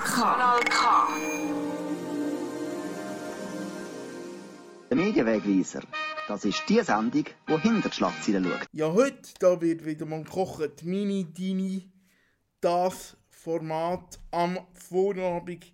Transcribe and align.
Kanal 0.00 0.60
K. 0.64 1.08
Der 4.90 4.96
Medienwegweiser. 4.96 5.82
Das 6.28 6.44
ist 6.44 6.62
die 6.68 6.80
Sendung, 6.80 7.24
die 7.48 7.58
hinter 7.60 7.88
die 7.88 7.94
Schlagzeilen 7.94 8.44
schaut. 8.44 8.66
Ja, 8.72 8.92
heute 8.92 9.34
da 9.38 9.60
wird 9.60 9.84
wieder 9.84 10.06
mal 10.06 10.24
gekocht. 10.24 10.82
Mini 10.84 11.24
Dini, 11.24 11.90
das 12.60 13.16
Format 13.30 14.18
am 14.30 14.58
Vorabend 14.74 15.72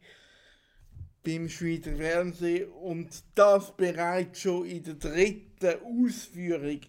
beim 1.25 1.48
Schweizer 1.48 1.96
Fernsehen 1.96 2.71
und 2.71 3.23
das 3.35 3.77
bereits 3.77 4.41
schon 4.41 4.66
in 4.66 4.82
der 4.82 4.95
dritten 4.95 6.07
Ausführung, 6.07 6.80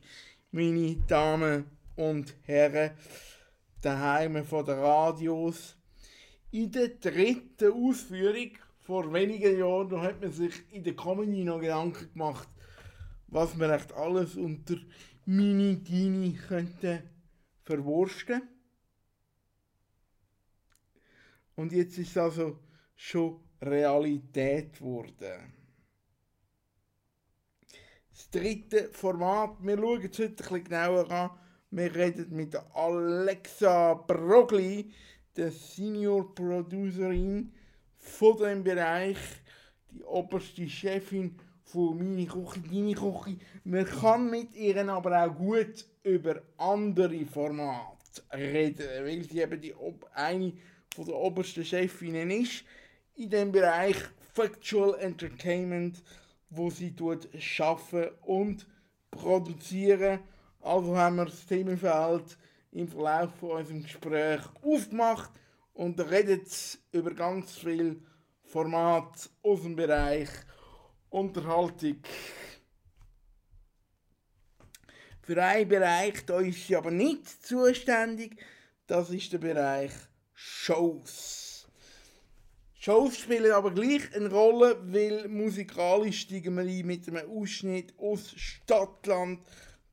meine 0.51 0.95
Damen 1.07 1.65
und 1.95 2.35
Herren, 2.45 2.91
daheim 3.81 4.45
von 4.45 4.65
der 4.65 4.77
Radios. 4.77 5.75
In 6.51 6.71
der 6.71 6.89
dritten 6.89 7.71
Ausführung 7.71 8.51
vor 8.79 9.13
wenigen 9.13 9.59
Jahren 9.59 10.01
hat 10.01 10.19
man 10.21 10.31
sich 10.31 10.53
in 10.71 10.83
der 10.83 10.95
Comedy 10.95 11.43
noch 11.43 11.59
Gedanken 11.59 12.11
gemacht, 12.11 12.47
was 13.27 13.55
man 13.55 13.69
echt 13.69 13.93
alles 13.93 14.35
unter 14.35 14.77
Mini 15.25 15.75
Dini 15.75 16.33
könnte 16.33 17.03
verwursten. 17.61 18.41
Und 21.55 21.71
jetzt 21.71 21.97
ist 21.99 22.09
es 22.11 22.17
also 22.17 22.57
schon 22.95 23.39
Realität 23.61 24.79
geworden. 24.79 25.58
Das 28.19 28.31
dritte 28.31 28.89
Format, 28.91 29.55
wir 29.61 29.77
schauen 29.77 30.09
es 30.11 30.19
heute 30.19 30.29
bisschen 30.31 30.63
genauer 30.65 31.09
an. 31.09 31.29
Wir 31.71 31.95
reden 31.95 32.35
mit 32.35 32.53
Alexa 32.73 33.93
Brogli, 33.93 34.91
der 35.37 35.53
Senior 35.53 36.35
Producerin 36.35 37.53
von 37.97 38.37
dem 38.37 38.61
Bereich, 38.61 39.17
die 39.89 40.03
oberste 40.03 40.67
Chefin 40.67 41.39
von 41.63 41.97
Mini 41.97 42.25
Küche, 42.25 42.59
Deine 42.59 42.93
Küche. 42.93 43.37
Man 43.63 43.85
kann 43.85 44.29
mit 44.29 44.53
ihr 44.53 44.85
aber 44.89 45.23
auch 45.23 45.35
gut 45.37 45.85
über 46.03 46.41
andere 46.57 47.25
Formate 47.25 48.21
reden, 48.33 49.05
weil 49.05 49.23
sie 49.23 49.39
eben 49.39 49.61
die, 49.61 49.73
eine 50.13 50.51
von 50.93 51.05
der 51.05 51.15
obersten 51.15 51.63
Chefinnen 51.63 52.31
ist 52.31 52.65
in 53.15 53.29
dem 53.29 53.53
Bereich 53.53 53.95
Factual 54.33 54.99
Entertainment, 54.99 56.03
wo 56.49 56.69
sie 56.69 56.95
dort 56.95 57.27
schaffen 57.41 58.09
und 58.21 58.67
produzieren. 59.11 60.19
Also 60.61 60.97
haben 60.97 61.17
wir 61.17 61.25
das 61.25 61.45
Themenfeld 61.45 62.37
im 62.71 62.87
Verlauf 62.87 63.33
von 63.35 63.51
unserem 63.51 63.83
Gespräch 63.83 64.41
aufgemacht 64.61 65.31
und 65.73 65.99
reden 65.99 66.41
über 66.91 67.13
ganz 67.13 67.57
viel 67.57 68.01
Format 68.43 69.29
aus 69.41 69.61
dem 69.61 69.75
Bereich 69.75 70.29
Unterhaltung. 71.09 71.97
Für 75.21 75.43
einen 75.43 75.69
Bereich, 75.69 76.25
da 76.25 76.39
ist 76.39 76.67
sie 76.67 76.75
aber 76.75 76.91
nicht 76.91 77.45
zuständig, 77.45 78.43
das 78.87 79.11
ist 79.11 79.31
der 79.31 79.37
Bereich 79.37 79.91
Shows. 80.33 81.48
Shows 82.81 83.17
spielen 83.17 83.51
aber 83.51 83.71
gleich 83.71 84.15
eine 84.15 84.31
Rolle, 84.31 84.79
weil 84.83 85.27
musikalisch 85.27 86.21
steigen 86.21 86.55
wir 86.55 86.63
ein 86.63 86.87
mit 86.87 87.09
einem 87.09 87.29
Ausschnitt 87.29 87.93
aus 87.97 88.31
Stadtland 88.37 89.41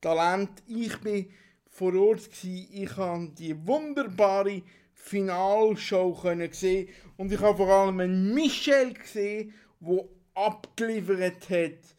Talent. 0.01 0.63
Ich 0.69 0.97
bin 1.01 1.29
vor 1.69 1.93
Ort 1.97 2.31
gsi, 2.31 2.69
ich 2.71 2.97
habe 2.97 3.29
die 3.37 3.67
wunderbare 3.67 4.63
Finalshow 4.95 6.15
können 6.15 6.53
sehen 6.53 6.89
und 7.17 7.33
ich 7.33 7.41
habe 7.41 7.57
vor 7.57 7.69
allem 7.69 7.99
einen 7.99 8.33
Michel 8.33 8.95
gesehen, 8.95 9.53
wo 9.81 10.09
abgeliefert 10.35 11.51
hat, 11.51 11.97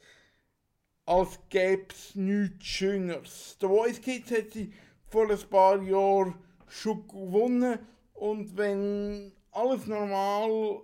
als 1.05 1.37
gäbe 1.49 1.87
es 1.93 2.15
nichts 2.15 2.65
Schöneres. 2.65 3.57
The 3.59 3.67
Voice 3.67 3.99
Kids 3.99 4.31
hat 4.31 4.51
sie 4.53 4.71
vor 5.09 5.29
ein 5.29 5.49
paar 5.49 5.81
Jahren 5.81 6.35
schon 6.69 7.05
gewonnen 7.09 7.77
und 8.13 8.55
wenn 8.55 9.33
alles 9.57 9.87
normal 9.87 10.81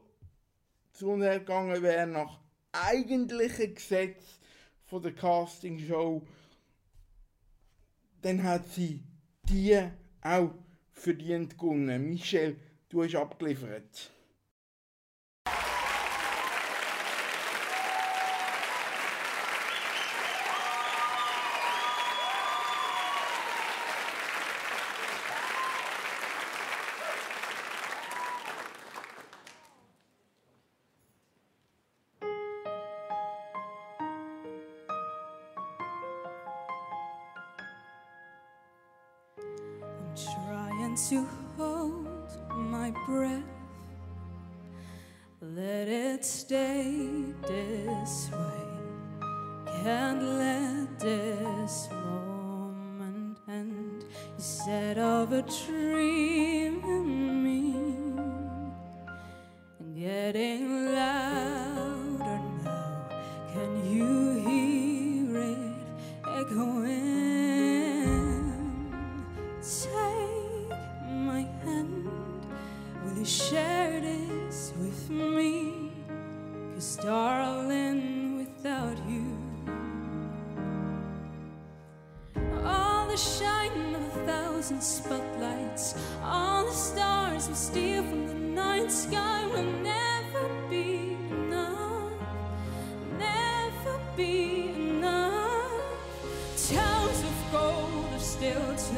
zu 0.94 1.10
uns 1.10 1.24
gegangen 1.24 1.84
wäre 1.84 2.08
nach 2.08 2.40
eigentlichen 2.72 3.76
Gesetz 3.76 4.40
von 4.86 5.04
der 5.04 5.14
Castingshow, 5.14 6.26
dann 8.22 8.42
hat 8.42 8.68
sie 8.68 9.04
die 9.44 9.80
auch 10.22 10.52
verdient 10.92 11.58
gewonnen. 11.58 12.10
Michel, 12.10 12.58
du 12.90 13.04
hast 13.04 13.16
abgeliefert. 13.16 14.12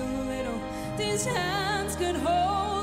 Little. 0.03 0.59
These 0.97 1.25
hands 1.25 1.95
could 1.95 2.15
hold 2.15 2.74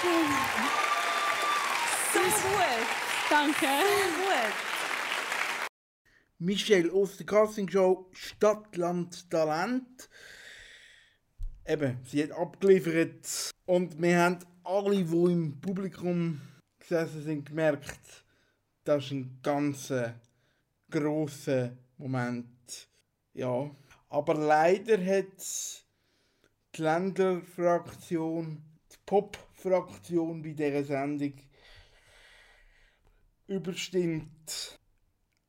Dankeschön. 0.00 0.30
So 2.12 2.20
gut. 2.48 2.86
Danke. 3.28 3.66
Gut. 4.16 4.54
Michelle 6.38 6.92
aus 6.92 7.16
der 7.18 7.26
Castingshow 7.26 8.06
Stadt, 8.12 8.76
Land, 8.76 9.30
Talent. 9.30 10.08
Eben, 11.66 11.98
sie 12.04 12.22
hat 12.22 12.32
abgeliefert 12.32 13.50
und 13.66 14.00
wir 14.00 14.18
haben 14.18 14.38
alle, 14.64 15.04
die 15.04 15.32
im 15.32 15.60
Publikum 15.60 16.40
gesessen 16.78 17.22
sind, 17.22 17.46
gemerkt, 17.46 18.24
das 18.84 19.04
ist 19.04 19.10
ein 19.12 19.38
ganz 19.42 19.90
äh, 19.90 20.12
grosser 20.90 21.76
Moment. 21.98 22.88
Ja, 23.34 23.70
aber 24.08 24.34
leider 24.34 24.96
hat 25.04 25.84
die 26.74 26.82
Länderfraktion, 26.82 28.62
Pop-Fraktion 29.06 30.42
bei 30.42 30.52
dieser 30.52 30.84
Sendung 30.84 31.34
überstimmt. 33.46 34.78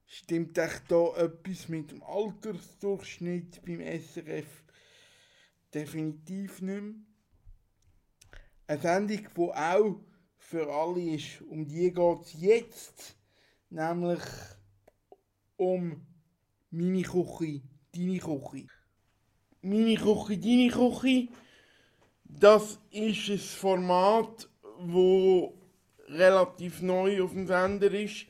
Stimmt 0.05 0.57
echt 0.57 0.83
da 0.89 1.15
etwas 1.15 1.69
mit 1.69 1.91
dem 1.91 2.03
Altersdurchschnitt 2.03 3.63
beim 3.63 3.79
SRF? 3.79 4.63
Definitiv 5.73 6.61
nicht 6.61 6.81
mehr. 6.81 6.93
Eine 8.67 8.81
Sendung, 8.81 9.27
die 9.35 9.39
auch 9.39 9.99
für 10.37 10.73
alle 10.73 11.15
ist, 11.15 11.41
um 11.41 11.65
die 11.65 11.93
geht 11.93 12.21
es 12.21 12.33
jetzt, 12.41 13.15
nämlich 13.69 14.21
um 15.55 16.05
meine 16.71 17.03
Küche, 17.03 17.61
deine 17.93 18.17
Küche. 18.19 18.67
Meine 19.61 19.95
Küche, 19.95 20.37
deine 20.37 20.69
Küche, 20.69 21.27
das 22.41 22.79
ist 22.89 23.29
ein 23.29 23.37
Format, 23.37 24.49
wo 24.79 25.53
relativ 26.07 26.81
neu 26.81 27.23
auf 27.23 27.31
dem 27.31 27.45
Sender 27.45 27.91
ist. 27.91 28.25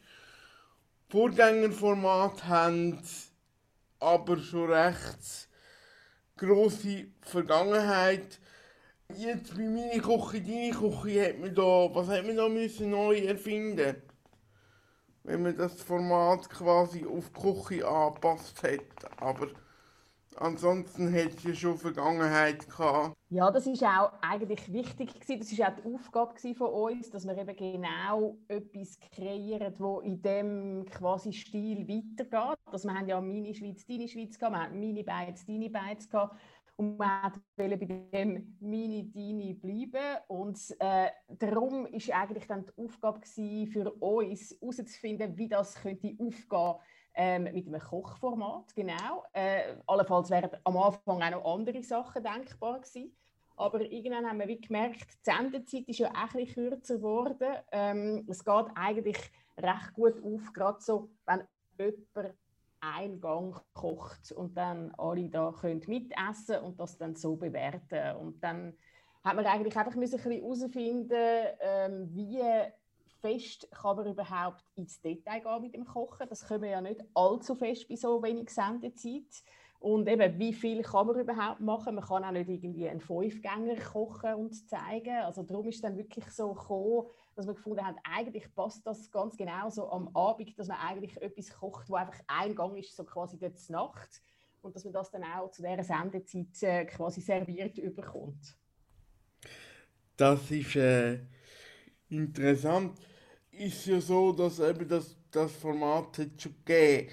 Vorgängerformat 1.09 2.43
haben 2.43 3.01
aber 3.99 4.37
schon 4.37 4.69
recht 4.69 5.47
grosse 6.35 7.05
Vergangenheit. 7.21 8.39
Jetzt 9.15 9.55
bei 9.55 9.63
meiner 9.63 10.01
Küche, 10.01 10.41
deine 10.41 10.71
Küche, 10.71 11.29
hat 11.29 11.39
man 11.39 11.55
da, 11.55 11.95
was 11.95 12.07
hat 12.09 12.25
man 12.25 12.35
da 12.35 12.49
müssen 12.49 12.89
neu 12.89 13.17
erfinden 13.17 13.95
Wenn 15.23 15.43
man 15.43 15.55
das 15.55 15.81
Format 15.81 16.49
quasi 16.49 17.05
auf 17.05 17.29
die 17.29 17.41
Küche 17.41 17.87
angepasst 17.87 18.61
hat. 18.63 19.21
Aber 19.21 19.47
ansonsten 20.35 21.13
hat 21.13 21.37
es 21.37 21.43
ja 21.43 21.55
schon 21.55 21.77
Vergangenheit 21.77 22.69
gehabt. 22.69 23.15
Ja, 23.33 23.49
das 23.49 23.65
ist 23.65 23.81
auch 23.81 24.11
eigentlich 24.21 24.73
wichtig 24.73 25.13
gewesen. 25.13 25.39
Das 25.39 25.51
ist 25.53 25.61
auch 25.61 25.73
die 25.73 25.95
Aufgabe 25.95 26.53
von 26.53 26.67
uns, 26.67 27.09
dass 27.11 27.25
wir 27.25 27.37
eben 27.37 27.55
genau 27.55 28.37
etwas 28.49 28.99
kreieren, 28.99 29.73
wo 29.77 30.01
in 30.01 30.21
dem 30.21 30.85
quasi 30.91 31.31
Stil 31.31 31.87
weitergeht. 31.87 32.59
Dass 32.69 32.83
wir 32.83 32.93
haben 32.93 33.07
ja 33.07 33.21
meine 33.21 33.55
Schweiz, 33.55 33.85
deine 33.85 34.09
Schweiz 34.09 34.37
gehabt, 34.37 34.53
wir 34.53 34.63
haben 34.63 34.77
meine 34.81 35.05
Beiz, 35.05 35.45
deine 35.45 35.69
Beiz 35.69 36.09
gehabt. 36.09 36.35
Und 36.75 36.99
wir 36.99 37.31
wollten 37.55 37.79
bei 37.79 37.85
dem 38.17 38.57
meine, 38.59 39.05
deine 39.05 39.55
bleiben. 39.55 40.17
Und 40.27 40.59
äh, 40.79 41.11
darum 41.29 41.85
ist 41.85 42.11
eigentlich 42.11 42.47
dann 42.47 42.65
die 42.65 42.83
Aufgabe 42.83 43.21
gewesen, 43.21 43.67
für 43.67 43.91
uns 43.93 44.57
herauszufinden, 44.59 45.37
wie 45.37 45.47
das 45.47 45.75
könnte 45.75 46.17
aufgehen 46.19 46.81
ähm, 47.13 47.43
mit 47.43 47.65
einem 47.65 47.79
Kochformat, 47.79 48.75
genau. 48.75 49.23
Äh, 49.31 49.75
allenfalls 49.87 50.29
wären 50.29 50.51
am 50.65 50.75
Anfang 50.75 51.21
auch 51.21 51.31
noch 51.31 51.55
andere 51.55 51.81
Sachen 51.81 52.23
denkbar 52.23 52.81
gewesen. 52.81 53.15
Aber 53.61 53.81
irgendwann 53.81 54.27
haben 54.27 54.39
wir 54.39 54.59
gemerkt, 54.59 55.07
die 55.19 55.31
Sendezeit 55.31 55.87
ist 55.87 55.99
ja 55.99 56.09
auch 56.09 56.33
bisschen 56.33 56.69
kürzer 56.69 56.95
geworden. 56.95 57.57
Ähm, 57.71 58.25
es 58.27 58.43
geht 58.43 58.65
eigentlich 58.73 59.17
recht 59.55 59.93
gut 59.93 60.15
auf, 60.23 60.51
gerade 60.51 60.81
so, 60.81 61.11
wenn 61.27 61.43
jemand 61.77 62.35
einen 62.79 63.21
Gang 63.21 63.61
kocht 63.73 64.31
und 64.31 64.57
dann 64.57 64.91
alle 64.97 65.29
da 65.29 65.51
können 65.51 65.83
mitessen 65.85 66.59
und 66.61 66.79
das 66.79 66.97
dann 66.97 67.15
so 67.15 67.35
bewerten. 67.35 68.17
Und 68.17 68.43
dann 68.43 68.75
hat 69.23 69.35
man 69.35 69.45
eigentlich 69.45 69.77
einfach 69.77 69.93
müssen 69.93 70.19
ein 70.19 70.27
bisschen 70.27 70.41
herausfinden, 70.41 71.45
ähm, 71.59 72.09
wie 72.15 72.41
fest 73.21 73.69
kann 73.69 73.95
man 73.95 74.07
überhaupt 74.07 74.65
ins 74.73 74.99
Detail 75.01 75.41
gehen 75.41 75.61
mit 75.61 75.75
dem 75.75 75.85
Kochen. 75.85 76.27
Das 76.27 76.47
können 76.47 76.63
wir 76.63 76.71
ja 76.71 76.81
nicht 76.81 77.03
allzu 77.13 77.53
fest 77.53 77.87
bei 77.87 77.95
so 77.95 78.23
wenig 78.23 78.49
Sendezeit. 78.49 79.43
Und 79.81 80.07
eben, 80.07 80.37
wie 80.37 80.53
viel 80.53 80.83
kann 80.83 81.07
man 81.07 81.19
überhaupt 81.19 81.59
machen? 81.59 81.95
Man 81.95 82.03
kann 82.03 82.23
auch 82.23 82.31
nicht 82.31 82.47
irgendwie 82.47 82.87
einen 82.87 83.01
Fünfgänger 83.01 83.75
kochen 83.77 84.35
und 84.35 84.53
zeigen. 84.69 85.23
Also 85.23 85.41
darum 85.41 85.67
ist 85.67 85.83
dann 85.83 85.97
wirklich 85.97 86.29
so 86.29 86.53
gekommen, 86.53 87.07
dass 87.33 87.47
wir 87.47 87.55
gefunden 87.55 87.83
haben, 87.83 87.97
eigentlich 88.03 88.53
passt 88.53 88.85
das 88.85 89.09
ganz 89.09 89.35
genau 89.35 89.71
so 89.71 89.89
am 89.89 90.15
Abend, 90.15 90.57
dass 90.59 90.67
man 90.67 90.77
eigentlich 90.77 91.19
etwas 91.19 91.49
kocht, 91.49 91.89
wo 91.89 91.95
einfach 91.95 92.19
ein 92.27 92.53
Gang 92.53 92.77
ist, 92.77 92.95
so 92.95 93.03
quasi 93.03 93.39
dort 93.39 93.57
Nacht. 93.71 94.21
Und 94.61 94.75
dass 94.75 94.83
man 94.83 94.93
das 94.93 95.09
dann 95.09 95.23
auch 95.23 95.49
zu 95.49 95.63
dieser 95.63 95.83
Sendezeit 95.83 96.61
äh, 96.61 96.85
quasi 96.85 97.19
serviert 97.19 97.79
überkommt. 97.79 98.55
Das 100.15 100.51
ist 100.51 100.75
äh, 100.75 101.21
interessant. 102.09 102.99
Ist 103.49 103.87
ja 103.87 103.99
so, 103.99 104.31
dass 104.31 104.59
eben 104.59 104.87
das, 104.87 105.17
das 105.31 105.51
Format 105.53 106.19
hat 106.19 106.39
schon 106.39 106.53
gegeben. 106.63 107.09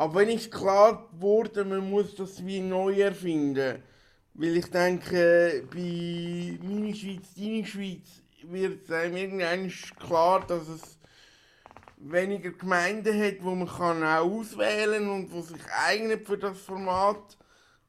Aber 0.00 0.14
wenn 0.14 0.30
ist 0.30 0.50
klar 0.50 1.10
geworden, 1.12 1.68
man 1.68 1.90
muss 1.90 2.14
das 2.14 2.42
wie 2.46 2.60
neu 2.60 3.02
erfinden. 3.02 3.82
Weil 4.32 4.56
ich 4.56 4.70
denke, 4.70 5.68
bei 5.70 6.58
meiner 6.62 6.94
Schweiz, 6.94 7.34
deine 7.36 7.66
Schweiz, 7.66 8.08
wird 8.44 8.84
es 8.84 8.90
einem 8.90 9.14
irgendwann 9.18 9.70
klar, 9.98 10.46
dass 10.46 10.68
es 10.68 10.98
weniger 11.98 12.52
Gemeinden 12.52 13.22
hat, 13.22 13.44
wo 13.44 13.54
man 13.54 13.68
kann 13.68 14.02
auch 14.02 14.24
auswählen 14.24 15.06
und 15.06 15.30
wo 15.32 15.42
sich 15.42 15.60
eignet 15.86 16.26
für 16.26 16.38
das 16.38 16.58
Format. 16.58 17.36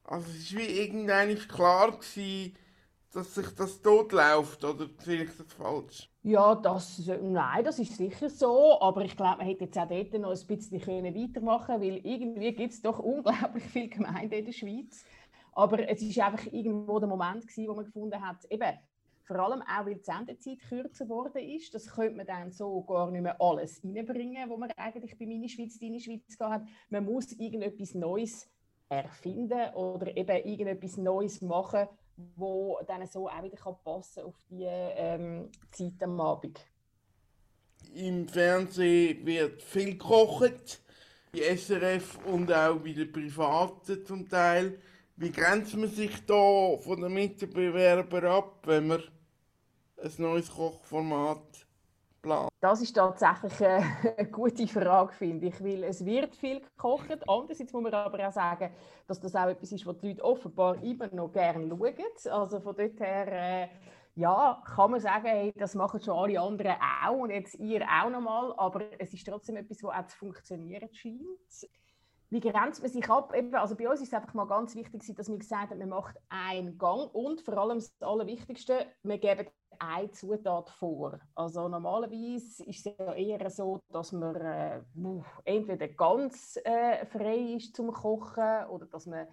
Also 0.04 0.28
es 0.38 0.54
war 0.54 0.60
wie 0.60 0.80
irgendwann 0.82 1.38
klar 1.48 1.92
gewesen, 1.98 2.58
dass 3.14 3.36
sich 3.36 3.48
das 3.56 3.82
tot 3.82 4.12
läuft, 4.12 4.66
oder 4.66 4.90
sehe 5.00 5.24
ich 5.24 5.30
das 5.38 5.54
falsch? 5.54 6.11
Ja, 6.24 6.54
das, 6.54 7.00
nein, 7.20 7.64
das 7.64 7.80
ist 7.80 7.98
sicher 7.98 8.30
so, 8.30 8.80
aber 8.80 9.04
ich 9.04 9.18
glaube, 9.18 9.38
man 9.38 9.48
hätte 9.48 9.64
jetzt 9.64 9.78
auch 9.78 9.88
dort 9.88 10.14
noch 10.14 10.30
ein 10.30 10.48
bisschen 10.48 10.80
können 10.80 11.16
weitermachen 11.16 11.82
weil 11.82 11.98
irgendwie 12.06 12.54
gibt 12.54 12.74
es 12.74 12.82
doch 12.82 13.00
unglaublich 13.00 13.64
viele 13.64 13.88
Gemeinden 13.88 14.36
in 14.36 14.46
der 14.46 14.52
Schweiz. 14.52 15.04
Aber 15.54 15.90
es 15.90 16.02
ist 16.04 16.20
einfach 16.20 16.46
irgendwo 16.52 17.00
der 17.00 17.10
Moment 17.10 17.48
gewesen, 17.48 17.68
wo 17.68 17.74
man 17.74 17.86
gefunden 17.86 18.22
hat, 18.22 18.46
eben, 18.52 18.78
vor 19.24 19.40
allem 19.40 19.64
auch, 19.64 19.86
weil 19.86 19.96
die 19.96 20.04
Sendezeit 20.04 20.60
kürzer 20.70 21.06
geworden 21.06 21.42
ist, 21.42 21.74
das 21.74 21.88
könnte 21.88 22.18
man 22.18 22.28
dann 22.28 22.52
so 22.52 22.84
gar 22.84 23.10
nicht 23.10 23.22
mehr 23.24 23.42
alles 23.42 23.84
reinbringen, 23.84 24.48
wo 24.48 24.58
man 24.58 24.70
eigentlich 24.78 25.18
bei 25.18 25.26
«Meine 25.26 25.50
Schweiz, 25.50 25.80
deine 25.80 26.00
Schweiz» 26.00 26.38
hat. 26.40 26.64
Man 26.90 27.06
muss 27.06 27.32
irgendetwas 27.34 27.96
Neues 27.96 28.48
erfinden 28.90 29.74
oder 29.74 30.16
eben 30.16 30.46
irgendetwas 30.46 30.98
Neues 30.98 31.42
machen, 31.42 31.88
wo 32.36 32.80
dann 32.88 33.08
so 33.08 33.30
auch 33.30 33.44
wieder 33.44 33.58
kann 33.58 33.76
passen 33.84 34.24
auf 34.24 34.36
die 34.50 34.64
ähm, 34.66 35.50
Zeit 35.72 36.02
am 36.02 36.20
Abend. 36.20 36.60
Im 37.94 38.28
Fernsehen 38.28 39.26
wird 39.26 39.62
viel 39.62 39.98
gekocht, 39.98 40.82
bei 41.32 41.56
SRF 41.56 42.20
und 42.26 42.52
auch 42.52 42.78
bei 42.78 42.94
den 42.94 43.12
Privaten 43.12 44.06
zum 44.06 44.30
Teil. 44.30 44.80
Wie 45.16 45.32
grenzt 45.32 45.76
man 45.76 45.90
sich 45.90 46.26
da 46.26 46.78
von 46.78 47.02
den 47.02 47.14
Mitbewerbern 47.14 48.26
ab, 48.26 48.62
wenn 48.66 48.88
man 48.88 49.04
ein 49.98 50.12
neues 50.18 50.50
Kochformat 50.50 51.68
plant? 52.22 52.50
Das 52.60 52.82
ist 52.82 52.94
tatsächlich 52.94 53.54
eine 54.18 54.30
gute 54.30 54.68
Frage, 54.68 55.14
finde 55.14 55.48
ich, 55.48 55.64
weil 55.64 55.84
es 55.84 56.06
wird 56.06 56.36
viel 56.36 56.62
gekocht. 56.62 57.28
Andererseits 57.28 57.74
muss 57.74 57.84
man 57.84 57.94
aber 57.94 58.28
auch 58.28 58.32
sagen, 58.32 58.72
dass 59.08 59.20
das 59.20 59.36
auch 59.36 59.48
etwas 59.48 59.72
ist, 59.72 59.86
was 59.86 59.98
die 59.98 60.10
Leute 60.10 60.24
offenbar 60.24 60.82
immer 60.84 61.08
noch 61.14 61.32
gerne 61.32 61.68
schauen. 61.68 62.32
Also 62.32 62.60
von 62.60 62.76
dort 62.76 63.00
her, 63.00 63.28
äh, 63.28 63.70
ja, 64.16 64.62
kann 64.76 64.92
man 64.92 65.00
sagen, 65.00 65.26
hey, 65.26 65.54
das 65.56 65.76
machen 65.76 66.02
schon 66.02 66.18
alle 66.18 66.40
anderen 66.40 66.76
auch 67.06 67.18
und 67.18 67.32
jetzt 67.32 67.56
ihr 67.56 67.84
auch 67.84 68.10
nochmal, 68.10 68.54
aber 68.58 68.84
es 69.00 69.14
ist 69.14 69.26
trotzdem 69.26 69.56
etwas, 69.56 69.82
was 69.84 69.96
auch 69.96 70.08
zu 70.08 70.18
funktionieren 70.18 70.90
scheint. 70.94 71.70
Wie 72.30 72.40
grenzt 72.40 72.82
man 72.82 72.92
sich 72.92 73.10
ab? 73.10 73.34
Also 73.54 73.76
bei 73.76 73.90
uns 73.90 74.02
ist 74.02 74.08
es 74.08 74.14
einfach 74.14 74.34
mal 74.34 74.48
ganz 74.48 74.74
wichtig, 74.76 75.16
dass 75.16 75.28
man 75.28 75.40
gesagt 75.40 75.72
hat, 75.72 75.78
man 75.78 75.90
macht 75.90 76.16
einen 76.30 76.78
Gang 76.78 77.14
und 77.14 77.42
vor 77.42 77.58
allem 77.58 77.80
das 77.80 77.92
Allerwichtigste, 78.00 78.86
wir 79.04 79.18
geben 79.18 79.48
eine 79.82 80.12
Zutat 80.12 80.70
vor. 80.70 81.20
Also 81.36 81.68
normalerweise 81.68 82.64
ist 82.66 82.86
es 82.86 82.96
ja 82.98 83.14
eher 83.14 83.50
so, 83.50 83.80
dass 83.90 84.12
man 84.12 84.36
äh, 84.36 84.82
entweder 85.44 85.88
ganz 85.88 86.58
äh, 86.64 87.06
frei 87.08 87.56
ist 87.58 87.76
zum 87.76 87.92
Kochen 87.92 88.68
oder 88.70 88.86
dass 88.86 89.08
man 89.08 89.28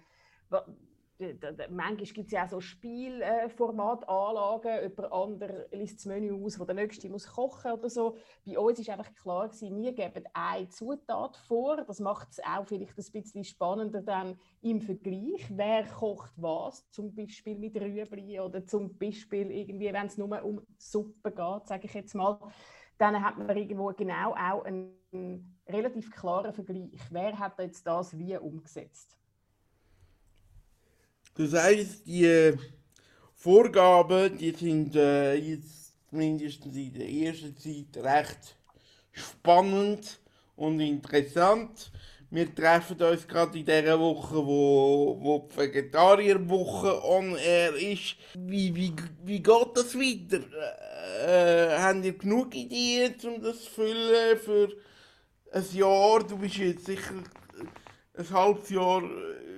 manchmal 1.69 1.95
gibt 1.95 2.27
es 2.27 2.31
ja 2.31 2.45
auch 2.45 2.49
so 2.49 2.61
Spielformatanlagen, 2.61 4.83
jemand 4.83 5.11
anderes 5.11 5.67
liest 5.71 5.97
das 5.99 6.05
Menü 6.05 6.43
aus, 6.43 6.59
wo 6.59 6.65
der 6.65 6.75
Nächste 6.75 7.09
muss 7.09 7.27
kochen 7.27 7.73
oder 7.73 7.89
so. 7.89 8.15
Bei 8.45 8.57
uns 8.57 8.79
ist 8.79 8.89
einfach 8.89 9.13
klar 9.13 9.49
gewesen, 9.49 9.75
wir 9.75 9.91
geben 9.93 10.23
eine 10.33 10.69
Zutat 10.69 11.35
vor, 11.37 11.83
das 11.83 11.99
macht 11.99 12.29
es 12.31 12.39
auch 12.43 12.65
vielleicht 12.65 12.97
ein 12.97 13.11
bisschen 13.11 13.43
spannender 13.43 14.01
dann 14.01 14.39
im 14.61 14.81
Vergleich, 14.81 15.45
wer 15.49 15.85
kocht 15.85 16.33
was, 16.37 16.89
zum 16.91 17.13
Beispiel 17.13 17.57
mit 17.57 17.75
Rüebli 17.75 18.39
oder 18.39 18.65
zum 18.65 18.97
Beispiel 18.97 19.51
irgendwie, 19.51 19.91
wenn 19.91 20.07
es 20.07 20.17
nur 20.17 20.41
um 20.43 20.61
Suppe 20.77 21.31
geht, 21.31 21.67
sage 21.67 21.85
ich 21.85 21.93
jetzt 21.93 22.15
mal, 22.15 22.39
dann 22.97 23.21
hat 23.23 23.37
man 23.37 23.55
irgendwo 23.55 23.93
genau 23.93 24.33
auch 24.33 24.63
einen 24.63 25.59
relativ 25.67 26.11
klaren 26.11 26.53
Vergleich. 26.53 26.99
Wer 27.11 27.39
hat 27.39 27.59
jetzt 27.59 27.87
das 27.87 28.17
wie 28.17 28.37
umgesetzt? 28.37 29.18
Das 31.39 31.53
heißt, 31.53 32.05
die 32.05 32.53
Vorgaben, 33.33 34.37
die 34.37 34.51
sind 34.51 34.93
äh, 34.97 35.35
jetzt 35.35 35.93
mindestens 36.11 36.75
in 36.75 36.93
der 36.93 37.09
ersten 37.09 37.55
Zeit 37.55 38.03
recht 38.03 38.57
spannend 39.13 40.19
und 40.57 40.81
interessant. 40.81 41.93
Wir 42.29 42.53
treffen 42.53 43.01
uns 43.01 43.25
gerade 43.25 43.57
in 43.57 43.65
dieser 43.65 43.97
Woche, 43.97 44.35
wo, 44.35 45.17
wo 45.21 45.47
die 45.49 45.57
Vegetarierwoche 45.57 47.05
on 47.05 47.37
air 47.37 47.73
ist. 47.73 48.17
Wie, 48.37 48.75
wie, 48.75 48.93
wie 49.23 49.41
geht 49.41 49.69
das 49.75 49.95
weiter? 49.95 50.43
Äh, 51.25 51.77
habt 51.79 52.03
ihr 52.03 52.17
genug 52.17 52.53
Ideen, 52.53 53.15
um 53.23 53.41
das 53.41 53.63
zu 53.63 53.69
füllen 53.69 54.37
für 54.39 54.73
ein 55.53 55.65
Jahr? 55.71 56.19
Du 56.19 56.37
bist 56.37 56.57
jetzt 56.57 56.85
sicher 56.85 57.23
ein 58.17 58.29
halbes 58.29 58.69
Jahr 58.71 59.03
äh, 59.03 59.48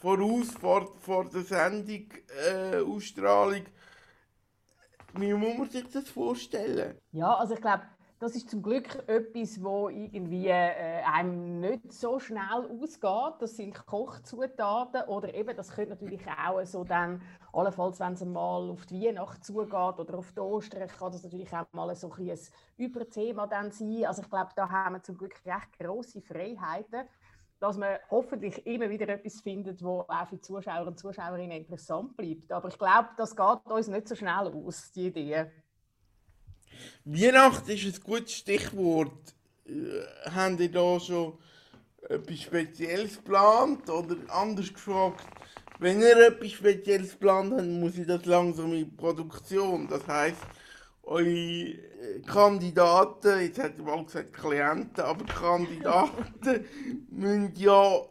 voraus 0.00 0.50
vor, 0.52 0.94
vor 0.98 1.28
der 1.28 1.42
Sendung, 1.42 2.06
äh, 2.48 2.78
Ausstrahlung. 2.78 3.64
Wie 5.14 5.32
muss 5.34 5.58
man 5.58 5.70
sich 5.70 5.88
das 5.90 6.08
vorstellen? 6.08 6.96
Ja, 7.12 7.34
also 7.34 7.54
ich 7.54 7.60
glaube, 7.60 7.82
das 8.20 8.36
ist 8.36 8.50
zum 8.50 8.62
Glück 8.62 9.02
etwas, 9.08 9.62
wo 9.62 9.88
irgendwie 9.88 10.48
äh, 10.48 11.02
einem 11.10 11.60
nicht 11.60 11.90
so 11.90 12.18
schnell 12.18 12.68
ausgeht. 12.70 13.40
Das 13.40 13.56
sind 13.56 13.74
Kochzutaten 13.86 15.08
oder 15.08 15.32
eben, 15.34 15.56
das 15.56 15.70
könnte 15.70 15.92
natürlich 15.92 16.20
auch 16.28 16.62
so 16.66 16.84
dann, 16.84 17.22
allenfalls 17.52 17.98
wenn 17.98 18.12
es 18.12 18.24
mal 18.24 18.68
auf 18.68 18.84
die 18.84 19.06
Weihnacht 19.06 19.42
zugeht 19.42 19.72
oder 19.72 20.18
auf 20.18 20.32
die 20.32 20.40
Ostern, 20.40 20.86
kann 20.86 21.12
das 21.12 21.22
natürlich 21.22 21.50
auch 21.54 21.64
mal 21.72 21.94
so 21.94 22.12
ein, 22.12 22.38
Überthema 22.76 23.46
dann 23.46 23.70
sein. 23.70 24.04
Also 24.04 24.20
ich 24.20 24.28
glaube, 24.28 24.50
da 24.54 24.68
haben 24.68 24.96
wir 24.96 25.02
zum 25.02 25.16
Glück 25.16 25.34
recht 25.46 25.78
große 25.78 26.20
Freiheiten, 26.20 27.08
dass 27.60 27.76
man 27.76 27.98
hoffentlich 28.10 28.66
immer 28.66 28.88
wieder 28.88 29.08
etwas 29.08 29.42
findet, 29.42 29.82
wo 29.84 30.00
auch 30.08 30.28
für 30.28 30.40
Zuschauer 30.40 30.86
und 30.86 30.98
Zuschauerinnen 30.98 31.58
interessant 31.58 32.16
bleibt. 32.16 32.50
Aber 32.50 32.68
ich 32.68 32.78
glaube, 32.78 33.10
das 33.18 33.36
geht 33.36 33.66
uns 33.66 33.86
nicht 33.86 34.08
so 34.08 34.14
schnell 34.14 34.48
aus, 34.48 34.90
die 34.92 35.08
Idee. 35.08 35.46
Weihnachten 37.04 37.70
ist 37.70 37.84
ein 37.84 38.02
gutes 38.02 38.32
Stichwort. 38.32 39.34
Äh, 39.66 40.30
haben 40.30 40.58
ihr 40.58 40.72
da 40.72 40.98
schon 40.98 41.38
etwas 42.08 42.40
Spezielles 42.40 43.16
geplant? 43.18 43.90
Oder 43.90 44.16
anders 44.28 44.72
gefragt, 44.72 45.26
wenn 45.78 46.00
ihr 46.00 46.28
etwas 46.28 46.52
Spezielles 46.52 47.12
geplant 47.12 47.52
habt, 47.52 47.66
muss 47.66 47.98
ich 47.98 48.06
das 48.06 48.24
langsam 48.24 48.72
in 48.72 48.96
Produktion. 48.96 49.86
Das 49.86 50.06
heisst, 50.06 50.40
eure 51.02 51.78
Kandidaten, 52.26 53.40
jetzt 53.40 53.58
hätte 53.58 53.78
ich 53.78 53.84
mal 53.84 54.04
gesagt 54.04 54.32
Klienten, 54.32 55.04
aber 55.04 55.24
Kandidaten 55.24 56.66
müssen 57.10 57.52
ja 57.56 58.02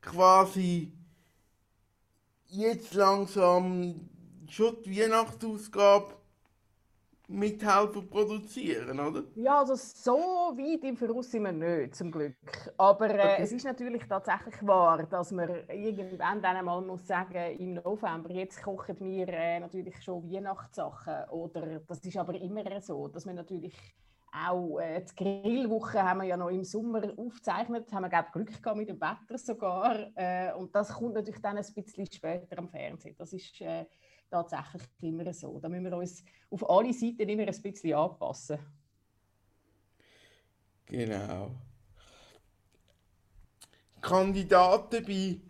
quasi 0.00 0.92
jetzt 2.46 2.94
langsam 2.94 4.08
schon 4.48 4.82
die 4.84 5.00
Weihnachtsausgabe 5.00 6.14
mithelfen 7.28 8.08
produzieren, 8.08 8.98
oder? 9.00 9.24
Ja, 9.34 9.58
also 9.60 9.74
so 9.74 10.12
weit 10.56 10.84
im 10.84 10.96
Voraus 10.96 11.30
sind 11.30 11.42
wir 11.42 11.52
nicht, 11.52 11.94
zum 11.96 12.10
Glück. 12.10 12.36
Aber 12.78 13.10
äh, 13.10 13.14
Okay. 13.14 13.42
es 13.42 13.52
ist 13.52 13.64
natürlich 13.64 14.06
tatsächlich 14.08 14.54
wahr, 14.66 15.04
dass 15.06 15.32
man 15.32 15.48
irgendwann 15.68 16.40
dann 16.40 16.56
einmal 16.56 16.80
muss 16.82 17.06
sagen, 17.06 17.56
im 17.58 17.74
November, 17.74 18.30
jetzt 18.30 18.62
kochen 18.62 18.96
wir 19.00 19.28
äh, 19.28 19.60
natürlich 19.60 20.02
schon 20.02 20.30
Weihnachtssachen. 20.30 21.28
Oder 21.30 21.80
das 21.80 21.98
ist 22.04 22.16
aber 22.16 22.34
immer 22.34 22.80
so, 22.80 23.08
dass 23.08 23.26
wir 23.26 23.34
natürlich 23.34 23.74
auch 24.32 24.78
äh, 24.78 25.02
die 25.02 25.16
Grillwoche 25.16 26.02
haben 26.02 26.20
wir 26.20 26.26
ja 26.28 26.36
noch 26.36 26.50
im 26.50 26.64
Sommer 26.64 27.02
aufgezeichnet, 27.16 27.90
haben 27.92 28.02
wir 28.02 28.08
glaube 28.08 28.28
Glück 28.32 28.62
gehabt 28.62 28.76
mit 28.76 28.88
dem 28.88 29.00
Wetter 29.00 29.38
sogar. 29.38 30.10
Äh, 30.14 30.52
und 30.54 30.74
das 30.74 30.92
kommt 30.92 31.14
natürlich 31.14 31.40
dann 31.40 31.56
ein 31.56 31.64
bisschen 31.74 32.06
später 32.12 32.58
am 32.58 32.68
Fernsehen. 32.68 33.16
Das 33.18 33.32
ist 33.32 33.60
äh, 33.60 33.86
tatsächlich 34.30 34.82
immer 35.00 35.32
so. 35.32 35.58
Da 35.58 35.68
müssen 35.68 35.84
wir 35.84 35.96
uns 35.96 36.22
auf 36.50 36.68
alle 36.68 36.92
Seiten 36.92 37.28
immer 37.28 37.46
ein 37.46 37.62
bisschen 37.62 37.94
anpassen. 37.94 38.58
Genau. 40.86 41.50
Kandidaten 44.00 45.04
bei, 45.04 45.40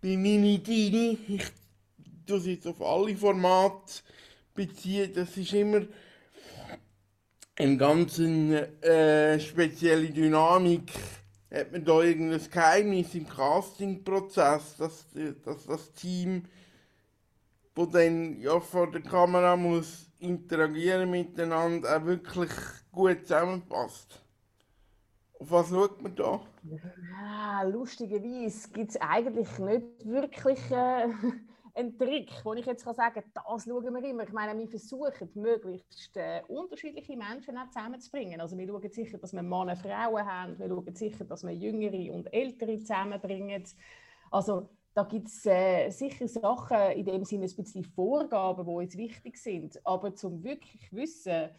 bei 0.00 0.16
Mini 0.16 0.58
Dini, 0.62 1.18
ich 1.26 1.44
tue 2.24 2.38
jetzt 2.38 2.66
auf 2.66 2.80
alle 2.80 3.16
Formate 3.16 4.02
beziehen, 4.54 5.12
das 5.12 5.36
ist 5.36 5.52
immer 5.52 5.82
eine 7.56 7.76
ganz 7.76 8.18
äh, 8.20 9.40
spezielle 9.40 10.10
Dynamik. 10.10 10.92
Hat 11.50 11.72
man 11.72 11.84
da 11.84 12.02
irgendein 12.02 12.50
Geheimnis 12.50 13.14
im 13.14 13.26
Castingprozess, 13.26 14.76
dass, 14.76 15.06
dass 15.44 15.66
das 15.66 15.92
Team, 15.94 16.44
wo 17.78 17.86
dann 17.86 18.40
ja 18.40 18.58
vor 18.58 18.90
der 18.90 19.02
Kamera 19.02 19.54
muss 19.54 20.10
interagieren 20.18 21.08
miteinander, 21.12 21.96
auch 21.96 22.04
wirklich 22.04 22.50
gut 22.90 23.20
zusammenpasst? 23.20 24.20
Auf 25.38 25.50
was 25.52 25.68
schaut 25.68 26.02
man 26.02 26.16
da? 26.16 26.40
Ja, 26.64 27.62
lustigerweise 27.62 28.68
gibt 28.70 28.90
es 28.90 29.00
eigentlich 29.00 29.56
nicht 29.60 30.04
wirklich 30.04 30.58
äh, 30.72 31.06
einen 31.74 31.96
Trick, 31.96 32.32
wo 32.42 32.52
ich 32.54 32.66
jetzt 32.66 32.84
kann 32.84 32.96
sagen 32.96 33.22
kann, 33.22 33.44
das 33.46 33.64
schauen 33.64 33.94
wir 33.94 34.10
immer. 34.10 34.24
Ich 34.24 34.32
meine, 34.32 34.58
wir 34.58 34.66
versuchen, 34.66 35.30
möglichst 35.34 36.16
äh, 36.16 36.42
unterschiedliche 36.48 37.16
Menschen 37.16 37.56
auch 37.56 37.70
zusammenzubringen. 37.70 38.40
Also 38.40 38.58
wir 38.58 38.66
schauen 38.66 38.90
sicher, 38.90 39.18
dass 39.18 39.32
wir 39.32 39.42
Männer 39.44 39.70
und 39.70 39.78
Frauen 39.78 40.26
haben. 40.26 40.58
Wir 40.58 40.66
schauen 40.66 40.94
sicher, 40.96 41.24
dass 41.24 41.44
wir 41.44 41.54
Jüngere 41.54 42.12
und 42.12 42.26
Ältere 42.34 42.80
zusammenbringen. 42.80 43.62
Also 44.32 44.68
da 44.94 45.04
gibt 45.04 45.28
es 45.28 45.46
äh, 45.46 45.90
sicher 45.90 46.26
Sachen, 46.26 46.92
in 46.92 47.04
dem 47.04 47.24
Sinne 47.24 47.46
ein 47.46 47.56
bisschen 47.56 47.84
Vorgaben, 47.84 48.64
die 48.66 48.72
uns 48.72 48.96
wichtig 48.96 49.36
sind. 49.36 49.80
Aber 49.84 50.14
zum 50.14 50.42
wirklich 50.42 50.92
wissen, 50.92 51.50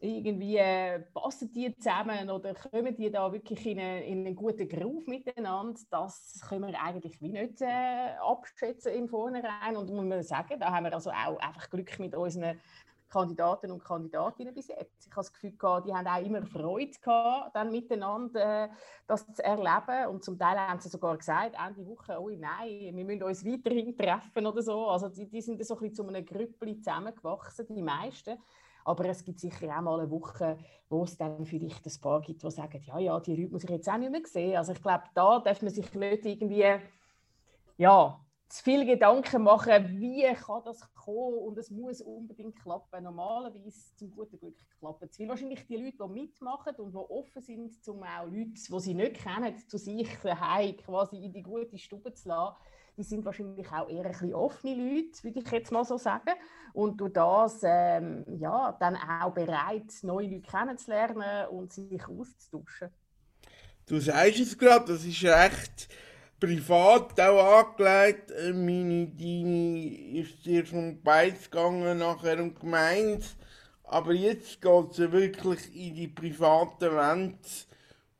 irgendwie 0.00 0.56
äh, 0.58 1.00
passen 1.14 1.50
die 1.52 1.74
zusammen 1.76 2.28
oder 2.30 2.54
kommen 2.54 2.94
die 2.94 3.10
da 3.10 3.32
wirklich 3.32 3.64
in, 3.66 3.78
eine, 3.78 4.04
in 4.04 4.26
einen 4.26 4.36
guten 4.36 4.68
Groove 4.68 5.06
miteinander, 5.06 5.80
das 5.90 6.40
können 6.48 6.66
wir 6.66 6.80
eigentlich 6.80 7.20
wie 7.22 7.28
nicht 7.28 7.62
äh, 7.62 8.16
abschätzen 8.20 8.92
im 8.92 9.08
Vornherein. 9.08 9.76
Und 9.76 9.90
muss 9.90 10.04
man 10.04 10.22
sagen, 10.22 10.58
da 10.60 10.72
haben 10.72 10.84
wir 10.84 10.92
also 10.94 11.10
auch 11.10 11.38
einfach 11.38 11.70
Glück 11.70 11.98
mit 11.98 12.14
unseren 12.14 12.60
Kandidaten 13.14 13.70
und 13.70 13.84
Kandidatinnen 13.84 14.52
bis 14.52 14.66
jetzt. 14.66 15.06
Ich 15.06 15.12
habe 15.12 15.20
das 15.20 15.32
Gefühl, 15.32 15.52
gehabt, 15.52 15.86
die 15.86 15.94
haben 15.94 16.06
auch 16.06 16.20
immer 16.20 16.42
Freude 16.42 16.90
gehabt, 17.00 17.54
dann 17.54 17.70
miteinander 17.70 18.64
äh, 18.64 18.68
das 19.06 19.24
zu 19.32 19.44
erleben. 19.44 20.08
Und 20.10 20.24
zum 20.24 20.36
Teil 20.36 20.58
haben 20.58 20.80
sie 20.80 20.88
sogar 20.88 21.16
gesagt, 21.16 21.54
Ende 21.54 21.86
Woche, 21.86 22.20
oh 22.20 22.28
nein, 22.28 22.94
wir 22.94 23.04
müssen 23.04 23.22
uns 23.22 23.44
weiterhin 23.44 23.96
treffen 23.96 24.44
oder 24.44 24.62
so. 24.62 24.88
Also 24.88 25.08
die, 25.08 25.28
die 25.28 25.40
sind 25.40 25.64
so 25.64 25.74
ein 25.74 25.80
bisschen 25.80 25.94
zu 25.94 26.08
einem 26.08 26.24
Grüppli 26.24 26.78
zusammengewachsen, 26.78 27.66
die 27.68 27.82
meisten. 27.82 28.36
Aber 28.84 29.04
es 29.06 29.24
gibt 29.24 29.38
sicher 29.38 29.78
auch 29.78 29.80
mal 29.80 30.00
eine 30.00 30.10
Woche, 30.10 30.58
wo 30.88 31.04
es 31.04 31.16
dann 31.16 31.46
vielleicht 31.46 31.86
ein 31.86 32.00
paar 32.02 32.20
gibt, 32.20 32.42
die 32.42 32.50
sagen, 32.50 32.82
ja, 32.84 32.98
ja, 32.98 33.20
die 33.20 33.36
Leute 33.36 33.52
muss 33.52 33.64
ich 33.64 33.70
jetzt 33.70 33.88
auch 33.88 33.96
nicht 33.96 34.10
mehr 34.10 34.20
sehen. 34.24 34.56
Also 34.56 34.72
ich 34.72 34.82
glaube, 34.82 35.04
da 35.14 35.38
darf 35.38 35.62
man 35.62 35.72
sich 35.72 35.94
nicht 35.94 36.26
irgendwie, 36.26 36.66
ja, 37.76 38.23
zu 38.48 38.62
viel 38.62 38.84
Gedanken 38.84 39.42
machen, 39.42 39.98
wie 39.98 40.32
kann 40.34 40.62
das 40.64 40.80
kommen 40.94 41.38
und 41.38 41.58
es 41.58 41.70
muss 41.70 42.00
unbedingt 42.00 42.56
klappen. 42.60 43.02
Normalerweise 43.02 43.96
zum 43.96 44.10
guten 44.10 44.38
Glück 44.38 44.56
klappen 44.78 45.08
es. 45.10 45.18
Weil 45.18 45.28
wahrscheinlich 45.28 45.66
die 45.66 45.76
Leute, 45.76 45.96
die 45.96 46.08
mitmachen 46.08 46.74
und 46.76 46.92
die 46.92 46.96
offen 46.96 47.42
sind, 47.42 47.88
um 47.88 48.02
auch 48.02 48.26
Leute, 48.26 48.52
die 48.54 48.80
sie 48.80 48.94
nicht 48.94 49.14
kennen, 49.14 49.56
zu 49.66 49.78
sich 49.78 50.08
daheim 50.22 50.76
quasi 50.76 51.16
in 51.16 51.32
die 51.32 51.42
gute 51.42 51.78
Stube 51.78 52.12
zu 52.14 52.28
lassen, 52.28 52.56
die 52.96 53.02
sind 53.02 53.24
wahrscheinlich 53.24 53.66
auch 53.72 53.88
eher 53.88 54.04
ein 54.04 54.12
bisschen 54.12 54.34
offene 54.34 54.74
Leute, 54.74 55.24
würde 55.24 55.40
ich 55.40 55.50
jetzt 55.50 55.72
mal 55.72 55.84
so 55.84 55.98
sagen. 55.98 56.30
Und 56.72 57.00
durch 57.00 57.12
das 57.12 57.60
ähm, 57.64 58.24
ja, 58.38 58.76
dann 58.78 58.96
auch 58.96 59.32
bereit, 59.32 59.92
neue 60.02 60.28
Leute 60.28 60.42
kennenzulernen 60.42 61.48
und 61.48 61.72
sich 61.72 62.06
auszutauschen. 62.06 62.90
Du 63.86 63.98
sagst 63.98 64.38
es 64.38 64.56
gerade, 64.56 64.92
das 64.92 65.04
ist 65.04 65.24
recht 65.24 65.88
privat 66.40 67.18
auch 67.20 67.66
angelegt. 67.66 68.30
Äh, 68.30 68.52
Meine 68.52 69.06
Dini 69.06 70.20
ist 70.20 70.42
zuerst 70.42 70.72
um 70.72 71.00
beides 71.02 71.50
gegangen, 71.50 71.98
nachher 71.98 72.40
um 72.40 72.54
gemeint. 72.54 73.36
Aber 73.84 74.12
jetzt 74.12 74.60
geht 74.60 74.98
ja 74.98 75.12
wirklich 75.12 75.74
in 75.74 75.94
die 75.94 76.08
privaten 76.08 76.94
Wände 76.94 77.38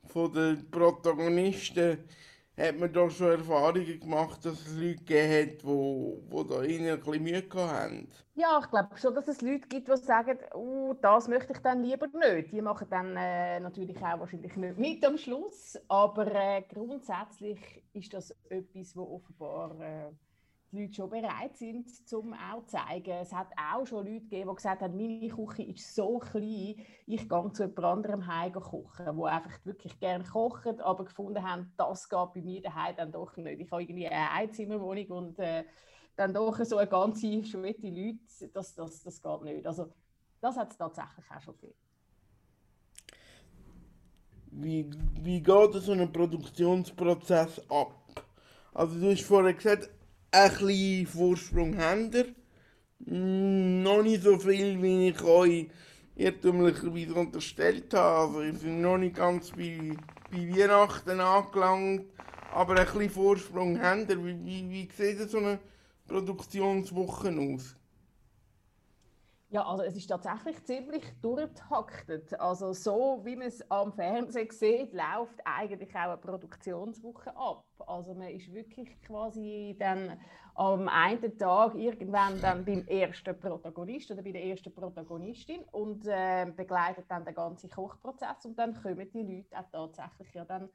von 0.07 0.31
den 0.31 0.69
Protagonisten. 0.69 1.97
Hat 2.57 2.79
man 2.79 2.91
da 2.93 3.09
schon 3.09 3.31
Erfahrungen 3.31 3.99
gemacht, 3.99 4.45
dass 4.45 4.65
es 4.65 4.77
Leute 4.77 5.03
gegeben 5.03 5.51
hat, 5.51 5.65
wo, 5.65 6.23
wo 6.29 6.43
da 6.43 6.61
innen 6.61 6.93
ein 6.93 6.99
bisschen 6.99 7.23
Mühe 7.23 7.43
haben? 7.53 8.07
Ja, 8.35 8.59
ich 8.61 8.69
glaube 8.69 8.97
schon, 8.97 9.13
dass 9.13 9.27
es 9.27 9.41
Leute 9.41 9.67
gibt, 9.67 9.87
die 9.87 9.97
sagen, 9.97 10.37
oh, 10.53 10.93
das 11.01 11.27
möchte 11.27 11.53
ich 11.53 11.59
dann 11.59 11.83
lieber 11.83 12.07
nicht. 12.07 12.51
Die 12.51 12.61
machen 12.61 12.87
dann 12.89 13.15
äh, 13.17 13.59
natürlich 13.59 13.97
auch 13.97 14.19
wahrscheinlich 14.19 14.55
nicht 14.55 14.77
mit 14.77 15.05
am 15.05 15.17
Schluss, 15.17 15.77
aber 15.87 16.27
äh, 16.33 16.61
grundsätzlich 16.61 17.83
ist 17.93 18.13
das 18.13 18.31
etwas, 18.49 18.95
wo 18.95 19.15
offenbar 19.15 19.79
äh, 19.79 20.11
die 20.75 20.81
Leute 20.81 20.93
schon 20.93 21.09
bereit 21.09 21.55
sind, 21.57 22.07
zum 22.07 22.33
auch 22.33 22.65
zu 22.65 22.77
zeigen. 22.77 23.11
Es 23.11 23.33
hat 23.33 23.47
auch 23.57 23.85
schon 23.85 24.05
Leute 24.05 24.21
gegeben, 24.21 24.49
die 24.49 24.55
gesagt 24.55 24.81
haben, 24.81 24.97
meine 24.97 25.27
Küche 25.27 25.63
ist 25.63 25.95
so 25.95 26.19
klein, 26.19 26.75
ich 27.05 27.29
gehe 27.29 27.51
zu 27.53 27.63
jemand 27.63 27.83
anderem 27.83 28.27
heim 28.27 28.53
kochen, 28.53 29.17
die 29.17 29.23
einfach 29.23 29.65
wirklich 29.65 29.99
gerne 29.99 30.23
kochen, 30.23 30.79
aber 30.81 31.05
gefunden 31.05 31.43
haben, 31.43 31.71
das 31.77 32.09
geht 32.09 32.33
bei 32.33 32.41
mir 32.41 32.61
daheim 32.61 32.95
dann 32.95 33.11
doch 33.11 33.35
nicht. 33.37 33.59
Ich 33.59 33.71
habe 33.71 33.83
irgendwie 33.83 34.07
eine 34.07 34.31
Einzimmerwohnung 34.31 35.07
und 35.07 35.39
äh, 35.39 35.63
dann 36.15 36.33
doch 36.33 36.57
so 36.63 36.77
eine 36.77 36.89
ganze 36.89 37.43
Schwette 37.43 37.89
Leute, 37.89 38.49
das, 38.53 38.75
das, 38.75 39.03
das 39.03 39.21
geht 39.21 39.41
nicht. 39.43 39.67
Also 39.67 39.91
das 40.41 40.57
hat 40.57 40.71
es 40.71 40.77
tatsächlich 40.77 41.25
auch 41.29 41.41
schon 41.41 41.55
gegeben. 41.55 41.75
Wie, 44.51 44.89
wie 45.21 45.41
geht 45.41 45.73
so 45.73 45.91
ein 45.91 46.11
Produktionsprozess 46.11 47.59
ab? 47.69 47.93
Also 48.73 48.99
du 48.99 49.11
hast 49.11 49.23
vorher 49.23 49.53
gesagt, 49.53 49.89
ein 50.35 50.51
bisschen 50.51 51.07
Vorsprung 51.07 51.77
habt 51.77 52.15
ihr. 52.15 52.27
Mm, 52.99 53.83
Noch 53.83 54.03
nicht 54.03 54.23
so 54.23 54.37
viel, 54.39 54.81
wie 54.81 55.09
ich 55.09 55.21
euch 55.23 55.67
irrtümlicherweise 56.15 57.13
unterstellt 57.15 57.93
habe. 57.93 58.39
Also 58.39 58.41
ich 58.41 58.59
bin 58.59 58.81
noch 58.81 58.97
nicht 58.97 59.15
ganz 59.15 59.51
bei, 59.51 59.97
bei 60.31 60.49
Weihnachten 60.55 61.19
angelangt, 61.19 62.05
aber 62.53 62.79
ein 62.79 62.85
bisschen 62.85 63.09
Vorsprung 63.09 63.81
habt 63.81 64.09
ihr. 64.11 64.23
Wie, 64.25 64.37
wie, 64.45 64.69
wie 64.71 64.89
sieht 64.97 65.29
so 65.29 65.37
eine 65.39 65.59
Produktionswoche 66.07 67.29
aus? 67.39 67.75
Ja, 69.55 69.65
also 69.65 69.83
es 69.83 69.95
ist 69.95 70.07
tatsächlich 70.07 70.61
ziemlich 70.65 71.01
durchgetaktet. 71.21 72.37
Also 72.37 72.73
so, 72.73 73.21
wie 73.23 73.37
man 73.37 73.47
es 73.47 73.71
am 73.71 73.93
Fernsehen 73.93 74.49
sieht, 74.51 74.91
läuft 74.91 75.39
eigentlich 75.45 75.95
auch 75.95 76.09
eine 76.09 76.17
Produktionswoche 76.17 77.33
ab. 77.37 77.63
Also 77.87 78.13
man 78.15 78.27
ist 78.31 78.53
wirklich 78.53 79.01
quasi 79.01 79.73
dann 79.79 80.19
am 80.55 80.89
einen 80.89 81.37
Tag 81.37 81.73
irgendwann 81.75 82.41
dann 82.41 82.65
beim 82.65 82.85
ersten 82.85 83.39
Protagonist 83.39 84.11
oder 84.11 84.23
bei 84.23 84.33
der 84.33 84.43
ersten 84.43 84.73
Protagonistin 84.73 85.63
und 85.71 86.05
äh, 86.05 86.51
begleitet 86.53 87.05
dann 87.07 87.23
den 87.23 87.33
ganzen 87.33 87.69
Kochprozess 87.69 88.43
und 88.43 88.59
dann 88.59 88.73
kommen 88.73 89.09
die 89.13 89.23
Leute 89.23 89.55
auch 89.55 89.89
tatsächlich 89.93 90.33
ja 90.33 90.43
dann 90.43 90.67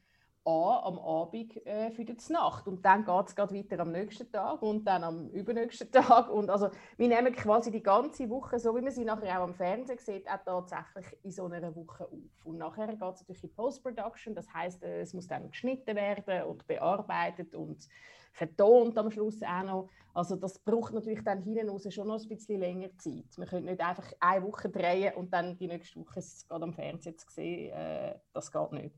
an 0.44 0.80
am 0.84 0.98
Abend 0.98 1.66
äh, 1.66 1.90
für 1.90 2.04
die 2.04 2.16
Nacht. 2.30 2.66
Und 2.66 2.84
dann 2.84 3.04
geht 3.04 3.28
es 3.28 3.36
weiter 3.36 3.80
am 3.80 3.92
nächsten 3.92 4.30
Tag 4.30 4.62
und 4.62 4.84
dann 4.84 5.04
am 5.04 5.28
übernächsten 5.30 5.90
Tag. 5.92 6.30
Und 6.30 6.50
also, 6.50 6.70
wir 6.96 7.08
nehmen 7.08 7.34
quasi 7.34 7.70
die 7.70 7.82
ganze 7.82 8.28
Woche, 8.28 8.58
so 8.58 8.74
wie 8.74 8.80
man 8.80 8.92
sie 8.92 9.04
nachher 9.04 9.40
auch 9.40 9.44
am 9.44 9.54
Fernsehen 9.54 9.98
sieht, 9.98 10.28
auch 10.28 10.66
tatsächlich 10.66 11.18
in 11.24 11.30
so 11.30 11.44
einer 11.44 11.74
Woche 11.74 12.04
auf. 12.04 12.44
Und 12.44 12.58
nachher 12.58 12.86
geht 12.88 13.02
es 13.02 13.20
natürlich 13.20 13.44
in 13.44 13.54
Post-Production, 13.54 14.34
das 14.34 14.52
heißt, 14.52 14.82
äh, 14.82 15.00
es 15.00 15.14
muss 15.14 15.26
dann 15.26 15.50
geschnitten 15.50 15.94
werden 15.96 16.44
und 16.44 16.66
bearbeitet 16.66 17.54
und 17.54 17.86
vertont 18.32 18.96
am 18.96 19.10
Schluss 19.10 19.42
auch 19.42 19.62
noch. 19.64 19.88
Also 20.12 20.36
das 20.36 20.58
braucht 20.58 20.92
natürlich 20.92 21.22
dann 21.22 21.42
hinten 21.42 21.68
raus 21.68 21.86
schon 21.92 22.08
noch 22.08 22.20
ein 22.20 22.28
bisschen 22.28 22.60
länger 22.60 22.96
Zeit. 22.98 23.26
Man 23.36 23.48
könnte 23.48 23.70
nicht 23.70 23.80
einfach 23.80 24.12
eine 24.18 24.44
Woche 24.44 24.68
drehen 24.68 25.14
und 25.14 25.32
dann 25.32 25.56
die 25.56 25.68
nächste 25.68 26.00
Woche 26.00 26.18
es 26.18 26.46
geht 26.48 26.62
am 26.62 26.72
Fernsehen 26.72 27.16
sehen. 27.28 27.72
Äh, 27.72 28.18
das 28.32 28.50
geht 28.50 28.72
nicht. 28.72 28.94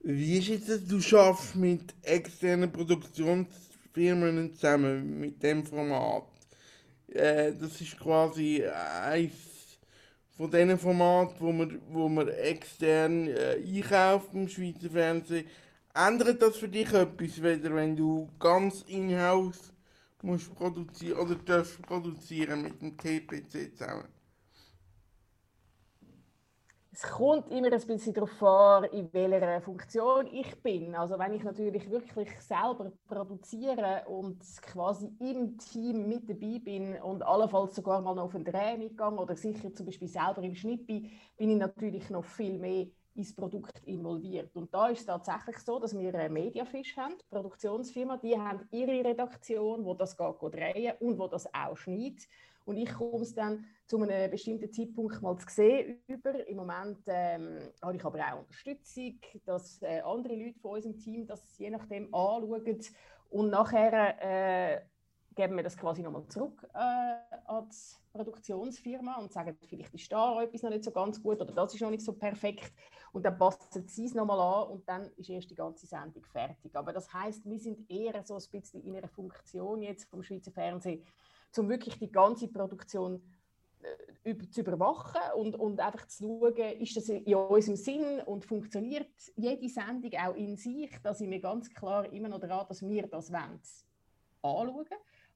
Wie 0.00 0.38
ist 0.38 0.48
es, 0.48 0.66
dass 0.66 0.86
du 0.86 1.00
schaffst 1.00 1.56
mit 1.56 1.92
externen 2.02 2.70
Produktionsfirmen 2.70 4.54
zusammen 4.54 5.18
mit 5.18 5.42
dem 5.42 5.66
Format? 5.66 6.22
Äh, 7.08 7.52
das 7.60 7.80
ist 7.80 7.98
quasi 7.98 8.64
eins 8.64 9.32
von 10.36 10.50
diesen 10.50 10.78
Formaten, 10.78 11.34
wo 11.40 11.52
man, 11.52 11.80
wo 11.88 12.08
man 12.08 12.28
extern 12.28 13.26
äh, 13.26 13.56
einkauft 13.56 14.32
im 14.34 14.48
Schweizer 14.48 14.88
Fernsehen. 14.88 15.46
Ändert 15.92 16.42
das 16.42 16.58
für 16.58 16.68
dich 16.68 16.92
etwas, 16.92 17.42
weder 17.42 17.74
wenn 17.74 17.96
du 17.96 18.28
ganz 18.38 18.84
in-house 18.86 19.72
musst 20.22 20.54
produzieren 20.54 21.18
oder 21.18 21.34
darfst 21.34 21.82
produzieren 21.82 22.62
mit 22.62 22.80
dem 22.80 22.96
TPC 22.96 23.76
zusammen? 23.76 24.17
Es 27.00 27.04
kommt 27.04 27.48
immer 27.52 27.72
ein 27.72 27.86
bisschen 27.86 28.12
darauf 28.12 28.42
an, 28.42 28.82
in 28.90 29.12
welcher 29.12 29.60
Funktion 29.60 30.26
ich 30.32 30.60
bin. 30.62 30.96
Also 30.96 31.16
wenn 31.16 31.32
ich 31.32 31.44
natürlich 31.44 31.88
wirklich 31.88 32.28
selber 32.40 32.90
produziere 33.06 34.02
und 34.08 34.40
quasi 34.62 35.08
im 35.20 35.56
Team 35.58 36.08
mit 36.08 36.28
dabei 36.28 36.58
bin 36.58 37.00
und 37.00 37.22
allenfalls 37.22 37.76
sogar 37.76 38.00
mal 38.00 38.16
noch 38.16 38.24
auf 38.24 38.34
einen 38.34 38.44
Dreh 38.44 38.76
mitgehe 38.76 39.12
oder 39.12 39.36
sicher 39.36 39.72
zum 39.72 39.86
Beispiel 39.86 40.08
selber 40.08 40.42
im 40.42 40.56
Schnitt 40.56 40.88
bin, 40.88 41.08
bin 41.36 41.50
ich 41.50 41.58
natürlich 41.58 42.10
noch 42.10 42.24
viel 42.24 42.58
mehr 42.58 42.88
ins 43.18 43.34
Produkt 43.34 43.80
involviert. 43.84 44.54
Und 44.56 44.72
da 44.72 44.88
ist 44.88 45.00
es 45.00 45.06
tatsächlich 45.06 45.58
so, 45.58 45.78
dass 45.78 45.98
wir 45.98 46.14
eine 46.14 46.30
Mediafish 46.30 46.96
haben, 46.96 47.18
die 47.18 47.24
Produktionsfirma, 47.28 48.16
die 48.16 48.38
haben 48.38 48.66
ihre 48.70 49.04
Redaktion, 49.04 49.84
wo 49.84 49.94
das 49.94 50.16
geht, 50.16 50.38
geht 50.38 50.54
drehen 50.54 50.94
und 51.00 51.18
wo 51.18 51.26
das 51.26 51.52
auch 51.52 51.76
schneidet. 51.76 52.26
Und 52.64 52.76
ich 52.76 52.92
komme 52.92 53.22
es 53.22 53.34
dann 53.34 53.64
zu 53.86 54.00
einem 54.00 54.30
bestimmten 54.30 54.70
Zeitpunkt 54.70 55.20
mal 55.22 55.36
zu 55.38 55.46
sehen 55.48 56.00
über. 56.06 56.46
Im 56.46 56.58
Moment 56.58 56.98
ähm, 57.06 57.58
habe 57.82 57.96
ich 57.96 58.04
aber 58.04 58.18
auch 58.20 58.40
Unterstützung, 58.40 59.18
dass 59.46 59.82
äh, 59.82 60.00
andere 60.00 60.34
Leute 60.36 60.58
von 60.60 60.72
unserem 60.72 60.98
Team 60.98 61.26
das 61.26 61.58
je 61.58 61.70
nachdem 61.70 62.14
anschauen. 62.14 62.80
Und 63.30 63.50
nachher 63.50 64.16
äh, 64.20 64.82
geben 65.34 65.56
wir 65.56 65.62
das 65.62 65.76
quasi 65.76 66.02
nochmal 66.02 66.26
zurück 66.28 66.66
äh, 66.74 67.38
an 67.46 67.68
die 67.70 68.18
Produktionsfirma 68.18 69.18
und 69.18 69.32
sagen, 69.32 69.56
vielleicht 69.66 69.94
ist 69.94 70.12
da 70.12 70.42
etwas 70.42 70.62
noch 70.62 70.70
nicht 70.70 70.84
so 70.84 70.90
ganz 70.90 71.22
gut 71.22 71.40
oder 71.40 71.52
das 71.52 71.74
ist 71.74 71.80
noch 71.80 71.90
nicht 71.90 72.04
so 72.04 72.12
perfekt. 72.12 72.72
Und 73.12 73.24
dann 73.24 73.38
passen 73.38 73.86
sie 73.88 74.04
es 74.04 74.14
nochmal 74.14 74.40
an 74.40 74.70
und 74.70 74.88
dann 74.88 75.10
ist 75.16 75.30
erst 75.30 75.50
die 75.50 75.54
ganze 75.54 75.86
Sendung 75.86 76.24
fertig. 76.24 76.74
Aber 76.74 76.92
das 76.92 77.12
heißt, 77.12 77.48
wir 77.48 77.58
sind 77.58 77.90
eher 77.90 78.22
so 78.24 78.34
ein 78.34 78.42
bisschen 78.50 78.82
in 78.82 78.96
einer 78.96 79.08
Funktion 79.08 79.82
jetzt 79.82 80.08
vom 80.10 80.22
Schweizer 80.22 80.52
Fernsehen, 80.52 81.04
um 81.56 81.68
wirklich 81.68 81.98
die 81.98 82.10
ganze 82.10 82.48
Produktion 82.48 83.22
äh, 84.24 84.36
zu 84.50 84.60
überwachen 84.60 85.20
und, 85.36 85.54
und 85.54 85.80
einfach 85.80 86.06
zu 86.08 86.24
schauen, 86.24 86.80
ist 86.80 86.96
das 86.96 87.08
in 87.08 87.34
unserem 87.34 87.76
Sinn 87.76 88.20
und 88.26 88.44
funktioniert 88.44 89.10
jede 89.36 89.68
Sendung 89.68 90.12
auch 90.14 90.34
in 90.34 90.56
sich. 90.56 90.90
Da 91.02 91.14
sind 91.14 91.30
wir 91.30 91.40
ganz 91.40 91.72
klar 91.72 92.12
immer 92.12 92.28
noch 92.28 92.40
daran, 92.40 92.66
dass 92.68 92.86
wir 92.86 93.06
das 93.06 93.32
anschauen. 93.32 94.86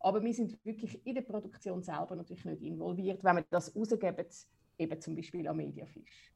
Aber 0.01 0.23
wir 0.23 0.35
sind 0.35 0.59
wirklich 0.65 1.05
in 1.07 1.15
der 1.15 1.23
Produktion 1.23 1.83
selber 1.83 2.17
natürlich 2.17 2.45
nicht 2.45 2.63
involviert, 2.63 3.23
wenn 3.23 3.37
wir 3.37 3.45
das 3.49 3.75
rausgeben, 3.75 4.27
eben 4.79 5.01
zum 5.01 5.15
Beispiel 5.15 5.47
an 5.47 5.57
Mediafish. 5.57 6.32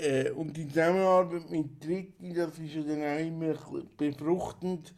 Äh, 0.00 0.30
und 0.30 0.56
die 0.56 0.66
Zusammenarbeit 0.66 1.50
mit 1.50 1.84
Dritten, 1.84 2.32
das 2.32 2.58
ist 2.58 2.74
ja 2.74 2.82
dann 2.82 3.02
auch 3.02 3.26
immer 3.26 3.54
befruchtend 3.98 4.94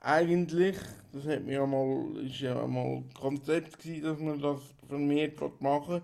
eigentlich. 0.00 0.76
Das 1.12 1.26
hat 1.26 1.44
mir 1.44 1.52
ja 1.54 1.66
mal, 1.66 2.16
ist 2.24 2.40
ja 2.40 2.66
mal 2.66 3.04
Konzept 3.14 3.78
gewesen, 3.78 4.02
dass 4.02 4.18
man 4.18 4.40
das 4.40 4.60
vermehrt 4.88 5.40
machen 5.60 6.02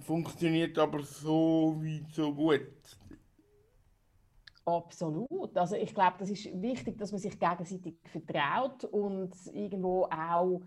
Funktioniert 0.00 0.78
aber 0.78 1.02
so 1.02 1.76
weit, 1.80 2.12
so 2.12 2.32
gut. 2.34 2.98
Absolut. 4.64 5.56
Also 5.56 5.76
ich 5.76 5.94
glaube, 5.94 6.16
das 6.18 6.30
ist 6.30 6.44
wichtig, 6.60 6.98
dass 6.98 7.12
man 7.12 7.20
sich 7.20 7.38
gegenseitig 7.38 7.96
vertraut 8.04 8.84
und 8.84 9.32
irgendwo 9.52 10.04
auch 10.04 10.60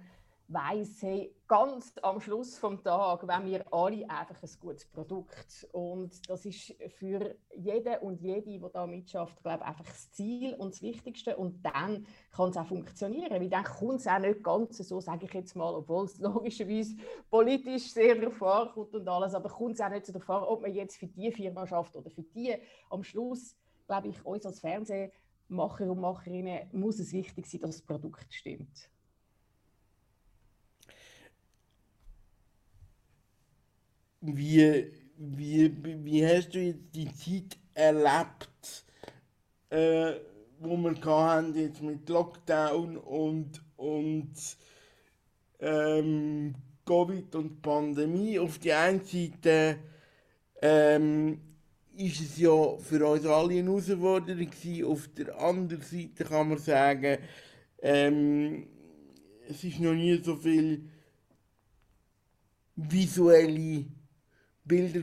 weiß, 0.52 1.04
hey, 1.04 1.36
ganz 1.48 1.94
am 2.02 2.20
Schluss 2.20 2.58
vom 2.58 2.84
Tag 2.84 3.28
wenn 3.28 3.46
wir 3.46 3.72
alle 3.72 4.10
einfach 4.10 4.42
ein 4.42 4.50
gutes 4.60 4.86
Produkt. 4.86 5.68
Und 5.72 6.28
das 6.28 6.46
ist 6.46 6.76
für 6.98 7.36
jeden 7.56 7.98
und 8.02 8.20
jede, 8.20 8.42
die 8.42 8.62
da 8.74 8.88
mitschafft, 8.88 9.42
glaube 9.44 9.64
einfach 9.64 9.86
das 9.86 10.12
Ziel 10.12 10.56
und 10.56 10.74
das 10.74 10.82
Wichtigste. 10.82 11.38
Und 11.38 11.64
dann 11.64 12.06
kann 12.32 12.50
es 12.50 12.58
auch 12.58 12.66
funktionieren. 12.66 13.30
Weil 13.30 13.50
dann 13.50 13.64
kommt 13.64 14.00
es 14.00 14.08
auch 14.08 14.20
nicht 14.20 14.44
ganz 14.44 14.78
so, 14.78 15.00
sage 15.00 15.26
ich 15.26 15.34
jetzt 15.34 15.56
mal, 15.56 15.74
obwohl 15.74 16.06
es 16.06 16.18
logischerweise 16.20 16.96
politisch 17.30 17.92
sehr 17.92 18.16
darauf 18.16 18.42
ankommt 18.42 18.96
und 18.96 19.08
alles, 19.08 19.36
aber 19.36 19.50
kommt 19.50 19.76
es 19.76 19.82
auch 19.82 19.90
nicht 19.90 20.08
so 20.08 20.14
davon, 20.14 20.44
ob 20.44 20.62
man 20.62 20.74
jetzt 20.74 20.98
für 20.98 21.08
die 21.08 21.32
Firma 21.32 21.68
schafft 21.68 21.96
oder 21.96 22.10
für 22.10 22.24
die. 22.24 22.56
Am 22.90 23.04
Schluss, 23.04 23.56
glaube 23.86 24.08
ich, 24.08 24.26
uns 24.26 24.48
als 24.48 24.60
Fernsehmacher 24.60 25.90
und 25.92 26.00
Macherinnen 26.00 26.70
muss 26.72 27.00
es 27.00 27.14
wichtig 27.14 27.46
sein, 27.46 27.62
dass 27.62 27.78
das 27.78 27.86
Produkt 27.86 28.34
stimmt. 28.34 28.90
Wie, 34.22 34.92
wie, 35.18 35.74
wie 36.04 36.26
hast 36.28 36.54
du 36.54 36.60
jetzt 36.60 36.94
die 36.94 37.06
Zeit 37.06 37.58
erlebt, 37.74 38.86
äh, 39.70 40.14
wo 40.60 40.76
wir 40.76 41.06
hatten 41.06 41.56
jetzt 41.56 41.82
mit 41.82 42.10
Lockdown 42.10 42.98
und, 42.98 43.62
und 43.78 44.34
ähm, 45.60 46.54
Covid 46.86 47.34
und 47.36 47.62
Pandemie? 47.62 48.38
Auf 48.40 48.60
die 48.60 48.74
einen 48.74 49.06
Seite 49.06 49.78
ähm, 50.62 51.40
ist 51.96 52.20
es 52.20 52.38
ja 52.40 52.78
für 52.78 53.06
uns 53.06 53.26
alle 53.26 53.60
eine 53.60 53.70
Herausforderung. 53.70 54.50
Auf 54.86 55.08
der 55.18 55.40
anderen 55.40 55.82
Seite 55.82 56.26
kann 56.26 56.50
man 56.50 56.58
sagen, 56.58 57.20
ähm, 57.82 58.68
es 59.48 59.64
ist 59.64 59.80
noch 59.80 59.94
nie 59.94 60.22
so 60.22 60.36
viel 60.36 60.90
visuelle 62.76 63.86
Bilder 64.70 65.02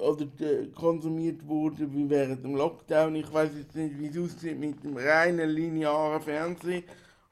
oder 0.00 0.26
äh, 0.40 0.66
konsumiert 0.74 1.46
wurden 1.46 1.94
wie 1.94 2.10
während 2.10 2.44
dem 2.44 2.56
Lockdown. 2.56 3.14
Ich 3.14 3.32
weiß 3.32 3.50
jetzt 3.56 3.76
nicht, 3.76 3.96
wie 3.96 4.08
es 4.08 4.18
aussieht 4.18 4.58
mit 4.58 4.82
dem 4.82 4.96
reinen 4.96 5.48
linearen 5.48 6.20
Fernsehen, 6.20 6.82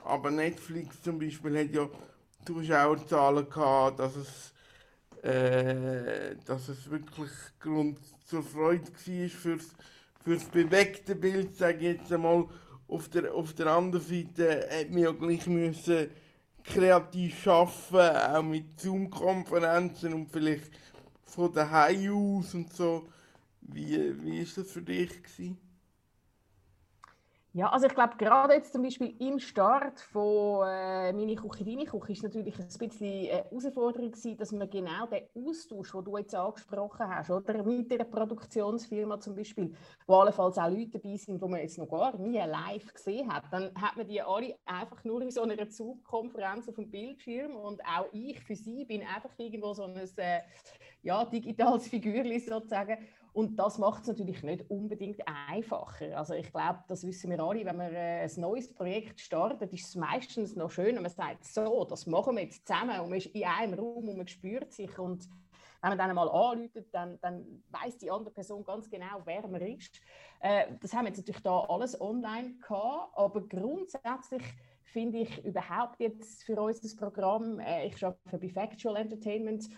aber 0.05 0.31
Netflix 0.31 1.03
zum 1.03 1.19
Beispiel 1.19 1.59
hat 1.59 1.75
ja 1.75 1.89
Zuschauerzahlen 2.47 3.51
gehabt, 3.51 3.99
dass 3.99 4.15
es, 4.15 4.55
äh, 5.29 6.37
dass 6.47 6.69
es 6.69 6.89
wirklich 6.89 7.31
Grund 7.59 7.99
zur 8.25 8.45
Freude 8.45 8.87
war 8.87 9.29
fürs, 9.29 9.75
fürs 10.25 10.45
bewegte 10.45 11.17
Bild, 11.17 11.57
sage 11.57 11.79
ich 11.79 11.99
jetzt 11.99 12.13
einmal. 12.13 12.47
Auf 12.89 13.09
der, 13.09 13.35
auf 13.35 13.53
der 13.55 13.67
anderen 13.67 14.07
Seite 14.07 14.69
hat 14.71 14.91
man 14.91 14.99
ja 15.01 15.11
gleich 15.11 15.49
müssen 15.49 16.09
kreativ 16.63 17.47
arbeiten, 17.49 18.37
auch 18.37 18.43
mit 18.43 18.81
Zoom-Konferenzen 18.81 20.15
und 20.15 20.31
vielleicht 20.31 20.71
von 21.37 21.53
daheim 21.53 22.13
aus 22.17 22.55
und 22.55 22.73
so. 22.73 23.07
Wie, 23.61 24.25
wie 24.25 24.39
ist 24.39 24.57
das 24.57 24.73
für 24.73 24.81
dich 24.81 25.23
gewesen? 25.23 25.59
Ja, 27.57 27.71
also 27.71 27.87
ich 27.87 27.95
glaube, 27.95 28.19
gerade 28.19 28.53
jetzt 28.53 28.75
zum 28.75 28.83
Beispiel 28.83 29.17
im 29.19 29.39
Start 29.39 29.99
von 29.99 30.69
äh, 30.69 31.11
«Meine 31.15 31.37
Küche, 31.37 31.65
deine 31.65 31.87
Küche» 31.87 32.13
ist 32.13 32.23
natürlich 32.23 32.59
ein 32.59 32.67
bisschen 32.67 33.31
eine 33.31 33.45
Herausforderung 33.45 34.11
gewesen, 34.11 34.37
dass 34.37 34.53
man 34.53 34.69
genau 34.69 35.07
den 35.07 35.23
Austausch, 35.35 35.91
den 35.91 36.05
du 36.05 36.19
jetzt 36.19 36.35
angesprochen 36.35 37.09
hast, 37.09 37.31
oder? 37.31 37.63
Mit 37.63 37.91
einer 37.91 38.05
Produktionsfirma 38.05 39.19
zum 39.21 39.35
Beispiel, 39.37 39.75
wo 40.07 40.17
allenfalls 40.17 40.59
auch 40.59 40.69
Leute 40.69 40.99
dabei 40.99 41.17
sind, 41.17 41.43
die 41.43 41.49
man 41.49 41.61
jetzt 41.61 41.79
noch 41.79 41.89
gar 41.89 42.19
nie 42.19 42.37
live 42.37 42.93
gesehen 42.93 43.33
hat, 43.33 43.45
dann 43.51 43.75
hat 43.75 43.97
man 43.97 44.07
die 44.07 44.21
alle 44.21 44.59
einfach 44.67 45.03
nur 45.05 45.23
in 45.23 45.31
so 45.31 45.41
einer 45.41 45.67
Zoom-Konferenz 45.67 46.69
auf 46.69 46.75
dem 46.75 46.91
Bildschirm 46.91 47.57
und 47.57 47.81
auch 47.87 48.13
ich 48.13 48.39
für 48.39 48.55
sie 48.55 48.85
bin 48.85 49.01
einfach 49.01 49.31
irgendwo 49.39 49.73
so 49.73 49.85
ein 49.85 49.97
äh, 49.97 50.43
ja, 51.03 51.25
digitales 51.25 51.89
Figürchen 51.89 52.39
sozusagen 52.39 52.99
und 53.37 53.57
das 53.57 53.77
macht 53.77 54.01
es 54.01 54.09
natürlich 54.09 54.43
nicht 54.43 54.71
unbedingt 54.71 55.21
einfacher. 55.27 56.17
Also 56.17 56.33
ich 56.33 56.51
glaube, 56.51 56.83
das 56.89 57.07
wissen 57.07 57.31
wir 57.31 57.39
alle, 57.39 57.67
wenn 57.67 57.77
man 57.77 57.93
äh, 57.93 58.23
ein 58.23 58.41
neues 58.41 58.73
Projekt 58.73 59.21
startet, 59.21 59.75
ist 59.75 59.89
es 59.89 59.95
meistens 59.95 60.57
noch 60.57 60.71
schön, 60.71 60.95
wenn 60.95 61.03
man 61.03 61.11
sagt, 61.11 61.45
so, 61.45 61.85
das 61.85 62.07
machen 62.07 62.37
wir 62.37 62.45
jetzt 62.45 62.67
zusammen 62.67 62.99
und 62.99 63.11
man 63.11 63.19
ist 63.19 63.27
in 63.27 63.45
einem 63.45 63.75
Raum 63.75 64.09
und 64.09 64.17
man 64.17 64.27
spürt 64.27 64.73
sich 64.73 64.99
und 64.99 65.29
wenn 65.83 65.91
man 65.91 65.99
dann 65.99 66.09
einmal 66.09 66.31
anruft, 66.31 66.95
dann, 66.95 67.19
dann 67.21 67.63
weiß 67.69 67.99
die 67.99 68.11
andere 68.11 68.33
Person 68.33 68.65
ganz 68.65 68.89
genau, 68.89 69.21
wer 69.27 69.47
man 69.47 69.61
ist. 69.61 70.01
Äh, 70.41 70.69
das 70.81 70.95
haben 70.95 71.05
wir 71.05 71.09
jetzt 71.09 71.19
natürlich 71.19 71.43
da 71.43 71.61
alles 71.69 72.01
online 72.01 72.55
gehabt, 72.55 73.19
aber 73.19 73.47
grundsätzlich 73.47 74.43
finde 74.85 75.19
ich 75.19 75.45
überhaupt 75.45 76.01
jetzt 76.01 76.43
für 76.45 76.59
unser 76.59 76.97
Programm, 76.97 77.61
äh, 77.61 77.89
ich 77.89 78.03
arbeite 78.03 78.39
bei 78.39 78.49
Factual 78.49 78.97
Entertainment, 78.97 79.69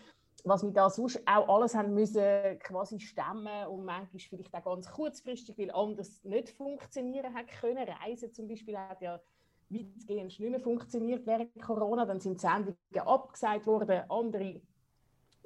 was 0.44 0.62
wir 0.62 0.70
da 0.70 0.88
sonst 0.88 1.20
auch 1.26 1.48
alles 1.48 1.74
haben 1.74 1.94
müssen 1.94 2.58
quasi 2.60 3.00
stemmen 3.00 3.66
und 3.68 3.84
manchmal 3.84 4.20
vielleicht 4.20 4.54
auch 4.54 4.64
ganz 4.64 4.90
kurzfristig, 4.90 5.58
weil 5.58 5.70
anders 5.70 6.22
nicht 6.24 6.50
funktionieren 6.50 7.34
hat 7.34 7.48
können. 7.60 7.86
Reisen 8.04 8.32
zum 8.32 8.48
Beispiel 8.48 8.78
hat 8.78 9.00
ja 9.00 9.20
weitgehend 9.68 10.26
nicht 10.26 10.40
mehr 10.40 10.60
funktioniert 10.60 11.26
während 11.26 11.60
Corona. 11.60 12.06
Dann 12.06 12.20
sind 12.20 12.40
Sendungen 12.40 12.76
abgesagt 12.94 13.66
worden, 13.66 14.02
andere 14.08 14.60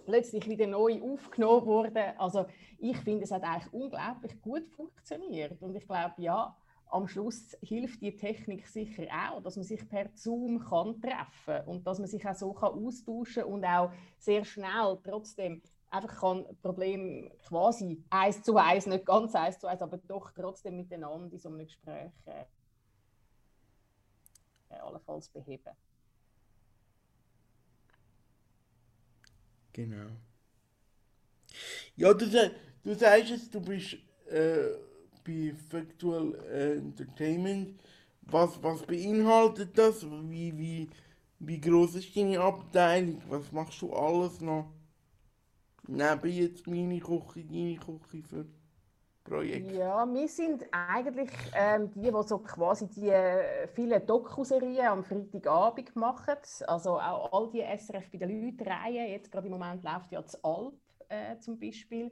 plötzlich 0.05 0.49
wieder 0.49 0.67
neu 0.67 1.01
aufgenommen 1.03 1.67
worden. 1.67 2.19
Also 2.19 2.47
ich 2.79 2.97
finde, 2.99 3.25
es 3.25 3.31
hat 3.31 3.43
eigentlich 3.45 3.73
unglaublich 3.73 4.41
gut 4.43 4.69
funktioniert 4.71 5.61
und 5.63 5.75
ich 5.75 5.87
glaube, 5.87 6.15
ja, 6.19 6.57
am 6.93 7.09
Schluss 7.09 7.57
hilft 7.63 8.03
die 8.03 8.15
Technik 8.15 8.69
sicher 8.69 9.05
auch, 9.11 9.43
dass 9.43 9.57
man 9.57 9.65
sich 9.65 9.89
per 9.89 10.11
Zoom 10.15 10.61
kann 10.61 11.01
treffen 11.01 11.67
und 11.67 11.87
dass 11.87 11.99
man 11.99 12.07
sich 12.07 12.27
auch 12.27 12.35
so 12.35 12.53
kann 12.53 12.73
austauschen 12.73 13.45
und 13.45 13.65
auch 13.65 13.91
sehr 14.19 14.45
schnell 14.45 14.99
trotzdem 15.03 15.63
einfach 15.89 16.21
kann 16.21 16.45
Problem 16.61 17.31
quasi 17.49 18.05
eins 18.11 18.43
zu 18.43 18.57
eins, 18.57 18.87
nicht 18.87 19.07
ganz 19.07 19.35
eins 19.35 19.59
zu 19.59 19.67
eins, 19.67 19.81
aber 19.81 19.97
doch 19.97 20.33
trotzdem 20.33 20.77
miteinander 20.77 21.33
in 21.33 21.39
so 21.39 21.49
einem 21.49 21.61
Gespräch 21.61 22.13
äh, 22.27 22.45
allenfalls 24.75 25.31
beheben. 25.31 25.73
Genau. 29.73 30.11
Ja, 31.97 32.13
du, 32.13 32.27
du 32.83 32.95
sagst 32.95 33.31
es, 33.31 33.51
du 33.51 33.61
bist 33.63 33.97
äh 34.29 34.92
bei 35.25 35.55
Factual 35.71 36.35
Entertainment. 36.51 37.81
Was, 38.23 38.63
was 38.63 38.83
beinhaltet 38.83 39.77
das? 39.77 40.05
Wie, 40.05 40.57
wie, 40.57 40.89
wie 41.41 41.61
groß 41.61 41.97
ist 41.97 42.17
deine 42.17 42.41
Abteilung? 42.41 43.21
Was 43.29 43.51
machst 43.53 43.83
du 43.83 43.93
alles 43.93 44.41
noch? 44.41 44.73
Neben 45.89 46.31
jetzt 46.31 46.67
meine 46.67 47.01
Küche, 47.01 47.45
deine 47.45 47.77
Küche 47.77 48.23
für 48.23 48.47
Projekte? 49.25 49.75
Ja, 49.75 50.07
wir 50.07 50.29
sind 50.29 50.65
eigentlich 50.71 51.31
ähm, 51.55 51.91
die, 51.91 52.01
die 52.01 52.23
so 52.27 52.39
quasi 52.39 52.89
die 52.89 53.09
äh, 53.09 53.67
vielen 53.69 54.05
Doku-Serien 54.07 54.87
am 54.87 55.05
Freitagabend 55.05 55.95
machen. 55.97 56.37
Also 56.67 57.01
auch 57.01 57.33
all 57.33 57.51
die 57.51 57.63
SRF 57.63 58.11
bei 58.11 58.19
den 58.19 58.45
Leuten 58.45 58.69
Reihen. 58.69 59.11
Jetzt 59.11 59.31
gerade 59.31 59.47
im 59.47 59.53
Moment 59.53 59.83
läuft 59.83 60.13
ja 60.13 60.23
das 60.23 60.43
Alp 60.45 60.75
äh, 61.09 61.39
zum 61.39 61.59
Beispiel. 61.59 62.11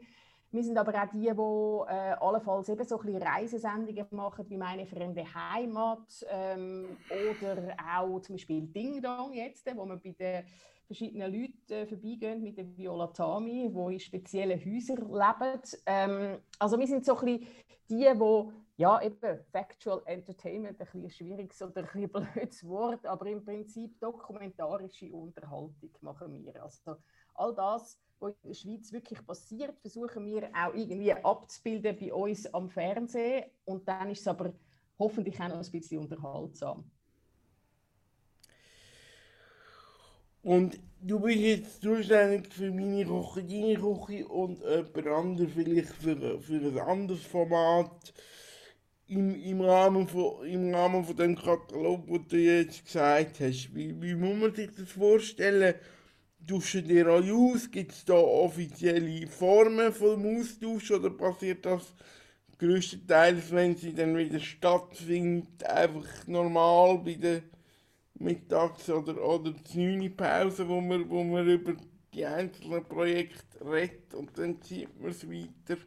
Wir 0.53 0.65
sind 0.65 0.77
aber 0.77 1.01
auch 1.01 1.09
die, 1.11 1.21
die 1.21 1.29
äh, 1.29 2.15
allenfalls 2.19 2.69
eben 2.69 2.85
so 2.85 3.01
ein 3.01 3.17
Reisesendungen 3.17 4.07
machen, 4.11 4.49
wie 4.49 4.57
meine 4.57 4.85
Freunde 4.85 5.25
Heimat 5.33 6.27
ähm, 6.29 6.97
oder 7.31 7.77
auch 7.97 8.21
zum 8.21 8.35
Beispiel 8.35 8.63
Ding 8.63 9.01
Dong 9.01 9.33
jetzt, 9.33 9.67
wo 9.77 9.87
wir 9.87 9.97
bei 9.97 10.11
den 10.11 10.45
verschiedenen 10.87 11.33
Leuten 11.33 11.73
äh, 11.73 11.87
vorbeigehen 11.87 12.43
mit 12.43 12.59
der 12.59 12.77
Viola 12.77 13.07
Tami, 13.07 13.71
die 13.73 13.93
in 13.95 14.01
speziellen 14.01 14.59
Häusern 14.59 15.09
leben. 15.09 15.63
Ähm, 15.87 16.39
also 16.59 16.77
wir 16.77 16.87
sind 16.89 17.05
so 17.05 17.17
ein 17.19 17.27
bisschen 17.27 17.47
die, 17.89 18.09
die 18.13 18.53
ja, 18.81 19.01
eben 19.03 19.39
Factual 19.53 20.01
Entertainment, 20.07 20.81
ein 20.81 20.87
bisschen 20.87 21.11
schwieriges 21.11 21.61
oder 21.61 21.83
ein 21.83 21.85
bisschen 21.85 22.09
blödes 22.35 22.67
Wort, 22.67 23.05
aber 23.05 23.27
im 23.27 23.45
Prinzip 23.45 24.01
dokumentarische 24.01 25.13
Unterhaltung 25.13 25.91
machen 26.01 26.45
wir. 26.45 26.63
Also 26.63 26.97
all 27.41 27.55
das, 27.55 27.99
was 28.21 28.35
in 28.43 28.51
der 28.51 28.55
Schweiz 28.55 28.93
wirklich 28.93 29.27
passiert, 29.27 29.79
versuchen 29.81 30.27
wir 30.27 30.51
auch 30.55 30.75
irgendwie 30.75 31.13
abzubilden 31.13 31.97
bei 31.99 32.13
uns 32.13 32.47
am 32.53 32.69
Fernsehen. 32.69 33.45
Und 33.65 33.89
dann 33.89 34.11
ist 34.11 34.21
es 34.21 34.29
aber 34.29 34.53
hoffentlich 34.99 35.41
auch 35.41 35.49
noch 35.49 35.65
ein 35.65 35.71
bisschen 35.71 35.99
unterhaltsam. 35.99 36.85
Und 40.43 40.79
du 41.03 41.21
bist 41.21 41.39
jetzt 41.39 41.83
zuständig 41.83 42.53
für 42.53 42.71
meine 42.71 43.05
Küche, 43.05 43.45
deine 43.45 43.75
Küche 43.75 44.27
und 44.27 44.61
jemand 44.61 45.07
anderes 45.07 45.53
vielleicht 45.53 45.89
für, 45.89 46.41
für 46.41 46.55
ein 46.55 46.79
anderes 46.79 47.23
Format 47.23 48.15
im, 49.07 49.35
im, 49.35 49.61
Rahmen 49.61 50.07
von, 50.07 50.47
im 50.47 50.73
Rahmen 50.75 51.05
von 51.05 51.17
dem 51.17 51.37
Katalog, 51.37 52.07
den 52.07 52.29
du 52.29 52.37
jetzt 52.37 52.85
gesagt 52.87 53.41
hast. 53.41 53.75
Wie, 53.75 54.01
wie 54.01 54.15
muss 54.15 54.37
man 54.37 54.55
sich 54.55 54.71
das 54.75 54.93
vorstellen? 54.93 55.75
Tauschen 56.47 56.87
die 56.89 57.03
alle 57.03 57.33
aus? 57.33 57.71
Gibt 57.71 57.93
es 57.93 58.05
da 58.05 58.15
offizielle 58.15 59.27
Formen 59.27 59.93
vom 59.93 60.39
Austausch 60.39 60.91
oder 60.91 61.11
passiert 61.11 61.65
das 61.65 61.95
größtenteils, 62.59 63.51
wenn 63.53 63.77
sie 63.77 63.95
dann 63.95 64.17
wieder 64.17 64.39
stattfindet, 64.41 65.65
einfach 65.65 66.27
normal 66.27 66.99
bei 66.99 67.15
der 67.15 67.43
Mittags- 68.19 68.91
oder, 68.91 69.23
oder 69.23 69.55
Pause, 70.17 70.69
wo 70.69 70.81
man, 70.81 71.09
wo 71.09 71.25
man 71.25 71.49
über 71.49 71.75
die 72.13 72.27
einzelnen 72.27 72.85
Projekte 72.85 73.65
redet 73.65 74.13
und 74.15 74.37
dann 74.37 74.61
zieht 74.63 75.01
man 75.01 75.11
es 75.11 75.29
weiter? 75.29 75.79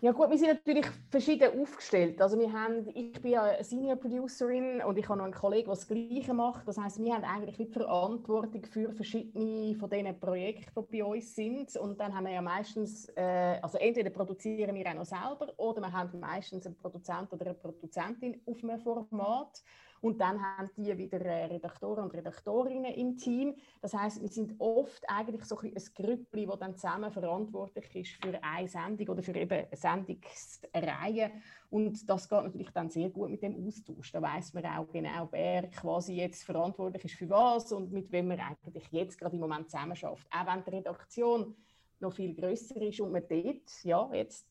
Ja 0.00 0.12
gut, 0.12 0.30
wir 0.30 0.38
sind 0.38 0.50
natürlich 0.50 0.86
verschieden 1.10 1.60
aufgestellt. 1.60 2.22
Also 2.22 2.38
wir 2.38 2.52
haben, 2.52 2.86
ich 2.94 3.20
bin 3.20 3.32
ja 3.32 3.60
Senior 3.64 3.96
Producerin 3.96 4.80
und 4.80 4.96
ich 4.96 5.08
habe 5.08 5.18
noch 5.18 5.24
einen 5.24 5.34
Kollegen, 5.34 5.64
der 5.64 5.74
das 5.74 5.88
Gleiche 5.88 6.32
macht. 6.32 6.68
Das 6.68 6.78
heißt, 6.78 7.02
wir 7.02 7.14
haben 7.14 7.24
eigentlich 7.24 7.56
die 7.56 7.66
Verantwortung 7.66 8.64
für 8.64 8.92
verschiedene 8.92 9.74
von 9.74 9.90
diesen 9.90 10.20
Projekten, 10.20 10.86
die 10.92 10.98
bei 10.98 11.04
uns 11.04 11.34
sind. 11.34 11.74
Und 11.74 11.98
dann 11.98 12.14
haben 12.14 12.26
wir 12.26 12.32
ja 12.32 12.42
meistens, 12.42 13.08
äh, 13.16 13.58
also 13.60 13.76
entweder 13.78 14.10
produzieren 14.10 14.72
wir 14.72 14.86
auch 14.86 14.94
noch 14.94 15.04
selber 15.04 15.52
oder 15.56 15.80
wir 15.80 15.92
haben 15.92 16.20
meistens 16.20 16.64
einen 16.64 16.76
Produzent 16.76 17.32
oder 17.32 17.46
eine 17.46 17.54
Produzentin 17.54 18.40
auf 18.46 18.62
einem 18.62 18.78
Format. 18.78 19.64
Und 20.00 20.20
dann 20.20 20.40
haben 20.40 20.70
die 20.76 20.96
wieder 20.96 21.20
äh, 21.20 21.46
Redaktoren 21.46 22.04
und 22.04 22.14
Redaktorinnen 22.14 22.92
im 22.94 23.16
Team. 23.16 23.54
Das 23.80 23.94
heißt, 23.94 24.20
wir 24.22 24.28
sind 24.28 24.54
oft 24.58 25.02
eigentlich 25.08 25.44
so 25.44 25.58
ein, 25.58 25.74
Grüppli, 25.94 26.46
das 26.46 26.58
dann 26.58 26.76
zusammen 26.76 27.10
verantwortlich 27.10 27.94
ist 27.96 28.24
für 28.24 28.42
eine 28.42 28.68
Sendung 28.68 29.08
oder 29.08 29.22
für 29.22 29.34
eben 29.34 29.66
eine 29.66 29.68
Sendungsreihe. 29.72 31.30
Und 31.70 32.08
das 32.08 32.28
geht 32.28 32.42
natürlich 32.42 32.70
dann 32.70 32.90
sehr 32.90 33.10
gut 33.10 33.30
mit 33.30 33.42
dem 33.42 33.66
Austausch. 33.66 34.12
Da 34.12 34.22
weiß 34.22 34.54
man 34.54 34.64
auch 34.66 34.90
genau, 34.90 35.28
wer 35.30 35.68
quasi 35.70 36.14
jetzt 36.14 36.44
verantwortlich 36.44 37.04
ist 37.04 37.14
für 37.14 37.28
was 37.28 37.72
und 37.72 37.92
mit 37.92 38.10
wem 38.10 38.28
man 38.28 38.40
eigentlich 38.40 38.90
jetzt 38.90 39.18
gerade 39.18 39.34
im 39.34 39.40
Moment 39.40 39.70
zusammen 39.70 39.96
schafft. 39.96 40.26
Auch 40.32 40.46
wenn 40.46 40.64
die 40.64 40.70
Redaktion 40.70 41.54
noch 42.00 42.12
viel 42.12 42.34
größer 42.34 42.80
ist 42.80 43.00
und 43.00 43.12
man 43.12 43.24
dort 43.28 43.84
ja, 43.84 44.08
jetzt 44.12 44.46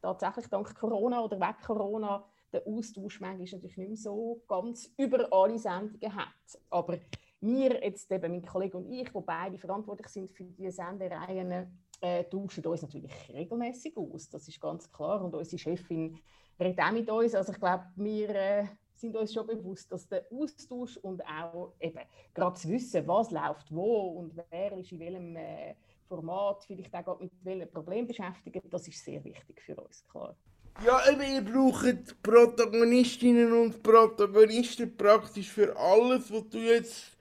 tatsächlich 0.00 0.48
dank 0.48 0.74
Corona 0.74 1.20
oder 1.22 1.40
wegen 1.40 1.62
Corona 1.64 2.24
der 2.52 2.66
Austausch 2.66 3.20
manchmal 3.20 3.46
natürlich 3.50 3.76
nicht 3.76 3.88
mehr 3.88 3.96
so 3.96 4.42
ganz 4.46 4.92
über 4.96 5.26
alle 5.32 5.58
Sendungen 5.58 6.14
hat. 6.14 6.60
Aber 6.70 6.98
wir, 7.40 7.82
jetzt 7.82 8.10
eben 8.10 8.32
mein 8.32 8.46
Kollege 8.46 8.76
und 8.76 8.90
ich, 8.90 9.08
die 9.10 9.20
beide 9.24 9.58
verantwortlich 9.58 10.08
sind 10.08 10.30
für 10.30 10.44
diese 10.44 10.70
Sendereien, 10.70 11.78
äh, 12.00 12.24
tauschen 12.24 12.66
uns 12.66 12.82
natürlich 12.82 13.12
regelmäßig 13.32 13.96
aus. 13.96 14.28
Das 14.28 14.46
ist 14.48 14.60
ganz 14.60 14.90
klar. 14.90 15.24
Und 15.24 15.34
unsere 15.34 15.58
Chefin 15.58 16.18
redet 16.58 16.80
auch 16.80 16.92
mit 16.92 17.10
uns. 17.10 17.34
Also 17.34 17.52
ich 17.52 17.58
glaube, 17.58 17.84
wir 17.96 18.28
äh, 18.30 18.66
sind 18.94 19.16
uns 19.16 19.32
schon 19.32 19.46
bewusst, 19.46 19.90
dass 19.90 20.08
der 20.08 20.24
Austausch 20.30 20.96
und 20.98 21.24
auch 21.24 21.74
eben 21.80 22.00
gerade 22.34 22.56
zu 22.56 22.68
wissen, 22.68 23.06
was 23.06 23.30
läuft 23.30 23.74
wo 23.74 24.18
und 24.20 24.36
wer 24.50 24.78
ist 24.78 24.92
in 24.92 25.00
welchem 25.00 25.36
äh, 25.36 25.74
Format, 26.06 26.64
vielleicht 26.64 27.08
auch 27.08 27.18
mit 27.18 27.32
welchem 27.42 27.70
Problem 27.70 28.06
beschäftigt, 28.06 28.62
das 28.70 28.86
ist 28.86 29.04
sehr 29.04 29.24
wichtig 29.24 29.60
für 29.62 29.76
uns, 29.76 30.06
klar. 30.06 30.36
Ja, 30.84 31.00
eben, 31.10 31.22
ihr 31.22 31.44
braucht 31.44 32.22
Protagonistinnen 32.22 33.52
und 33.52 33.82
Protagonisten 33.82 34.96
praktisch 34.96 35.48
für 35.48 35.76
alles, 35.76 36.32
was 36.32 36.48
du 36.48 36.58
jetzt 36.58 37.16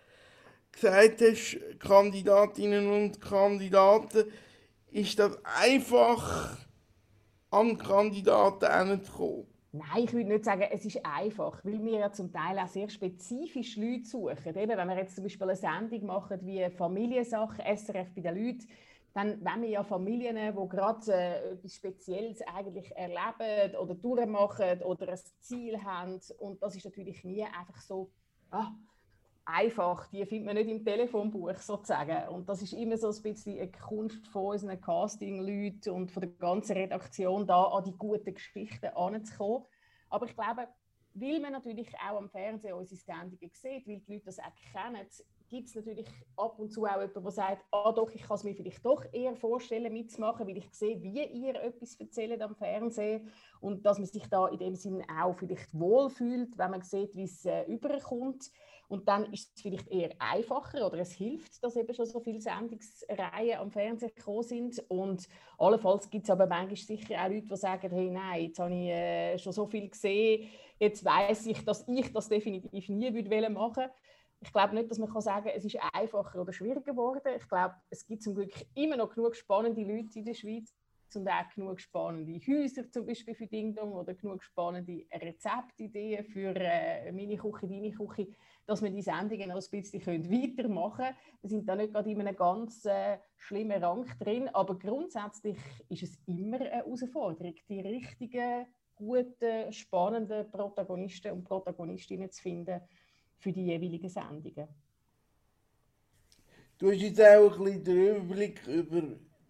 gesagt 0.72 1.22
hast, 1.22 1.60
Kandidatinnen 1.80 2.88
und 2.88 3.22
Kandidaten. 3.22 4.32
Ist 4.90 5.20
das 5.20 5.38
einfach 5.44 6.58
an 7.52 7.78
Kandidaten 7.78 8.66
heranzukommen? 8.66 9.46
Nein, 9.74 10.04
ich 10.04 10.12
würde 10.12 10.30
nicht 10.30 10.44
sagen, 10.44 10.68
es 10.70 10.84
ist 10.84 11.06
einfach, 11.06 11.64
weil 11.64 11.82
wir 11.82 12.00
ja 12.00 12.12
zum 12.12 12.32
Teil 12.32 12.60
auch 12.60 12.68
sehr 12.68 12.90
spezifisch 12.90 13.78
Leute 13.78 14.06
suchen. 14.06 14.58
Eben, 14.58 14.78
wenn 14.78 14.88
wir 14.88 14.98
jetzt 14.98 15.16
zum 15.16 15.24
Beispiel 15.24 15.48
eine 15.48 15.56
Sendung 15.56 16.08
machen 16.08 16.40
wie 16.44 16.70
Familiensachen, 16.72 17.64
SRF 17.64 18.14
bei 18.14 18.22
den 18.22 18.36
Leuten, 18.36 18.68
dann 19.14 19.44
wenn 19.44 19.62
wir 19.62 19.70
ja 19.70 19.84
Familien, 19.84 20.36
die 20.36 20.70
gerade 20.70 21.14
äh, 21.14 21.52
etwas 21.54 21.76
Spezielles 21.76 22.42
eigentlich 22.42 22.92
erleben 22.96 23.76
oder 23.76 23.96
durchmachen 23.96 24.82
oder 24.84 25.10
ein 25.10 25.20
Ziel 25.40 25.84
haben. 25.84 26.20
Und 26.40 26.62
das 26.64 26.76
ist 26.76 26.86
natürlich 26.86 27.24
nie 27.24 27.44
einfach 27.44 27.82
so 27.82 28.10
ah, 28.52 28.72
einfach. 29.44 30.08
Die 30.08 30.26
findet 30.26 30.46
man 30.46 30.56
nicht 30.56 30.70
im 30.70 30.84
Telefonbuch 30.84 31.58
sozusagen. 31.58 32.30
Und 32.30 32.48
das 32.48 32.62
ist 32.62 32.74
immer 32.74 32.98
so 32.98 33.10
ein 33.10 33.22
bisschen 33.22 33.60
eine 33.60 33.72
Kunst 33.72 34.28
von 34.28 34.46
unseren 34.46 34.80
Casting-Leuten 34.80 35.92
und 35.92 36.12
von 36.12 36.22
der 36.22 36.32
ganzen 36.32 36.74
Redaktion, 36.74 37.46
da 37.46 37.64
an 37.66 37.84
die 37.84 37.98
guten 37.98 38.34
Geschichten 38.34 38.88
anzukommen. 38.96 39.66
Aber 40.10 40.26
ich 40.26 40.36
glaube, 40.36 40.68
weil 41.14 41.40
man 41.42 41.52
natürlich 41.52 41.94
auch 41.96 42.18
am 42.18 42.30
Fernsehen 42.30 42.74
unsere 42.74 43.00
Sendungen 43.00 43.52
sieht, 43.54 43.88
weil 43.88 44.00
die 44.00 44.14
Leute 44.14 44.26
das 44.26 44.40
auch 44.40 44.56
kennen, 44.72 45.06
gibt 45.52 45.68
es 45.68 45.76
natürlich 45.76 46.08
ab 46.38 46.58
und 46.60 46.72
zu 46.72 46.86
auch 46.86 46.92
jemanden, 46.94 47.22
der 47.22 47.32
sagt, 47.32 47.66
ah 47.72 47.92
doch, 47.92 48.10
ich 48.12 48.22
kann 48.22 48.36
es 48.36 48.44
mir 48.46 48.56
vielleicht 48.56 48.86
doch 48.86 49.04
eher 49.12 49.36
vorstellen, 49.36 49.92
mitzumachen, 49.92 50.48
weil 50.48 50.58
ich 50.58 50.70
sehe, 50.72 51.04
wie 51.04 51.26
ihr 51.26 51.56
etwas 51.62 52.00
erzählt 52.00 52.42
am 52.42 52.56
Fernsehen 52.56 53.30
und 53.60 53.86
dass 53.86 54.00
man 54.00 54.08
sich 54.08 54.26
da 54.30 54.48
in 54.48 54.60
dem 54.60 54.76
Sinne 54.76 55.04
auch 55.22 55.36
vielleicht 55.38 55.78
wohlfühlt, 55.78 56.58
wenn 56.58 56.72
man 56.72 56.82
sieht, 56.82 57.16
wie 57.16 57.26
es 57.26 57.46
äh, 57.46 57.66
überkommt. 57.66 58.50
Und 58.88 59.08
dann 59.08 59.32
ist 59.32 59.56
es 59.56 59.62
vielleicht 59.62 59.88
eher 59.90 60.12
einfacher 60.20 60.86
oder 60.86 61.00
es 61.00 61.12
hilft, 61.12 61.64
dass 61.64 61.76
eben 61.78 61.94
schon 61.94 62.06
so 62.06 62.20
viele 62.20 62.42
Sendungsreihen 62.42 63.60
am 63.60 63.72
Fernsehen 63.72 64.12
gekommen 64.16 64.44
sind. 64.44 64.84
Und 64.90 65.28
allenfalls 65.58 66.10
gibt 66.10 66.26
es 66.26 66.30
aber 66.30 66.46
manchmal 66.46 66.76
sicher 66.76 67.24
auch 67.24 67.30
Leute, 67.30 67.48
die 67.48 67.58
sagen, 67.58 67.90
hey, 67.90 68.10
nein, 68.10 68.44
jetzt 68.44 68.60
habe 68.60 68.74
ich 68.74 68.90
äh, 68.90 69.38
schon 69.38 69.54
so 69.54 69.66
viel 69.66 69.90
gesehen, 69.90 70.50
jetzt 70.80 71.04
weiß 71.06 71.46
ich, 71.48 71.64
dass 71.64 71.88
ich 71.88 72.12
das 72.12 72.28
definitiv 72.28 72.90
nie 72.90 73.12
machen 73.50 73.76
würde 73.76 73.92
ich 74.42 74.52
glaube 74.52 74.76
nicht, 74.76 74.90
dass 74.90 74.98
man 74.98 75.10
kann 75.10 75.22
sagen 75.22 75.50
es 75.56 75.64
ist 75.64 75.78
einfacher 75.94 76.42
oder 76.42 76.52
schwieriger 76.52 76.82
geworden. 76.82 77.32
Ich 77.38 77.48
glaube, 77.48 77.76
es 77.90 78.06
gibt 78.06 78.24
zum 78.24 78.36
Glück 78.36 78.52
immer 78.74 78.98
noch 78.98 79.14
genug 79.14 79.36
spannende 79.36 79.82
Leute 79.84 80.20
in 80.20 80.26
der 80.26 80.34
Schweiz 80.34 80.74
und 81.16 81.28
auch 81.28 81.50
genug 81.54 81.80
spannende 81.80 82.40
Häuser 82.48 82.90
zum 82.90 83.06
Beispiel 83.06 83.36
für 83.36 83.46
Ding 83.46 83.76
Dong 83.76 83.92
oder 83.92 84.14
genug 84.14 84.44
spannende 84.44 85.06
Rezeptideen 85.12 86.24
für 86.24 86.56
äh, 86.56 87.12
meine 87.12 87.38
Küche, 87.38 87.68
deine 87.68 87.92
Küche, 87.92 88.30
dass 88.66 88.82
wir 88.82 88.90
die 88.90 89.02
Sendungen 89.02 89.50
noch 89.50 89.58
ein 89.58 89.82
bisschen 89.82 90.32
weitermachen 90.32 90.98
können. 90.98 91.16
Wir 91.42 91.50
sind 91.50 91.68
da 91.68 91.76
nicht 91.76 91.94
gerade 91.94 92.10
in 92.10 92.22
einem 92.22 92.36
ganz 92.36 92.86
äh, 92.86 93.18
schlimmen 93.38 93.84
Rang 93.84 94.06
drin, 94.20 94.50
aber 94.50 94.80
grundsätzlich 94.80 95.58
ist 95.90 96.04
es 96.04 96.20
immer 96.26 96.62
eine 96.62 96.70
Herausforderung, 96.70 97.56
die 97.68 97.82
richtigen, 97.82 98.68
guten, 98.96 99.74
spannenden 99.74 100.50
Protagonisten 100.50 101.32
und 101.32 101.44
Protagonistinnen 101.44 102.32
zu 102.32 102.42
finden, 102.42 102.82
für 103.42 103.52
die 103.52 103.66
jeweiligen 103.66 104.10
Sendungen. 104.10 104.68
Du 106.78 106.92
hast 106.92 107.02
jetzt 107.02 107.22
auch 107.22 107.60
ein 107.60 107.64
bisschen 107.64 107.84
den 107.84 108.16
Überblick 108.16 108.68
über 108.68 109.02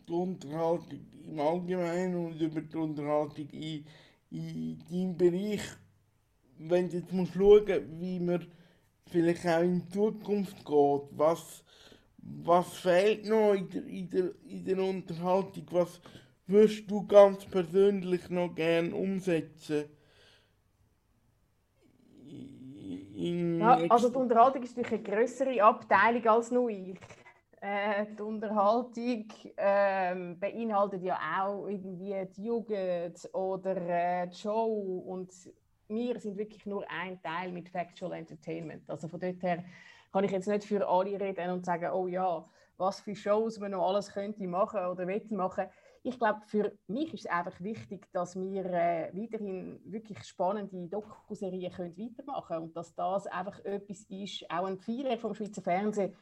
die 0.08 0.14
Unterhaltung 0.14 1.06
im 1.28 1.40
Allgemeinen 1.40 2.26
und 2.26 2.42
über 2.42 2.62
die 2.62 2.78
Unterhaltung 2.78 3.50
in, 3.50 3.86
in 4.32 4.80
deinem 4.90 5.18
Bereich. 5.18 5.62
Wenn 6.58 6.90
du 6.90 6.98
jetzt 6.98 7.12
musst 7.12 7.34
schauen 7.34 8.00
wie 8.00 8.20
man 8.20 8.46
vielleicht 9.08 9.46
auch 9.48 9.62
in 9.62 9.90
Zukunft 9.90 10.58
geht, 10.58 11.02
was, 11.12 11.64
was 12.18 12.74
fehlt 12.74 13.26
noch 13.26 13.54
in 13.54 13.70
der, 13.70 13.86
in, 13.86 14.10
der, 14.10 14.32
in 14.46 14.66
der 14.66 14.78
Unterhaltung, 14.84 15.66
was 15.72 16.00
würdest 16.48 16.90
du 16.90 17.06
ganz 17.08 17.46
persönlich 17.46 18.30
noch 18.30 18.54
gerne 18.56 18.94
umsetzen? 18.96 19.86
Ja, 23.22 23.80
also 23.90 24.10
die 24.10 24.18
Unterhaltung 24.18 24.64
ist 24.64 24.78
natürlich 24.78 25.06
eine 25.06 25.16
größere 25.16 25.64
Abteilung 25.64 26.28
als 26.28 26.52
nur 26.52 26.70
ich. 26.70 26.98
Äh, 27.62 28.08
die 28.18 28.22
Unterhaltung 28.22 29.26
äh, 29.56 30.34
beinhaltet 30.40 31.04
ja 31.04 31.20
auch 31.40 31.68
irgendwie 31.68 32.16
die 32.36 32.44
Jugend 32.44 33.30
oder 33.34 33.78
äh, 33.78 34.28
die 34.28 34.36
Show 34.36 35.04
und 35.06 35.32
wir 35.88 36.20
sind 36.20 36.38
wirklich 36.38 36.66
nur 36.66 36.84
ein 36.90 37.22
Teil 37.22 37.52
mit 37.52 37.70
Factual 37.70 38.14
Entertainment. 38.14 38.90
Also 38.90 39.08
von 39.08 39.20
dort 39.20 39.44
her 39.44 39.64
kann 40.12 40.24
ich 40.24 40.32
jetzt 40.32 40.48
nicht 40.48 40.64
für 40.64 40.88
alle 40.88 41.20
reden 41.20 41.52
und 41.52 41.66
sagen, 41.66 41.92
oh 41.94 42.08
ja, 42.08 42.44
was 42.78 43.02
für 43.02 43.16
Shows 43.16 43.60
man 43.60 43.72
noch 43.72 43.88
alles 43.88 44.12
könnte 44.12 44.48
machen 44.48 44.84
oder 44.86 45.06
möchte 45.06 45.36
machen 45.36 45.66
ich 46.04 46.18
glaube, 46.18 46.42
für 46.48 46.76
mich 46.88 47.14
ist 47.14 47.26
es 47.26 47.32
einfach 47.32 47.60
wichtig, 47.62 48.08
dass 48.12 48.36
wir 48.36 48.66
äh, 48.66 49.12
weiterhin 49.14 49.80
wirklich 49.86 50.24
spannende 50.24 50.88
Dokuserien 50.88 51.72
können 51.72 51.98
weitermachen 51.98 52.58
und 52.58 52.76
dass 52.76 52.96
das 52.96 53.28
einfach 53.28 53.64
etwas 53.64 54.04
ist, 54.10 54.50
auch 54.50 54.66
ein 54.66 54.80
Pfeiler 54.80 55.18
vom 55.18 55.36
Schweizer 55.36 55.62
Fernsehen, 55.62 56.16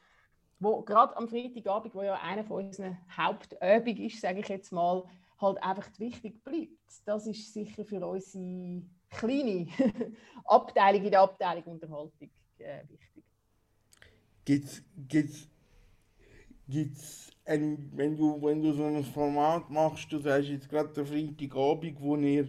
wo 0.60 0.82
gerade 0.82 1.16
am 1.16 1.30
Freitagabend, 1.30 1.96
wo 1.96 2.02
ja 2.02 2.16
einer 2.16 2.44
von 2.44 2.66
unseren 2.66 2.98
Hauptabend 3.16 4.00
ist, 4.00 4.20
sage 4.20 4.40
ich 4.40 4.50
jetzt 4.50 4.74
mal, 4.74 5.06
halt 5.40 5.64
einfach 5.64 5.88
wichtig 5.98 6.44
bleibt. 6.44 6.74
Das 7.06 7.26
ist 7.26 7.54
sicher 7.54 7.86
für 7.86 8.06
unsere 8.06 8.84
kleine 9.10 9.68
Abteilung 10.46 11.06
in 11.06 11.12
der 11.12 11.22
Abteilung 11.22 11.64
Unterhaltung 11.64 12.30
äh, 12.58 12.84
wichtig. 12.90 13.24
Gibt 16.68 16.98
es 16.98 17.32
ein, 17.50 17.92
wenn, 17.96 18.16
du, 18.16 18.40
wenn 18.44 18.62
du 18.62 18.72
so 18.74 18.86
ein 18.86 19.04
Format 19.04 19.70
machst, 19.72 20.12
du 20.12 20.20
sagst 20.20 20.50
jetzt 20.50 20.70
gerade 20.70 20.94
der 20.94 21.06
Freitagabend, 21.06 22.00
wo 22.00 22.16
ihr 22.16 22.48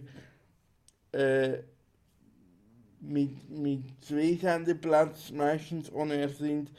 äh, 1.12 1.62
mit, 3.00 3.48
mit 3.48 3.82
zwei 4.02 4.34
Sendeplätzen 4.34 5.38
meistens 5.38 5.90
on 5.92 6.10
air 6.10 6.28
sind, 6.28 6.70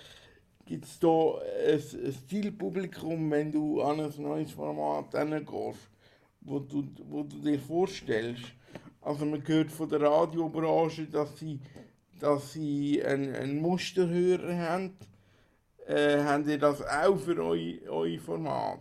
gibt 0.66 0.86
es 0.86 1.00
da 1.00 1.40
ein, 1.68 1.82
ein 2.06 2.16
Zielpublikum, 2.30 3.32
wenn 3.32 3.52
du 3.52 3.82
an 3.82 4.00
ein 4.00 4.14
neues 4.18 4.52
Format 4.52 5.12
gehst, 5.12 5.90
wo 6.42 6.60
du, 6.60 6.84
wo 7.10 7.24
du 7.24 7.40
dir 7.40 7.60
vorstellst. 7.60 8.44
Also 9.02 9.26
man 9.26 9.46
hört 9.48 9.72
von 9.72 9.90
der 9.90 10.02
Radiobranche, 10.02 11.08
dass 11.08 11.40
sie, 11.40 11.60
dass 12.20 12.54
sie 12.54 13.04
einen, 13.04 13.34
einen 13.34 13.60
Musterhörer 13.60 14.56
haben 14.60 14.94
äh, 15.88 16.24
habt 16.24 16.48
ihr 16.48 16.58
das 16.58 16.82
auch 16.82 17.18
für 17.18 17.38
euer, 17.44 17.90
euer 17.90 18.20
Format? 18.20 18.80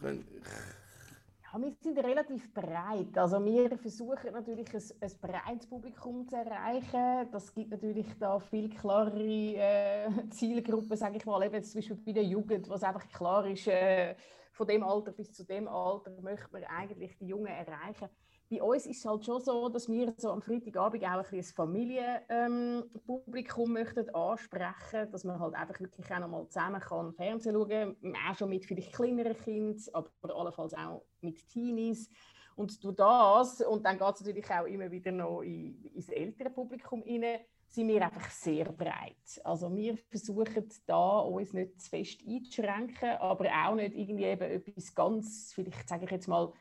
Ja, 0.00 1.58
wir 1.58 1.72
sind 1.80 1.98
relativ 1.98 2.52
breit. 2.52 3.16
Also 3.16 3.44
wir 3.44 3.76
versuchen 3.78 4.32
natürlich 4.32 4.68
ein, 4.74 4.82
ein 5.00 5.12
breites 5.20 5.66
Publikum 5.66 6.28
zu 6.28 6.36
erreichen. 6.36 7.30
Das 7.32 7.52
gibt 7.52 7.70
natürlich 7.70 8.06
da 8.18 8.38
viel 8.38 8.68
klarere 8.68 9.56
äh, 9.56 10.10
Zielgruppen, 10.30 10.96
sage 10.96 11.16
ich 11.16 11.24
mal, 11.24 11.42
eben 11.44 11.62
zum 11.62 11.78
Beispiel 11.78 11.96
bei 11.96 12.12
der 12.12 12.24
Jugend, 12.24 12.68
was 12.68 12.82
einfach 12.82 13.08
klar 13.08 13.46
ist, 13.46 13.66
äh, 13.66 14.14
von 14.52 14.66
dem 14.66 14.82
Alter 14.82 15.12
bis 15.12 15.32
zu 15.32 15.44
dem 15.44 15.68
Alter 15.68 16.10
möchte 16.20 16.48
man 16.52 16.64
eigentlich 16.64 17.16
die 17.16 17.28
Jungen 17.28 17.46
erreichen 17.46 18.08
bei 18.50 18.62
uns 18.62 18.86
ist 18.86 18.98
es 18.98 19.04
halt 19.04 19.24
schon 19.24 19.42
so, 19.42 19.68
dass 19.68 19.88
wir 19.88 20.14
so 20.16 20.30
am 20.30 20.40
Freitagabend 20.40 21.04
auch 21.04 21.32
ein 21.32 21.42
Familienpublikum 21.42 23.66
ähm, 23.66 23.72
möchten 23.72 24.08
ansprechen, 24.14 25.10
dass 25.10 25.24
man 25.24 25.38
halt 25.38 25.54
einfach 25.54 25.78
wirklich 25.80 26.10
auch 26.10 26.20
noch 26.20 26.28
mal 26.28 26.48
zusammen 26.48 26.80
kann 26.80 27.12
Fernsehen 27.12 27.54
schauen, 27.54 27.94
auch 28.28 28.34
schon 28.34 28.48
mit 28.48 28.64
vielleicht 28.64 28.94
kleineren 28.94 29.36
Kindern, 29.36 29.76
aber 29.92 30.10
allenfalls 30.34 30.72
auch 30.74 31.04
mit 31.20 31.46
Teenies. 31.48 32.08
Und 32.56 32.82
durch 32.82 32.96
das, 32.96 33.60
und 33.60 33.84
dann 33.84 33.98
geht 33.98 34.14
es 34.14 34.20
natürlich 34.20 34.50
auch 34.50 34.66
immer 34.66 34.90
wieder 34.90 35.12
noch 35.12 35.42
in, 35.42 35.84
ins 35.94 36.08
ältere 36.08 36.48
Publikum 36.50 37.02
rein, 37.02 37.40
sind 37.68 37.88
wir 37.88 38.02
einfach 38.02 38.30
sehr 38.30 38.72
breit. 38.72 39.40
Also 39.44 39.74
wir 39.76 39.96
versuchen 39.96 40.68
da 40.86 41.18
uns 41.18 41.52
nicht 41.52 41.80
zu 41.80 41.90
fest 41.90 42.22
einzuschränken, 42.26 43.10
aber 43.18 43.46
auch 43.64 43.74
nicht 43.74 43.94
irgendwie 43.94 44.24
eben 44.24 44.50
etwas 44.50 44.94
ganz, 44.94 45.52
vielleicht 45.54 45.88
sage 45.88 46.06
ich 46.06 46.10
jetzt 46.10 46.28
mal, 46.28 46.52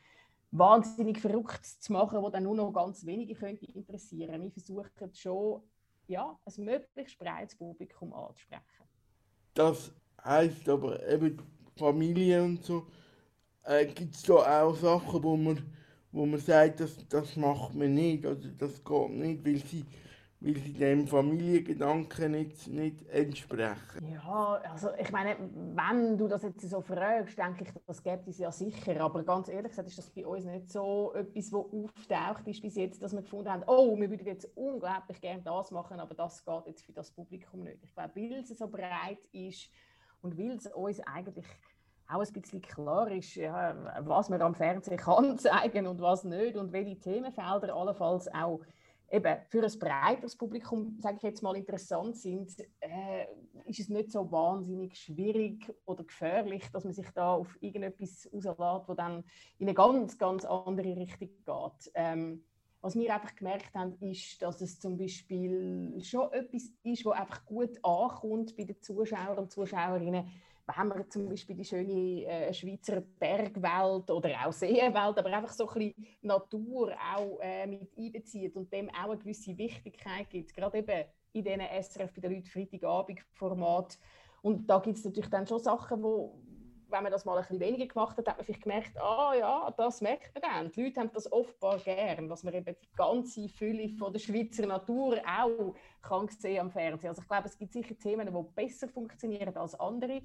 wahnsinnig 0.51 1.19
verrückt 1.19 1.65
zu 1.65 1.93
machen, 1.93 2.21
wo 2.21 2.29
dann 2.29 2.43
nur 2.43 2.55
noch 2.55 2.71
ganz 2.71 3.05
wenige 3.05 3.35
könnte 3.35 3.65
interessieren. 3.65 4.41
Wir 4.41 4.51
versuchen 4.51 5.13
schon, 5.13 5.61
ja, 6.07 6.37
ein 6.45 6.63
möglichst 6.63 7.17
breites 7.19 7.57
Publikum 7.57 8.13
anzusprechen. 8.13 8.63
Das 9.53 9.91
heisst 10.23 10.67
aber 10.69 11.05
eben 11.07 11.41
Familie 11.77 12.43
und 12.43 12.63
so. 12.63 12.87
Äh, 13.63 13.87
Gibt 13.87 14.15
es 14.15 14.23
da 14.23 14.63
auch 14.63 14.75
Sachen, 14.75 15.23
wo 15.23 15.35
man, 15.35 15.61
wo 16.11 16.25
man 16.25 16.39
sagt, 16.39 16.79
das, 16.79 16.95
das 17.09 17.35
macht 17.35 17.75
man 17.75 17.93
nicht 17.93 18.25
oder 18.25 18.35
das 18.35 18.83
geht 18.83 19.09
nicht, 19.09 19.45
weil 19.45 19.57
sie, 19.57 19.85
weil 20.39 20.55
sie 20.55 20.73
dem 20.73 21.07
Familiengedanken 21.07 22.31
nicht, 22.31 22.67
nicht 22.67 23.07
entsprechen? 23.07 24.07
Ja, 24.11 24.61
also 24.71 24.89
ich 24.99 25.11
meine, 25.11 25.35
wenn 25.73 26.17
du 26.17 26.27
das 26.27 26.43
jetzt 26.43 26.69
so 26.69 26.81
fragst, 26.81 27.37
denke 27.37 27.63
ich, 27.63 27.69
das 27.87 28.03
gibt 28.03 28.27
es 28.27 28.37
ja 28.37 28.51
sicher. 28.51 29.01
Aber 29.01 29.23
ganz 29.23 29.49
ehrlich 29.49 29.71
gesagt 29.71 29.87
ist 29.87 29.97
das 29.97 30.09
bei 30.11 30.25
uns 30.27 30.45
nicht 30.45 30.69
so 30.71 31.13
etwas, 31.15 31.51
was 31.51 31.65
auftaucht 31.65 32.47
ist 32.47 32.61
bis 32.61 32.75
jetzt, 32.75 33.01
dass 33.01 33.13
wir 33.13 33.21
gefunden 33.21 33.51
haben, 33.51 33.63
oh, 33.65 33.97
wir 33.99 34.09
würden 34.09 34.27
jetzt 34.27 34.47
unglaublich 34.55 35.19
gerne 35.21 35.41
das 35.41 35.71
machen, 35.71 35.99
aber 35.99 36.13
das 36.13 36.45
geht 36.45 36.67
jetzt 36.67 36.85
für 36.85 36.93
das 36.93 37.11
Publikum 37.11 37.63
nicht. 37.63 37.83
Ich 37.83 37.93
glaube, 37.93 38.15
weil 38.15 38.33
es 38.33 38.49
so 38.49 38.67
breit 38.67 39.25
ist 39.31 39.71
und 40.21 40.37
weil 40.37 40.51
es 40.51 40.67
uns 40.67 40.99
eigentlich 41.01 41.47
auch 42.09 42.23
ein 42.23 42.41
bisschen 42.41 42.61
klar 42.61 43.11
ist, 43.11 43.35
ja, 43.35 43.75
was 44.01 44.29
man 44.29 44.41
am 44.41 44.53
Fernsehen 44.53 44.97
kann 44.97 45.37
zeigen 45.39 45.87
und 45.87 45.99
was 45.99 46.23
nicht 46.23 46.55
und 46.55 46.71
welche 46.71 46.99
Themenfelder 46.99 47.75
allenfalls 47.75 48.31
auch 48.33 48.61
eben 49.11 49.37
für 49.47 49.63
ein 49.63 49.79
breiteres 49.79 50.35
Publikum, 50.35 50.97
sage 50.99 51.17
ich 51.17 51.23
jetzt 51.23 51.41
mal, 51.41 51.55
interessant 51.55 52.17
sind, 52.17 52.53
äh, 52.79 53.25
ist 53.65 53.79
es 53.79 53.89
nicht 53.89 54.11
so 54.11 54.31
wahnsinnig 54.31 54.97
schwierig 54.97 55.73
oder 55.85 56.03
gefährlich, 56.03 56.63
dass 56.71 56.83
man 56.83 56.93
sich 56.93 57.09
da 57.11 57.33
auf 57.33 57.57
irgendetwas 57.61 58.29
rauslässt, 58.33 58.89
wo 58.89 58.93
dann 58.93 59.23
in 59.59 59.67
eine 59.67 59.73
ganz, 59.73 60.17
ganz 60.17 60.45
andere 60.45 60.95
Richtung 60.95 61.29
geht. 61.29 61.91
Ähm, 61.93 62.43
was 62.81 62.95
wir 62.95 63.13
einfach 63.13 63.35
gemerkt 63.35 63.73
haben, 63.75 63.97
ist, 63.99 64.41
dass 64.41 64.61
es 64.61 64.79
zum 64.79 64.97
Beispiel 64.97 65.99
schon 66.03 66.31
etwas 66.31 66.69
ist, 66.83 67.05
was 67.05 67.17
einfach 67.17 67.43
gut 67.45 67.77
ankommt 67.83 68.55
bei 68.55 68.65
den 68.65 68.81
Zuschauern 68.81 69.39
und 69.39 69.51
Zuschauerinnen, 69.51 70.27
wenn 70.67 70.87
man 70.87 71.09
zum 71.09 71.29
Beispiel 71.29 71.55
die 71.55 71.65
schöne 71.65 72.25
äh, 72.25 72.53
Schweizer 72.53 73.01
Bergwelt 73.01 74.09
oder 74.11 74.45
auch 74.45 74.51
Seenwelt, 74.51 75.17
aber 75.17 75.25
einfach 75.25 75.53
so 75.53 75.67
ein 75.69 75.73
bisschen 75.73 76.07
Natur 76.21 76.93
auch 77.15 77.39
äh, 77.41 77.65
mit 77.65 77.89
einbezieht 77.97 78.55
und 78.55 78.71
dem 78.71 78.89
auch 78.89 79.11
eine 79.11 79.17
gewisse 79.17 79.57
Wichtigkeit 79.57 80.29
gibt, 80.29 80.53
gerade 80.53 80.79
eben 80.79 81.05
in 81.33 81.43
diesen 81.43 81.61
SRF 81.61 82.13
bei 82.13 82.21
den 82.21 82.33
Leuten 82.33 82.47
Freitagabend-Format. 82.47 83.97
Und 84.41 84.69
da 84.69 84.79
gibt 84.79 84.97
es 84.97 85.05
natürlich 85.05 85.29
dann 85.29 85.47
schon 85.47 85.59
Sachen, 85.59 86.03
wo, 86.03 86.37
wenn 86.89 87.03
man 87.03 87.11
das 87.11 87.25
mal 87.25 87.37
ein 87.37 87.41
bisschen 87.41 87.59
weniger 87.59 87.87
gemacht 87.87 88.17
hat, 88.17 88.27
hat 88.27 88.37
man 88.37 88.45
vielleicht 88.45 88.63
gemerkt, 88.63 88.97
ah 88.99 89.33
ja, 89.37 89.73
das 89.77 90.01
merkt 90.01 90.33
man 90.33 90.41
dann. 90.41 90.71
Die 90.71 90.83
Leute 90.83 90.99
haben 90.99 91.11
das 91.13 91.31
offenbar 91.31 91.79
gern, 91.79 92.27
dass 92.27 92.43
man 92.43 92.53
eben 92.53 92.75
die 92.81 92.95
ganze 92.95 93.47
Fülle 93.49 93.89
von 93.89 94.11
der 94.11 94.19
Schweizer 94.19 94.65
Natur 94.65 95.21
auch 95.25 95.75
kann 96.01 96.27
sehen 96.27 96.59
am 96.59 96.71
Fernsehen. 96.71 97.09
Also 97.09 97.21
ich 97.21 97.27
glaube, 97.27 97.47
es 97.47 97.57
gibt 97.57 97.73
sicher 97.73 97.97
Themen, 97.97 98.27
die 98.27 98.53
besser 98.55 98.87
funktionieren 98.87 99.55
als 99.55 99.79
andere. 99.79 100.21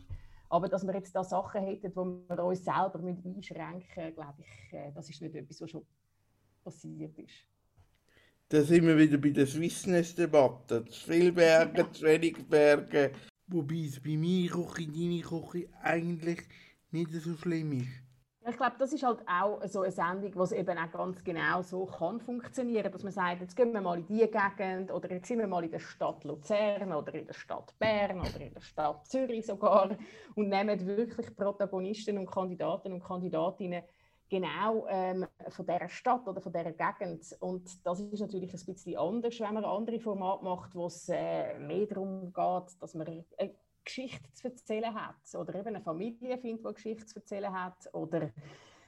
Aber 0.53 0.69
dass 0.69 0.87
wir 0.87 0.93
jetzt 0.93 1.17
da 1.17 1.25
Sachen 1.25 1.63
hätten, 1.63 1.91
wo 1.97 2.05
wir 2.29 2.45
uns 2.45 2.63
selber 2.63 3.01
einschränken 3.03 3.35
müssen, 3.37 4.15
glaube 4.15 4.43
ich, 4.43 4.75
äh, 4.75 4.93
das 4.95 5.09
ist 5.09 5.23
nicht 5.23 5.35
etwas, 5.35 5.63
was 5.63 5.71
schon 5.71 5.87
passiert 6.63 7.19
ist. 7.19 7.47
Da 8.51 8.61
sind 8.61 8.87
wir 8.87 8.99
wieder 8.99 9.17
bei 9.17 9.31
der 9.31 9.47
Swissness-Debatte. 9.47 10.85
Zu 10.85 11.11
viele 11.11 11.33
Berge, 11.33 11.91
zu 11.91 12.03
wenig 12.05 12.47
Berge. 12.47 13.13
Wobei 13.47 13.87
es 13.87 13.99
bei 13.99 14.15
mir 14.15 14.51
Küche, 14.51 14.89
deine 14.89 15.23
Küche 15.23 15.71
eigentlich 15.81 16.43
nicht 16.91 17.13
so 17.13 17.35
schlimm 17.35 17.73
ist. 17.73 18.12
Ich 18.45 18.57
glaube, 18.57 18.75
das 18.77 18.93
ist 18.93 19.05
halt 19.05 19.21
auch 19.29 19.61
so 19.69 19.83
eine 19.83 19.93
Sendung, 19.93 20.43
es 20.43 20.51
eben 20.51 20.77
auch 20.77 20.91
ganz 20.91 21.23
genau 21.23 21.63
so 21.63 21.87
kann 21.87 22.21
funktionieren, 22.21 22.91
dass 22.91 23.05
man 23.05 23.13
sagt, 23.13 23.41
jetzt 23.41 23.55
gehen 23.55 23.73
wir 23.73 23.81
mal 23.81 23.99
in 23.99 24.07
die 24.07 24.29
Gegend 24.29 24.91
oder 24.91 25.13
jetzt 25.13 25.29
sind 25.29 25.39
wir 25.39 25.47
mal 25.47 25.63
in 25.63 25.71
der 25.71 25.79
Stadt 25.79 26.25
Luzern 26.25 26.93
oder 26.93 27.15
in 27.15 27.27
der 27.27 27.35
Stadt 27.35 27.73
Bern 27.79 28.19
oder 28.19 28.41
in 28.41 28.53
der 28.53 28.61
Stadt 28.61 29.07
Zürich 29.07 29.47
sogar 29.47 29.97
und 30.35 30.49
nehmen 30.49 30.85
wirklich 30.85 31.37
Protagonisten 31.37 32.19
und 32.19 32.29
Kandidaten 32.29 32.93
und 32.93 33.05
Kandidatinnen 33.05 33.85
genau 34.29 34.87
ähm, 34.89 35.27
von 35.51 35.67
dieser 35.67 35.89
Stadt 35.89 36.27
oder 36.27 36.41
von 36.41 36.53
dieser 36.53 36.73
Gegend. 36.73 37.37
Und 37.39 37.87
das 37.87 38.01
ist 38.01 38.21
natürlich 38.21 38.53
ein 38.53 38.75
bisschen 38.75 38.97
anders, 38.97 39.39
wenn 39.39 39.55
man 39.55 39.65
andere 39.65 40.01
Formate 40.01 40.43
macht, 40.43 40.75
wo 40.75 40.87
es 40.87 41.09
äh, 41.11 41.59
mehr 41.61 41.87
darum 41.87 42.33
geht, 42.33 42.83
dass 42.83 42.95
man 42.95 43.25
äh, 43.37 43.51
Geschichte 43.85 44.33
zu 44.33 44.49
erzählen 44.49 44.95
hat. 44.95 45.17
Oder 45.35 45.55
eben 45.55 45.69
eine 45.69 45.81
Familie 45.81 46.39
findet, 46.39 46.67
die 46.67 46.75
Geschichte 46.75 47.07
zu 47.07 47.17
erzählen 47.17 47.53
hat. 47.53 47.89
Oder 47.93 48.31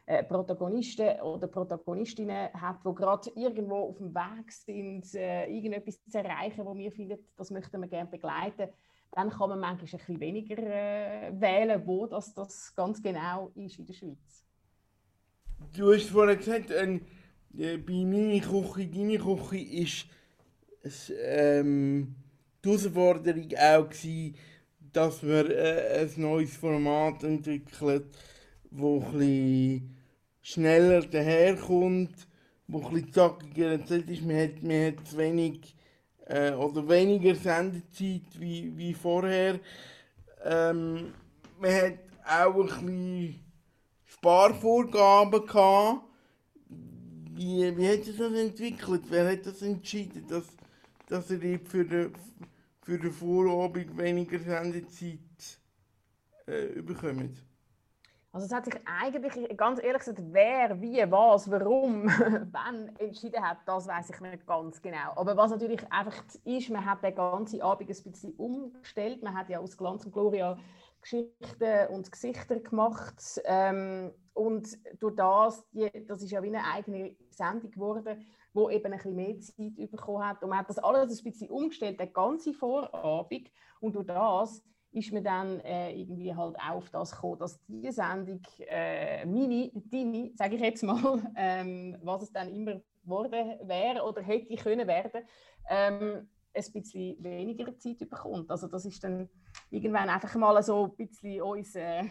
äh, 0.07 0.23
Protagonisten 0.23 1.21
oder 1.23 1.47
Protagonistinnen 1.47 2.53
hat, 2.53 2.85
die 2.85 2.95
gerade 2.95 3.31
irgendwo 3.37 3.89
auf 3.89 3.97
dem 3.97 4.15
Weg 4.15 4.53
sind, 4.53 5.15
äh, 5.15 5.47
irgendetwas 5.47 5.99
zu 6.05 6.19
erreichen, 6.19 6.65
wo 6.67 6.77
wir 6.77 6.93
finden, 6.93 7.19
das 7.37 7.51
möchten 7.51 7.81
wir 7.81 7.89
gerne 7.89 8.11
begleiten, 8.11 8.69
dann 9.13 9.31
kann 9.31 9.49
man 9.49 9.61
manchmal 9.61 9.89
ein 9.89 9.99
bisschen 9.99 10.21
weniger 10.21 10.59
äh, 10.59 11.33
wählen, 11.41 11.87
wo 11.87 12.07
das, 12.07 12.35
das 12.35 12.75
ganz 12.75 13.03
genau 13.03 13.51
ist 13.55 13.79
in 13.79 13.87
der 13.87 13.95
Schweiz. 13.95 14.45
Du 15.75 15.93
hast 15.93 16.11
vorhin 16.11 16.37
gesagt, 16.37 16.71
äh, 16.71 17.01
bei 17.79 18.05
meiner 18.05 18.41
Küche, 18.41 18.89
deine 18.89 19.19
Küche 19.19 19.59
ist 19.59 20.07
es, 20.83 21.13
ähm, 21.19 22.15
die 22.63 22.69
Herausforderung 22.69 23.49
auch 23.57 23.89
gewesen, 23.89 24.37
dass 24.95 25.23
wir 25.23 25.51
äh, 25.51 26.01
ein 26.01 26.13
neues 26.17 26.57
Format 26.57 27.25
entwickelt, 27.25 28.07
wo 28.71 29.05
ein 29.13 29.97
schneller 30.41 31.03
daherkommt, 31.03 32.29
wo 32.69 32.87
ein 32.89 33.13
zackiger 33.13 33.73
erzählt 33.73 34.09
ist. 34.09 34.23
Man 34.23 34.37
hat, 34.37 34.63
man 34.63 34.87
hat 34.87 35.17
wenig 35.17 35.75
äh, 36.27 36.53
oder 36.53 36.89
weniger 36.89 37.35
Sendezeit 37.35 38.39
wie, 38.39 38.73
wie 38.77 38.95
vorher. 38.95 39.59
Ähm, 40.45 41.13
man 41.61 41.75
hat 41.75 41.99
auch 42.27 42.55
bisschen 42.55 43.41
Sparvorgaben 44.05 45.45
gehabt. 45.45 46.03
Wie, 47.37 47.77
wie 47.77 47.89
hat 47.89 48.05
sich 48.05 48.17
das 48.17 48.33
entwickelt? 48.33 49.03
Wer 49.09 49.33
hat 49.33 49.45
das 49.45 49.61
entschieden, 49.61 50.25
dass, 50.29 50.45
dass 51.09 51.31
er 51.33 51.59
für 51.65 51.85
den 51.85 52.13
für 52.85 52.99
den 52.99 53.13
Vorabend 53.13 53.97
weniger 53.97 54.39
Sendezeit 54.39 55.19
äh, 56.47 56.83
bekommen? 56.83 57.37
Also 58.33 58.47
es 58.47 58.53
hat 58.53 58.65
sich 58.65 58.75
eigentlich, 58.85 59.57
ganz 59.57 59.81
ehrlich 59.81 60.01
gesagt, 60.01 60.21
wer, 60.33 60.81
wie, 60.83 60.99
was, 61.09 61.49
warum, 61.49 62.07
wann 62.51 62.89
entschieden 62.99 63.41
hat, 63.41 63.59
das 63.65 63.87
weiß 63.87 64.11
ich 64.11 64.21
nicht 64.21 64.45
ganz 64.45 64.83
genau. 64.83 65.13
Aber 65.15 65.37
was 65.37 65.53
natürlich 65.53 65.81
einfach 65.91 66.25
ist, 66.45 66.69
man 66.69 66.85
hat 66.85 67.05
den 67.05 67.15
ganzen 67.15 67.63
Abend 67.63 67.89
ein 67.89 68.11
bisschen 68.11 68.35
umgestellt. 68.35 69.23
Man 69.23 69.35
hat 69.35 69.49
ja 69.49 69.61
aus 69.61 69.77
Glanz 69.77 70.05
und 70.05 70.13
Gloria 70.13 70.59
Geschichten 71.01 71.87
und 71.91 72.11
Gesichter 72.11 72.59
gemacht. 72.59 73.41
Ähm, 73.45 74.11
und 74.33 74.79
durch 75.01 75.15
das, 75.15 75.65
die, 75.71 75.89
das 76.07 76.21
ist 76.21 76.33
ja 76.33 76.43
wie 76.43 76.49
eine 76.49 76.65
eigene 76.65 77.15
Sendung 77.31 77.71
geworden, 77.71 78.27
wo 78.55 78.71
eben 78.71 78.87
ein 78.87 78.93
bisschen 78.93 79.17
mehr 79.17 79.39
Zeit 79.41 79.91
bekommen 79.91 80.27
hat. 80.27 80.43
Und 80.43 80.49
man 80.49 80.61
hat 80.61 80.71
das 80.71 80.79
alles 80.79 81.19
ein 81.19 81.25
bisschen 81.25 81.51
umgestellt, 81.51 82.01
den 82.01 82.13
ganzen 82.13 82.55
Vorabend. 82.55 83.51
Und 83.81 83.95
durch 83.95 84.07
das 84.07 84.65
ist 84.93 85.13
man 85.13 85.25
dann 85.25 85.61
äh, 85.61 85.93
irgendwie 85.93 86.35
halt 86.35 86.57
auch 86.57 86.77
auf 86.77 86.91
das 86.91 87.11
gekommen, 87.11 87.41
dass 87.41 87.61
diese 87.67 87.93
Sendung, 87.93 88.41
äh, 88.61 89.27
meine, 89.27 89.71
deine, 89.75 90.31
sage 90.37 90.55
ich 90.55 90.63
jetzt 90.63 90.85
mal, 90.85 91.21
ähm, 91.37 91.99
was 92.03 92.23
es 92.23 92.33
dann 92.33 92.55
immer 92.55 92.81
geworden 93.03 93.59
wäre 93.69 94.03
oder 94.05 94.23
hätte 94.23 94.55
können 94.57 94.87
werden, 94.87 95.25
ähm, 95.69 96.29
ein 96.57 96.73
bisschen 96.73 97.23
weniger 97.23 97.77
Zeit 97.77 97.99
bekommt. 97.99 98.49
Also 98.51 98.69
das 98.69 98.85
ist 98.85 99.03
dann 99.03 99.29
irgendwann 99.71 100.09
einfach 100.09 100.35
mal 100.37 100.63
so 100.63 100.85
ein 100.85 100.97
bisschen 100.97 101.43
uns 101.43 101.75
äh, 101.75 102.05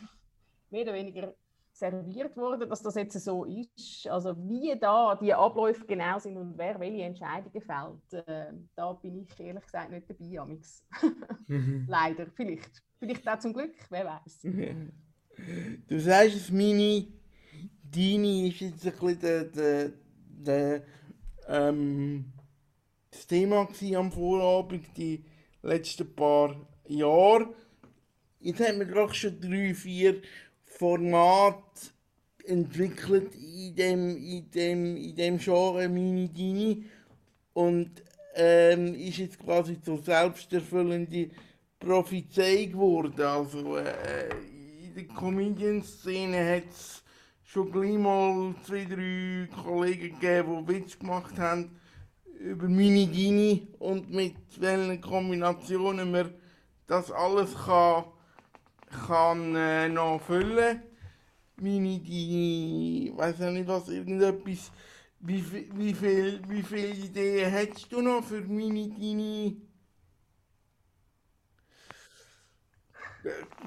mehr 0.69 0.81
oder 0.81 0.93
weniger 0.93 1.33
serviert 1.73 2.37
worden, 2.37 2.69
dass 2.69 2.81
das 2.81 2.95
jetzt 2.95 3.19
so 3.19 3.45
ist. 3.45 4.07
Also 4.07 4.35
wie 4.47 4.77
da 4.79 5.15
die 5.15 5.33
Abläufe 5.33 5.85
genau 5.85 6.19
sind 6.19 6.37
und 6.37 6.57
wer 6.57 6.79
welche 6.79 7.03
Entscheidungen 7.03 7.61
fällt, 7.61 8.27
äh, 8.27 8.53
da 8.75 8.93
bin 8.93 9.23
ich 9.23 9.39
ehrlich 9.39 9.65
gesagt 9.65 9.91
nicht 9.91 10.09
dabei, 10.09 10.39
Amix. 10.39 10.85
Mhm. 11.47 11.85
Leider, 11.89 12.27
vielleicht. 12.35 12.83
Vielleicht 12.99 13.27
auch 13.27 13.39
zum 13.39 13.53
Glück, 13.53 13.75
wer 13.89 14.05
weiß. 14.05 14.47
Du 15.87 15.99
sagst 15.99 16.35
es, 16.35 16.51
meine, 16.51 17.07
deine 17.81 18.47
ist 18.47 18.59
jetzt 18.59 18.85
ein 18.85 18.91
bisschen 18.91 19.19
der, 19.19 19.43
der, 19.45 19.91
der, 20.27 20.83
ähm, 21.47 22.31
das 23.09 23.25
Thema 23.25 23.67
am 23.95 24.11
Vorabend, 24.11 24.95
die 24.95 25.25
letzten 25.63 26.13
paar 26.13 26.55
Jahre. 26.87 27.51
Jetzt 28.39 28.59
haben 28.59 28.77
wir 28.77 28.85
gerade 28.85 29.13
schon 29.15 29.41
drei, 29.41 29.73
vier 29.73 30.21
Format 30.77 31.93
entwickelt 32.45 33.33
in 33.35 33.75
dem, 33.75 34.17
in 34.17 34.51
dem, 34.51 34.97
in 34.97 35.15
dem 35.15 35.37
Genre 35.37 35.87
Mini 35.87 36.27
Dini 36.27 36.85
und 37.53 38.03
ähm, 38.35 38.95
ist 38.95 39.17
jetzt 39.17 39.39
quasi 39.39 39.79
zur 39.81 40.01
selbsterfüllende 40.01 41.29
Prophezeiung 41.79 42.71
geworden. 42.71 43.21
Also 43.21 43.77
äh, 43.77 44.29
in 44.83 44.93
der 44.95 45.05
Comedian-Szene 45.05 46.55
hat 46.55 46.69
es 46.69 47.03
schon 47.43 47.71
gleich 47.71 47.97
mal 47.97 48.55
zwei, 48.65 48.85
drei 48.85 49.47
Kollegen 49.63 50.19
gegeben, 50.19 50.65
die 50.65 50.73
Witz 50.73 50.97
gemacht 50.97 51.37
haben 51.37 51.79
über 52.39 52.67
Mini 52.67 53.07
Dini 53.07 53.67
und 53.79 54.09
mit 54.09 54.35
welchen 54.59 54.99
Kombinationen 54.99 56.11
man 56.11 56.33
das 56.87 57.11
alles 57.11 57.53
kann, 57.55 58.05
kann 59.07 59.55
äh, 59.55 59.89
noch 59.89 60.21
füllen. 60.21 60.83
Mini 61.57 61.99
Dini, 61.99 63.09
ich 63.09 63.17
weiß 63.17 63.41
auch 63.41 63.51
nicht 63.51 63.67
was, 63.67 63.89
irgendetwas. 63.89 64.71
Wie, 65.19 65.43
wie, 65.75 65.93
viel, 65.93 66.41
wie 66.49 66.63
viele 66.63 66.87
Ideen 66.87 67.49
hättest 67.49 67.91
du 67.91 68.01
noch 68.01 68.23
für 68.23 68.41
Mini 68.41 68.89
Dini? 68.89 69.61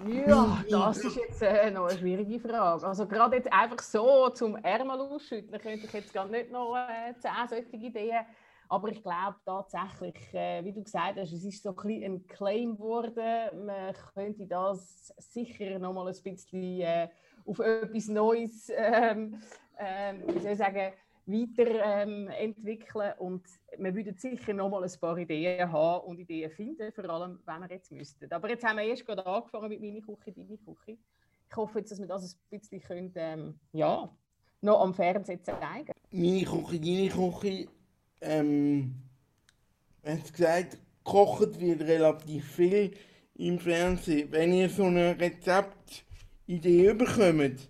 Ja, 0.06 0.62
das 0.68 0.98
ist 0.98 1.16
jetzt 1.16 1.42
äh, 1.42 1.70
noch 1.70 1.86
eine 1.86 1.98
schwierige 1.98 2.38
Frage. 2.38 2.86
Also 2.86 3.06
gerade 3.06 3.36
jetzt 3.36 3.50
einfach 3.50 3.80
so 3.80 4.28
zum 4.30 4.56
Ärmel 4.56 5.00
ausschütteln, 5.00 5.60
könnte 5.60 5.86
ich 5.86 5.92
jetzt 5.92 6.12
gar 6.12 6.26
nicht 6.26 6.50
noch 6.50 6.76
äh, 6.76 7.14
zehn 7.18 7.30
solche 7.48 7.76
Ideen. 7.76 8.26
Aber 8.68 8.88
ich 8.88 9.02
glaube 9.02 9.36
tatsächlich, 9.44 10.16
äh, 10.34 10.64
wie 10.64 10.72
du 10.72 10.82
gesagt 10.82 11.18
hast, 11.18 11.32
es 11.32 11.44
ist 11.44 11.62
so 11.62 11.74
ein, 11.76 12.02
ein 12.02 12.26
Claim 12.26 12.76
geworden. 12.76 13.66
Man 13.66 13.94
könnte 14.14 14.46
das 14.46 15.12
sicher 15.18 15.78
noch 15.78 15.92
mal 15.92 16.08
ein 16.08 16.22
bisschen 16.22 16.80
äh, 16.80 17.08
auf 17.46 17.58
etwas 17.60 18.08
Neues, 18.08 18.70
ähm, 18.74 19.40
ähm, 19.78 20.22
wie 20.26 20.40
soll 20.40 20.56
sagen, 20.56 20.92
weiter 21.26 22.04
ähm, 22.04 22.30
und 23.18 23.42
wir 23.78 23.94
würden 23.94 24.14
sicher 24.16 24.52
noch 24.52 24.70
mal 24.70 24.84
ein 24.84 25.00
paar 25.00 25.18
Ideen 25.18 25.70
haben 25.70 26.06
und 26.06 26.20
Ideen 26.20 26.50
finden, 26.50 26.92
vor 26.92 27.08
allem, 27.10 27.40
wenn 27.44 27.60
wir 27.60 27.70
jetzt 27.70 27.90
müssten. 27.90 28.32
Aber 28.32 28.48
jetzt 28.48 28.64
haben 28.64 28.76
wir 28.76 28.84
erst 28.84 29.04
gerade 29.04 29.26
angefangen 29.26 29.68
mit 29.68 29.80
meiner 29.80 30.00
Küche, 30.00 30.32
deine 30.32 30.56
Küche. 30.56 30.98
Ich 31.48 31.56
hoffe 31.56 31.80
jetzt, 31.80 31.90
dass 31.90 31.98
wir 31.98 32.06
das 32.06 32.36
ein 32.52 32.60
bisschen 32.60 32.80
können, 32.80 33.12
ähm, 33.16 33.60
ja, 33.72 34.08
noch 34.60 34.80
am 34.80 34.94
Fernsehen 34.94 35.42
zeigen. 35.42 35.92
Meine 36.10 36.44
Küche, 36.44 36.80
deine 36.80 37.08
Küche, 37.08 37.68
ähm, 38.20 38.94
hast 40.04 40.32
gesagt, 40.32 40.78
gekocht 41.04 41.60
wird 41.60 41.82
relativ 41.82 42.44
viel 42.52 42.92
im 43.36 43.58
Fernsehen. 43.58 44.30
Wenn 44.30 44.52
ihr 44.52 44.68
so 44.68 44.84
eine 44.84 45.18
Rezeptidee 45.18 46.92
bekommt, 46.94 47.68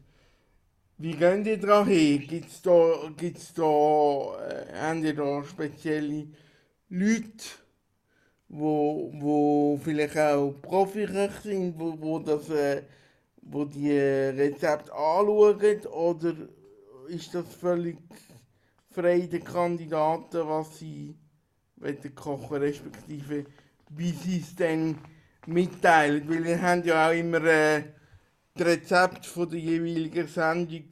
wie 0.98 1.12
geht 1.12 1.46
ihr 1.46 1.60
daran 1.60 1.88
hin? 1.88 2.26
Gibt 2.26 2.50
es 2.50 2.62
da, 2.62 3.10
gibt's 3.16 3.52
da, 3.52 3.62
äh, 3.62 4.72
habt 4.72 5.04
ihr 5.04 5.14
da 5.14 5.44
spezielle 5.44 6.28
Leute, 6.88 7.44
wo, 8.48 9.12
wo 9.14 9.78
vielleicht 9.82 10.16
auch 10.16 10.54
Profiköche 10.62 11.42
sind, 11.42 11.78
wo, 11.78 12.00
wo, 12.00 12.18
das, 12.18 12.48
äh, 12.48 12.82
wo 13.42 13.66
die 13.66 13.90
Rezepte 13.90 14.90
anschauen? 14.92 15.86
Oder 15.86 16.34
ist 17.08 17.34
das 17.34 17.54
völlig 17.54 17.98
frei 18.96 19.26
den 19.26 19.44
Kandidaten, 19.44 20.48
was 20.48 20.78
sie 20.78 21.14
kochen, 22.14 22.56
respektive 22.56 23.44
wie 23.90 24.10
sie 24.10 24.40
es 24.40 24.56
dann 24.56 24.98
mitteilen? 25.46 26.26
Weil 26.28 26.46
ihr 26.46 26.62
habt 26.62 26.86
ja 26.86 27.08
auch 27.08 27.12
immer 27.12 27.44
äh, 27.44 27.84
das 28.54 28.66
Rezept 28.66 29.26
von 29.26 29.50
der 29.50 29.60
jeweiligen 29.60 30.26
Sendung 30.26 30.84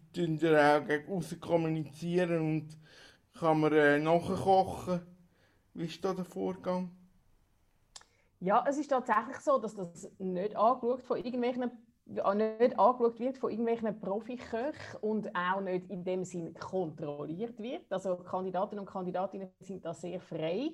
ihr 0.43 0.61
auch 0.61 0.87
gegen 0.87 1.41
kommunizieren 1.41 2.41
und 2.41 2.79
kann 3.39 3.61
man 3.61 3.73
äh, 3.73 3.99
nachkochen. 3.99 5.01
Wie 5.73 5.87
ist 5.87 6.05
da 6.05 6.13
der 6.13 6.27
Vorgang? 6.27 6.91
Ja, 8.41 8.65
es 8.69 8.77
ist 8.77 8.91
tatsächlich 8.91 9.39
so, 9.39 9.59
dass 9.59 9.75
das 9.75 10.11
nicht 10.19 10.55
angeschaut 10.55 11.03
von 11.03 11.17
irgendwelchen 11.17 11.71
nicht 12.07 12.79
angeschaut 12.79 13.19
wird 13.19 13.39
von 13.39 13.51
irgendwelchen 13.51 13.99
Profiköchen 13.99 15.01
und 15.01 15.35
auch 15.35 15.61
nicht 15.61 15.89
in 15.91 16.05
dem 16.05 16.25
Sinn 16.25 16.55
kontrolliert 16.55 17.59
wird. 17.59 17.91
Also 17.91 18.17
Kandidaten 18.17 18.79
und 18.79 18.87
Kandidatinnen 18.87 19.49
sind 19.61 19.85
da 19.85 19.95
sehr 19.95 20.21
frei. 20.21 20.73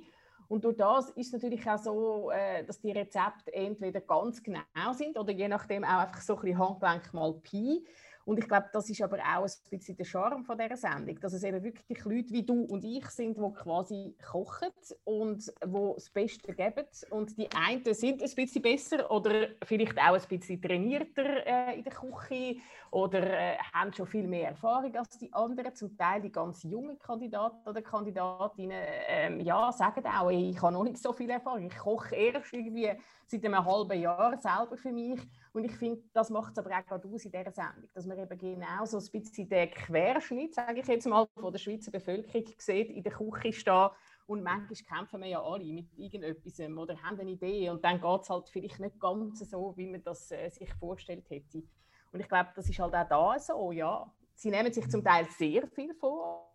Und 0.49 0.65
durch 0.65 0.77
das 0.77 1.11
ist 1.11 1.29
es 1.29 1.33
natürlich 1.35 1.69
auch 1.71 1.79
so, 1.79 2.31
äh, 2.33 2.65
dass 2.65 2.81
die 2.81 2.91
Rezepte 2.91 3.55
entweder 3.55 4.01
ganz 4.01 4.43
genau 4.43 4.93
sind 4.93 5.17
oder 5.17 5.31
je 5.31 5.47
nachdem 5.47 5.85
auch 5.85 6.01
einfach 6.01 6.21
so 6.21 6.35
ein 6.35 6.41
bisschen 6.43 6.59
Handgelenk 6.59 7.15
mal 7.15 7.35
Pi. 7.35 7.87
Und 8.25 8.39
ich 8.39 8.47
glaube, 8.47 8.67
das 8.73 8.89
ist 8.89 9.03
aber 9.03 9.19
auch 9.19 9.45
ein 9.45 9.51
bisschen 9.71 9.97
der 9.97 10.05
Charme 10.05 10.45
von 10.45 10.59
dieser 10.59 10.77
Sendung, 10.77 11.19
dass 11.21 11.33
es 11.33 11.43
eben 11.43 11.63
wirklich 11.63 12.05
Leute 12.05 12.33
wie 12.33 12.43
du 12.45 12.63
und 12.65 12.85
ich 12.85 13.07
sind, 13.07 13.37
die 13.37 13.53
quasi 13.55 14.15
kochen 14.25 14.69
und 15.05 15.47
die 15.47 15.93
das 15.95 16.11
Beste 16.11 16.53
geben. 16.55 16.87
Und 17.11 17.37
die 17.37 17.49
einen 17.53 17.95
sind 17.95 18.23
ein 18.23 18.35
bisschen 18.35 18.63
besser 18.63 19.11
oder 19.11 19.49
vielleicht 19.65 19.99
auch 19.99 20.15
ein 20.15 20.29
bisschen 20.29 20.61
trainierter 20.61 21.47
äh, 21.47 21.79
in 21.79 21.85
der 21.85 21.93
Küche 21.93 22.57
oder 22.91 23.23
äh, 23.23 23.57
haben 23.73 23.93
schon 23.93 24.07
viel 24.07 24.27
mehr 24.27 24.51
Erfahrung 24.51 24.95
als 24.97 25.19
die 25.19 25.33
anderen. 25.33 25.75
Zum 25.75 25.97
Teil 25.97 26.21
die 26.21 26.33
ganz 26.33 26.63
jungen 26.63 26.99
Kandidaten 26.99 27.69
oder 27.69 27.83
Kandidatinnen 27.83 28.83
ähm, 29.09 29.41
ja, 29.41 29.73
sagen 29.73 30.05
auch, 30.07 30.31
ich 30.31 30.61
habe 30.61 30.73
noch 30.73 30.85
nicht 30.85 30.99
so 30.99 31.13
viel 31.13 31.31
Erfahrung. 31.31 31.67
Ich 31.67 31.77
koche 31.77 32.15
erst 32.15 32.53
irgendwie 32.53 32.91
seit 33.27 33.45
einem 33.45 33.65
halben 33.65 34.01
Jahr 34.01 34.37
selber 34.37 34.77
für 34.77 34.93
mich. 34.93 35.21
Und 35.53 35.65
ich 35.65 35.73
finde, 35.73 36.03
das 36.13 36.31
macht 36.31 36.53
es 36.53 36.59
aber 36.59 36.71
auch 36.71 36.87
gerade 36.87 37.09
aus 37.09 37.25
in 37.25 37.33
dieser 37.33 37.51
Sendung, 37.51 37.89
dass 37.93 38.07
man 38.07 38.19
eben 38.19 38.39
genau 38.39 38.85
so 38.85 38.99
ein 38.99 39.21
bisschen 39.21 39.49
den 39.49 39.71
Querschnitt, 39.71 40.55
sage 40.55 40.81
ich 40.81 40.87
jetzt 40.87 41.07
mal, 41.07 41.27
von 41.35 41.53
der 41.53 41.59
Schweizer 41.59 41.91
Bevölkerung 41.91 42.47
sieht, 42.59 42.91
in 42.91 43.03
der 43.03 43.13
Küche 43.13 43.53
stehen. 43.53 43.89
Und 44.27 44.45
manchmal 44.45 44.99
kämpfen 44.99 45.21
wir 45.21 45.29
ja 45.29 45.43
alle 45.43 45.73
mit 45.73 45.93
irgendetwas 45.99 46.61
oder 46.61 47.03
haben 47.03 47.19
eine 47.19 47.31
Idee 47.31 47.69
und 47.71 47.85
dann 47.85 48.01
geht 48.01 48.21
es 48.23 48.31
halt 48.31 48.49
vielleicht 48.49 48.79
nicht 48.79 49.01
ganz 49.01 49.41
so, 49.41 49.77
wie 49.77 49.87
man 49.87 50.05
das 50.05 50.31
äh, 50.31 50.49
sich 50.51 50.73
vorgestellt 50.75 51.29
hätte. 51.31 51.65
Und 52.13 52.21
ich 52.21 52.29
glaube, 52.29 52.51
das 52.55 52.69
ist 52.69 52.79
halt 52.79 52.95
auch 52.95 53.09
da 53.09 53.39
so, 53.39 53.73
ja. 53.73 54.13
Sie 54.35 54.51
nehmen 54.51 54.73
sich 54.73 54.89
zum 54.89 55.03
Teil 55.03 55.27
sehr 55.37 55.67
viel 55.67 55.95
vor 55.95 56.50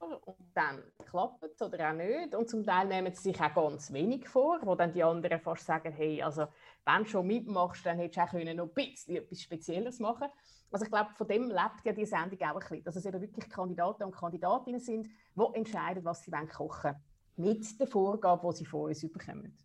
und 0.00 0.36
dann 0.54 0.82
klappt 1.10 1.42
es 1.42 1.60
oder 1.62 1.90
auch 1.90 1.94
nicht. 1.94 2.34
Und 2.34 2.48
zum 2.48 2.64
Teil 2.64 2.86
nehmen 2.86 3.12
sie 3.12 3.32
sich 3.32 3.40
auch 3.40 3.54
ganz 3.54 3.92
wenig 3.92 4.28
vor, 4.28 4.58
wo 4.62 4.74
dann 4.74 4.92
die 4.92 5.02
anderen 5.02 5.40
fast 5.40 5.66
sagen, 5.66 5.92
hey, 5.92 6.22
also 6.22 6.46
wenn 6.84 7.04
du 7.04 7.08
schon 7.08 7.26
mitmachst, 7.26 7.84
dann 7.84 7.98
hättest 7.98 8.16
du 8.16 8.22
auch 8.22 8.30
können 8.30 8.56
noch 8.56 8.68
ein 8.68 8.74
bisschen 8.74 9.16
etwas 9.16 9.42
Spezielles 9.42 9.98
machen 9.98 10.28
Also 10.70 10.84
ich 10.84 10.90
glaube, 10.90 11.10
von 11.14 11.26
dem 11.26 11.48
lebt 11.48 11.84
ja 11.84 11.92
die 11.92 12.06
Sendung 12.06 12.40
auch 12.42 12.54
ein 12.54 12.58
bisschen, 12.60 12.84
dass 12.84 12.96
es 12.96 13.06
eben 13.06 13.20
wirklich 13.20 13.48
Kandidaten 13.48 14.04
und 14.04 14.14
Kandidatinnen 14.14 14.80
sind, 14.80 15.08
die 15.34 15.54
entscheiden, 15.56 16.04
was 16.04 16.22
sie 16.22 16.32
wollen 16.32 16.48
kochen 16.48 16.94
mit 17.36 17.78
der 17.78 17.86
Vorgabe, 17.86 18.48
die 18.50 18.56
sie 18.56 18.64
von 18.64 18.88
uns 18.88 19.00
bekommen. 19.00 19.56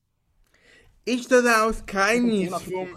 Ist 1.05 1.31
das 1.31 1.75
Zum 1.75 1.85
Geheimnis 1.85 2.53
vom. 2.61 2.87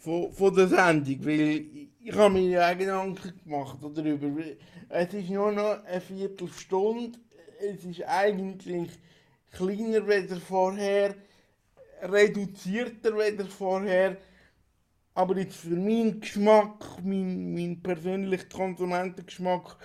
Von, 0.00 0.32
von 0.32 0.54
der 0.54 0.68
Sendung? 0.68 1.24
Weil 1.24 1.66
ich, 2.02 2.16
habe 2.16 2.34
mir 2.34 2.48
ja 2.48 2.74
Gedanken 2.74 3.32
gemacht 3.44 3.78
darüber. 3.80 4.28
Es 4.88 5.14
ist 5.14 5.30
nur 5.30 5.52
noch 5.52 5.84
eine 5.84 6.00
Viertelstunde. 6.00 7.18
Es 7.60 7.84
ist 7.84 8.02
eigentlich 8.06 8.90
kleiner 9.52 10.04
als 10.08 10.38
vorher, 10.38 11.14
reduzierter 12.02 13.14
als 13.14 13.52
vorher. 13.52 14.16
Aber 15.14 15.36
jetzt 15.36 15.56
für 15.56 15.76
meinen 15.76 16.20
Geschmack, 16.20 16.84
mein, 17.04 17.52
mein 17.52 17.82
persönlichen 17.82 18.48
Konsumentengeschmack, 18.48 19.76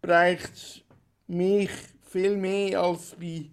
bereicht 0.00 0.52
es 0.54 0.82
mich 1.26 1.70
viel 2.02 2.36
mehr 2.36 2.80
als 2.80 3.16
bei 3.18 3.50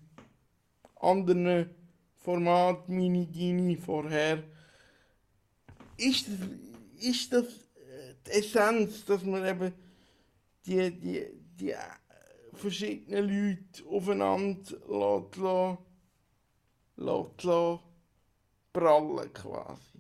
anderen 1.00 1.70
Formaten, 2.18 2.96
Mini 2.96 3.26
Dini 3.26 3.76
vorher. 3.76 4.44
Ist 6.08 6.28
ist 7.00 7.34
das 7.34 7.46
äh, 7.46 8.14
die 8.26 8.32
Essenz, 8.32 9.06
dass 9.06 9.24
man 9.24 9.46
eben 9.46 9.74
die, 10.66 10.92
die, 10.92 11.26
die 11.60 11.72
äh, 11.72 11.78
verschiedenen 12.54 13.28
Leute 13.28 13.90
aufeinander 13.90 14.60
lässt, 14.60 15.38
lässt, 16.96 17.44
lässt, 17.44 17.44
lässt 17.44 17.80
prallen 18.72 19.34
quasi? 19.34 19.94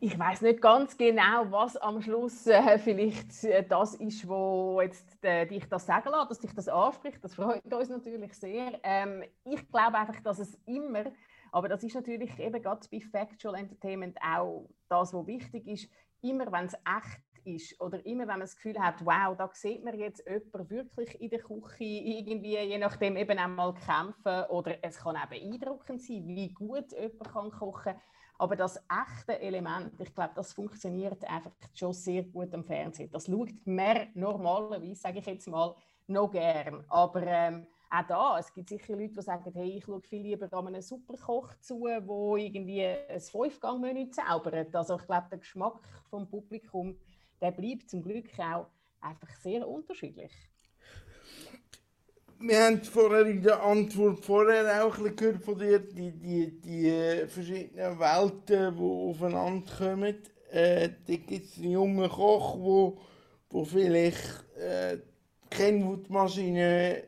Ich 0.00 0.16
weiß 0.16 0.42
nicht 0.42 0.60
ganz 0.60 0.96
genau, 0.96 1.50
was 1.50 1.76
am 1.76 2.00
Schluss 2.00 2.46
äh, 2.46 2.78
vielleicht 2.78 3.42
äh, 3.42 3.64
das 3.66 3.94
ist, 3.96 4.28
wo 4.28 4.80
jetzt 4.80 5.24
äh, 5.24 5.44
dich 5.44 5.64
das 5.68 5.86
sagen 5.86 6.10
lässt, 6.10 6.30
dass 6.30 6.38
dich 6.38 6.54
das 6.54 6.68
anspricht. 6.68 7.18
Das 7.20 7.34
freut 7.34 7.72
uns 7.72 7.88
natürlich 7.88 8.32
sehr. 8.34 8.78
Ähm, 8.84 9.24
ich 9.44 9.68
glaube 9.68 9.98
einfach, 9.98 10.20
dass 10.22 10.38
es 10.38 10.56
immer, 10.66 11.06
aber 11.52 11.68
das 11.68 11.82
ist 11.82 11.94
natürlich 11.94 12.38
eben 12.38 12.62
gerade 12.62 12.86
bei 12.90 13.00
Factual 13.00 13.54
Entertainment 13.54 14.18
auch 14.22 14.68
das, 14.88 15.12
was 15.12 15.26
wichtig 15.26 15.66
ist, 15.66 15.90
immer 16.22 16.50
wenn 16.50 16.66
es 16.66 16.74
echt 16.74 17.22
ist 17.44 17.80
oder 17.80 18.04
immer 18.04 18.22
wenn 18.22 18.38
man 18.38 18.40
das 18.40 18.56
Gefühl 18.56 18.78
hat, 18.78 19.04
wow, 19.04 19.36
da 19.36 19.48
sieht 19.52 19.84
man 19.84 19.98
jetzt 19.98 20.24
jemanden 20.26 20.70
wirklich 20.70 21.20
in 21.20 21.30
der 21.30 21.40
Küche 21.40 21.84
irgendwie, 21.84 22.58
je 22.58 22.78
nachdem 22.78 23.16
eben 23.16 23.38
einmal 23.38 23.74
kämpfen 23.74 24.50
oder 24.50 24.76
es 24.82 24.98
kann 24.98 25.16
auch 25.16 25.26
beeindruckend 25.26 26.02
sein, 26.02 26.26
wie 26.26 26.52
gut 26.52 26.92
jemand 26.92 27.32
kann 27.32 27.50
kochen 27.50 27.92
kann. 27.92 28.00
Aber 28.40 28.54
das 28.54 28.76
echte 28.88 29.40
Element, 29.40 30.00
ich 30.00 30.14
glaube, 30.14 30.32
das 30.36 30.52
funktioniert 30.52 31.24
einfach 31.24 31.50
schon 31.74 31.92
sehr 31.92 32.22
gut 32.22 32.54
am 32.54 32.64
Fernsehen. 32.64 33.10
Das 33.10 33.26
schaut 33.26 33.50
man 33.64 34.08
normalerweise, 34.14 34.94
sage 34.94 35.18
ich 35.18 35.26
jetzt 35.26 35.48
mal, 35.48 35.74
noch 36.06 36.30
gern. 36.30 36.84
Aber 36.88 37.22
ähm, 37.26 37.66
auch 37.90 38.06
da, 38.06 38.38
es 38.38 38.52
gibt 38.52 38.68
sicher 38.68 38.96
Leute, 38.96 39.14
die 39.14 39.22
sagen, 39.22 39.50
hey, 39.54 39.76
ich 39.78 39.84
schaue 39.84 40.00
viel 40.02 40.22
lieber 40.22 40.52
an 40.52 40.66
einem 40.66 40.82
Superkoch 40.82 41.54
zu, 41.60 41.80
wo 41.80 42.36
irgendwie 42.36 42.84
ein 42.84 43.20
Fünfgang-Menü 43.20 44.10
zaubert. 44.10 44.74
Also 44.74 44.96
ich 44.96 45.06
glaube, 45.06 45.26
der 45.30 45.38
Geschmack 45.38 45.80
vom 46.10 46.28
Publikum, 46.28 46.96
der 47.40 47.50
bleibt 47.52 47.88
zum 47.88 48.02
Glück 48.02 48.26
auch 48.38 48.66
einfach 49.00 49.30
sehr 49.42 49.66
unterschiedlich. 49.66 50.32
Wir 52.40 52.64
haben 52.64 52.84
vorher 52.84 53.26
in 53.26 53.42
der 53.42 53.60
Antwort 53.62 54.24
vorher 54.24 54.84
auch 54.84 54.96
ein 54.96 55.02
bisschen 55.02 55.16
gehört 55.16 55.44
von 55.44 55.58
dir, 55.58 55.78
die, 55.80 56.12
die, 56.12 56.60
die 56.60 57.26
verschiedenen 57.26 57.98
Welten, 57.98 58.76
die 58.76 58.82
aufeinander 58.82 59.72
kommen. 59.76 60.14
Äh, 60.50 60.90
da 61.06 61.16
gibt 61.16 61.46
es 61.46 61.58
einen 61.58 61.72
jungen 61.72 62.08
Koch, 62.08 62.56
wo, 62.58 63.00
wo 63.50 63.64
vielleicht 63.64 64.44
äh, 64.56 64.98
die 64.98 65.56
Kenwood-Maschine 65.56 67.02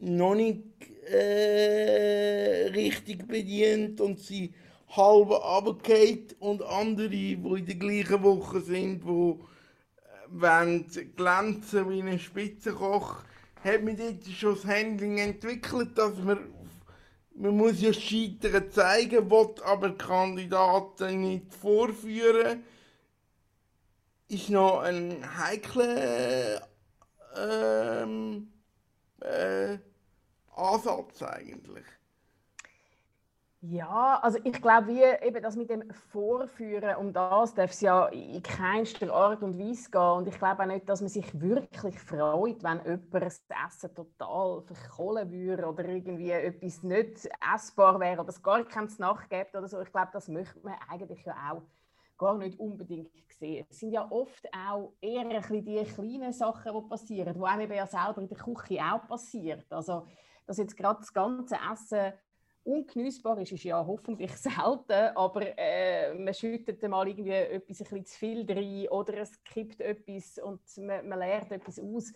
noch 0.00 0.34
nicht 0.34 0.62
äh, 1.10 2.68
richtig 2.72 3.26
bedient 3.26 4.00
und 4.00 4.18
sie 4.18 4.52
halb 4.88 5.30
runtergeht 5.30 6.36
und 6.38 6.62
andere, 6.62 7.08
die 7.08 7.32
in 7.32 7.66
der 7.66 7.74
gleichen 7.74 8.22
Woche 8.22 8.60
sind, 8.60 9.02
die 9.04 9.34
wollen 10.30 10.86
glänzen 11.16 11.90
wie 11.90 12.02
ein 12.02 12.18
Spitzenkoch, 12.18 13.22
hat 13.64 13.82
man 13.82 13.96
dort 13.96 14.26
schon 14.26 14.54
das 14.54 14.64
Handling 14.64 15.18
entwickelt, 15.18 15.96
dass 15.96 16.16
man, 16.18 16.38
man 17.34 17.56
muss 17.56 17.80
ja 17.80 17.92
Scheitern 17.92 18.70
zeigen, 18.70 19.30
will 19.30 19.54
aber 19.64 19.96
Kandidaten 19.96 21.20
nicht 21.20 21.54
vorführen. 21.54 22.64
Ist 24.28 24.50
noch 24.50 24.80
ein 24.80 25.16
heikler 25.38 26.68
ähm, 27.34 28.48
äh, 29.20 29.78
Ansatz 30.58 31.22
eigentlich. 31.22 31.86
Ja, 33.60 34.20
also 34.22 34.38
ich 34.44 34.62
glaube, 34.62 34.86
wie 34.86 35.26
eben 35.26 35.42
das 35.42 35.56
mit 35.56 35.68
dem 35.68 35.90
Vorführen, 35.90 36.94
um 36.96 37.12
das 37.12 37.54
darf 37.54 37.72
es 37.72 37.80
ja 37.80 38.06
in 38.06 38.40
keinster 38.40 39.12
Art 39.12 39.42
und 39.42 39.58
Weise 39.58 39.90
gehen. 39.90 40.00
Und 40.00 40.28
ich 40.28 40.38
glaube 40.38 40.62
auch 40.62 40.66
nicht, 40.66 40.88
dass 40.88 41.00
man 41.00 41.08
sich 41.08 41.40
wirklich 41.40 41.98
freut, 41.98 42.62
wenn 42.62 42.80
jemand 42.84 43.14
das 43.14 43.42
Essen 43.66 43.92
total 43.96 44.62
verkohlen 44.62 45.32
würde 45.32 45.66
oder 45.66 45.84
irgendwie 45.84 46.30
etwas 46.30 46.84
nicht 46.84 47.28
essbar 47.52 47.98
wäre 47.98 48.20
oder 48.20 48.28
es 48.28 48.40
gar 48.40 48.62
keinen 48.62 48.88
Snack 48.88 49.28
gibt 49.28 49.56
oder 49.56 49.66
so. 49.66 49.80
Ich 49.80 49.90
glaube, 49.90 50.10
das 50.12 50.28
möchte 50.28 50.60
man 50.60 50.76
eigentlich 50.88 51.24
ja 51.24 51.34
auch 51.50 51.62
gar 52.16 52.38
nicht 52.38 52.60
unbedingt 52.60 53.10
sehen. 53.40 53.66
Es 53.68 53.80
sind 53.80 53.90
ja 53.90 54.06
oft 54.08 54.48
auch 54.54 54.92
eher 55.00 55.22
ein 55.22 55.30
bisschen 55.30 55.64
die 55.64 55.82
kleinen 55.82 56.32
Sachen, 56.32 56.72
die 56.74 56.88
passieren, 56.88 57.34
die 57.34 57.44
einem 57.44 57.72
ja 57.72 57.86
selber 57.88 58.20
in 58.20 58.28
der 58.28 58.38
Küche 58.38 58.80
auch 58.84 59.04
passiert. 59.08 59.66
Also, 59.72 60.06
dass 60.48 60.56
jetzt 60.56 60.76
gerade 60.76 61.00
das 61.00 61.12
ganze 61.12 61.56
Essen 61.70 62.14
ungenießbar 62.64 63.38
ist, 63.38 63.52
ist 63.52 63.64
ja 63.64 63.84
hoffentlich 63.86 64.32
selten, 64.36 65.16
aber 65.16 65.58
äh, 65.58 66.14
man 66.14 66.34
schüttet 66.34 66.82
mal 66.88 67.06
irgendwie 67.06 67.30
etwas 67.30 67.92
ein 67.92 68.04
zu 68.04 68.18
viel 68.18 68.50
rein 68.50 68.88
oder 68.88 69.18
es 69.18 69.42
kippt 69.44 69.80
etwas 69.80 70.38
und 70.38 70.60
man, 70.78 71.08
man 71.08 71.18
lernt 71.18 71.52
etwas 71.52 71.78
aus. 71.78 72.12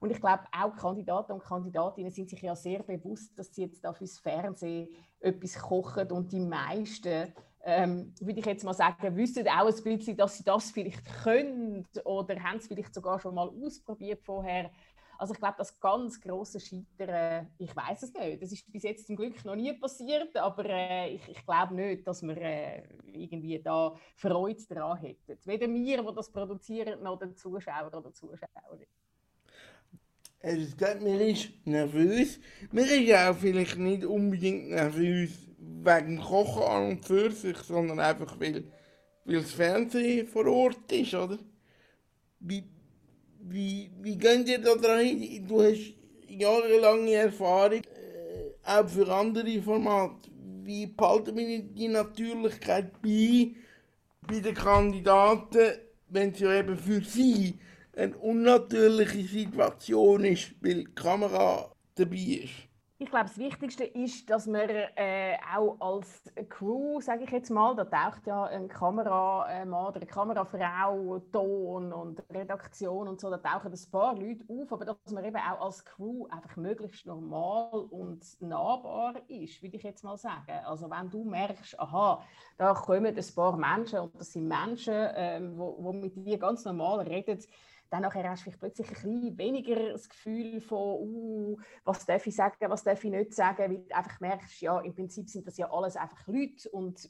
Und 0.00 0.10
ich 0.10 0.20
glaube, 0.20 0.44
auch 0.52 0.76
Kandidaten 0.76 1.32
und 1.32 1.42
Kandidatinnen 1.42 2.10
sind 2.10 2.28
sich 2.28 2.42
ja 2.42 2.54
sehr 2.54 2.82
bewusst, 2.82 3.38
dass 3.38 3.54
sie 3.54 3.62
jetzt 3.62 3.82
da 3.82 3.92
fürs 3.92 4.18
Fernsehen 4.18 4.88
etwas 5.20 5.58
kochen 5.58 6.10
und 6.12 6.32
die 6.32 6.40
meisten, 6.40 7.32
ähm, 7.64 8.14
würde 8.20 8.40
ich 8.40 8.46
jetzt 8.46 8.64
mal 8.64 8.74
sagen, 8.74 9.16
wissen 9.16 9.48
auch 9.48 9.66
ein 9.66 9.82
bisschen, 9.82 10.16
dass 10.16 10.36
sie 10.36 10.44
das 10.44 10.70
vielleicht 10.70 11.04
können 11.22 11.86
oder 12.04 12.42
haben 12.42 12.58
es 12.58 12.66
vielleicht 12.66 12.94
sogar 12.94 13.18
schon 13.18 13.34
mal 13.34 13.48
ausprobiert 13.48 14.22
vorher. 14.22 14.70
Also 15.18 15.32
ich 15.34 15.38
glaube, 15.38 15.56
das 15.58 15.78
ganz 15.80 16.20
große 16.20 16.60
Scheitern, 16.60 17.48
ich 17.58 17.74
weiß 17.74 18.02
es 18.02 18.12
nicht. 18.12 18.42
Das 18.42 18.52
ist 18.52 18.70
bis 18.70 18.82
jetzt 18.82 19.06
zum 19.06 19.16
Glück 19.16 19.44
noch 19.44 19.56
nie 19.56 19.72
passiert, 19.72 20.36
aber 20.36 20.64
äh, 20.66 21.14
ich, 21.14 21.28
ich 21.28 21.44
glaube 21.44 21.74
nicht, 21.74 22.06
dass 22.06 22.22
wir 22.22 22.36
äh, 22.36 22.82
irgendwie 23.12 23.60
da 23.62 23.94
Freude 24.14 24.62
daran 24.68 24.98
hätten. 24.98 25.38
Weder 25.44 25.68
wir, 25.68 26.02
die 26.02 26.14
das 26.14 26.30
produzieren, 26.30 27.02
noch 27.02 27.18
der 27.18 27.34
Zuschauer 27.34 27.92
oder 27.94 28.12
Zuschauerin. 28.12 28.86
Es 30.40 30.76
geht 30.76 31.02
mir 31.02 31.20
ist 31.28 31.48
nervös. 31.64 32.38
Mir 32.70 32.84
ist 32.84 33.12
auch 33.14 33.36
vielleicht 33.36 33.78
nicht 33.78 34.04
unbedingt 34.04 34.70
nervös 34.70 35.30
wegen 35.58 36.20
Kochen 36.20 36.62
an 36.62 36.88
und 36.90 37.04
für 37.04 37.30
sich, 37.32 37.56
sondern 37.58 37.98
einfach, 37.98 38.38
weil, 38.38 38.64
weil 39.24 39.40
das 39.40 39.52
Fernsehen 39.52 40.26
vor 40.26 40.46
Ort 40.46 40.92
ist, 40.92 41.14
oder? 41.14 41.38
Wie, 42.38 42.62
wie, 43.48 43.90
wie 44.02 44.16
geht 44.16 44.48
ihr 44.48 44.58
da 44.58 44.72
rein? 44.72 45.44
Du 45.46 45.62
hast 45.62 45.94
jahrelange 46.28 47.12
Erfahrung, 47.12 47.80
äh, 47.82 48.50
auch 48.64 48.88
für 48.88 49.08
andere 49.12 49.62
Formate. 49.62 50.30
Wie 50.62 50.86
behalten 50.86 51.36
wir 51.36 51.62
die 51.62 51.88
Natürlichkeit 51.88 53.00
bei, 53.00 53.52
bei 54.26 54.40
den 54.40 54.54
Kandidaten, 54.54 55.78
wenn 56.08 56.32
es 56.32 56.40
ja 56.40 56.58
eben 56.58 56.76
für 56.76 57.00
sie 57.02 57.54
eine 57.94 58.16
unnatürliche 58.16 59.22
Situation 59.22 60.24
ist, 60.24 60.54
weil 60.60 60.84
die 60.84 60.94
Kamera 60.94 61.70
dabei 61.94 62.16
ist? 62.16 62.65
Ich 62.98 63.10
glaube, 63.10 63.26
das 63.26 63.36
Wichtigste 63.36 63.84
ist, 63.84 64.30
dass 64.30 64.46
man 64.46 64.70
äh, 64.70 65.36
auch 65.54 65.76
als 65.80 66.32
Crew, 66.48 66.98
sage 67.02 67.24
ich 67.24 67.30
jetzt 67.30 67.50
mal, 67.50 67.76
da 67.76 67.84
taucht 67.84 68.26
ja 68.26 68.44
ein 68.44 68.68
Kameramann 68.68 69.88
oder 69.88 69.96
eine 69.96 70.06
Kamerafrau, 70.06 71.18
Ton 71.30 71.92
und 71.92 72.22
Redaktion 72.30 73.06
und 73.06 73.20
so, 73.20 73.28
da 73.28 73.36
tauchen 73.36 73.70
ein 73.70 73.90
paar 73.90 74.14
Leute 74.14 74.44
auf, 74.48 74.72
aber 74.72 74.86
dass 74.86 75.12
man 75.12 75.26
eben 75.26 75.36
auch 75.36 75.66
als 75.66 75.84
Crew 75.84 76.26
einfach 76.28 76.56
möglichst 76.56 77.04
normal 77.04 77.80
und 77.90 78.24
nahbar 78.40 79.16
ist, 79.28 79.62
würde 79.62 79.76
ich 79.76 79.82
jetzt 79.82 80.02
mal 80.02 80.16
sagen. 80.16 80.64
Also 80.64 80.88
wenn 80.88 81.10
du 81.10 81.22
merkst, 81.22 81.78
aha, 81.78 82.22
da 82.56 82.72
kommen 82.72 83.14
ein 83.14 83.34
paar 83.34 83.58
Menschen 83.58 83.98
und 83.98 84.18
das 84.18 84.32
sind 84.32 84.48
Menschen, 84.48 84.94
ähm, 85.14 85.58
wo, 85.58 85.76
wo 85.80 85.92
mit 85.92 86.16
dir 86.16 86.38
ganz 86.38 86.64
normal 86.64 87.00
reden, 87.00 87.44
dann 87.90 88.04
hast 88.12 88.46
du 88.46 88.50
plötzlich 88.50 88.88
ein 88.88 88.94
bisschen 88.94 89.38
weniger 89.38 89.92
das 89.92 90.08
Gefühl 90.08 90.60
von, 90.60 91.00
uh, 91.00 91.56
was 91.84 92.04
darf 92.04 92.26
ich 92.26 92.34
sagen, 92.34 92.56
was 92.68 92.82
darf 92.82 93.02
ich 93.04 93.10
nicht 93.10 93.34
sagen, 93.34 93.58
weil 93.58 93.78
du 93.78 93.96
einfach 93.96 94.20
merkst, 94.20 94.60
ja, 94.60 94.80
im 94.80 94.94
Prinzip 94.94 95.28
sind 95.28 95.46
das 95.46 95.56
ja 95.56 95.70
alles 95.70 95.96
einfach 95.96 96.26
Leute 96.26 96.68
und 96.70 97.08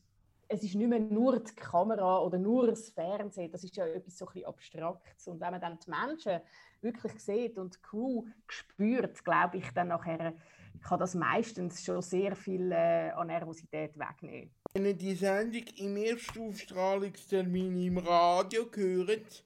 es 0.49 0.63
ist 0.63 0.75
nicht 0.75 0.89
mehr 0.89 1.01
nur 1.01 1.41
die 1.41 1.55
Kamera 1.55 2.21
oder 2.21 2.39
nur 2.39 2.69
das 2.69 2.91
Fernsehen, 2.91 3.51
das 3.51 3.65
ist 3.65 3.77
ja 3.77 3.87
etwas 3.87 4.17
so 4.17 4.27
ein 4.27 4.33
bisschen 4.33 4.49
Abstraktes. 4.49 5.27
Und 5.27 5.41
wenn 5.41 5.51
man 5.51 5.61
dann 5.61 5.79
die 5.79 5.91
Menschen 5.91 6.41
wirklich 6.81 7.19
sieht 7.19 7.59
und 7.59 7.75
die 7.75 7.83
Crew 7.83 8.25
spürt, 8.47 9.25
glaube 9.25 9.57
ich, 9.57 9.69
dann 9.73 9.89
nachher 9.89 10.35
kann 10.83 11.01
das 11.01 11.15
meistens 11.15 11.85
schon 11.85 12.03
sehr 12.03 12.37
viel 12.37 12.71
äh, 12.71 13.11
an 13.11 13.27
Nervosität 13.27 13.99
wegnehmen. 13.99 14.51
Wenn 14.75 14.85
ihr 14.85 14.95
die 14.95 15.15
Sendung 15.15 15.65
im 15.77 15.97
ersten 15.97 16.49
Aufstrahlungstermin 16.49 17.83
im 17.83 17.99
Radio 17.99 18.67
hört, 18.73 19.45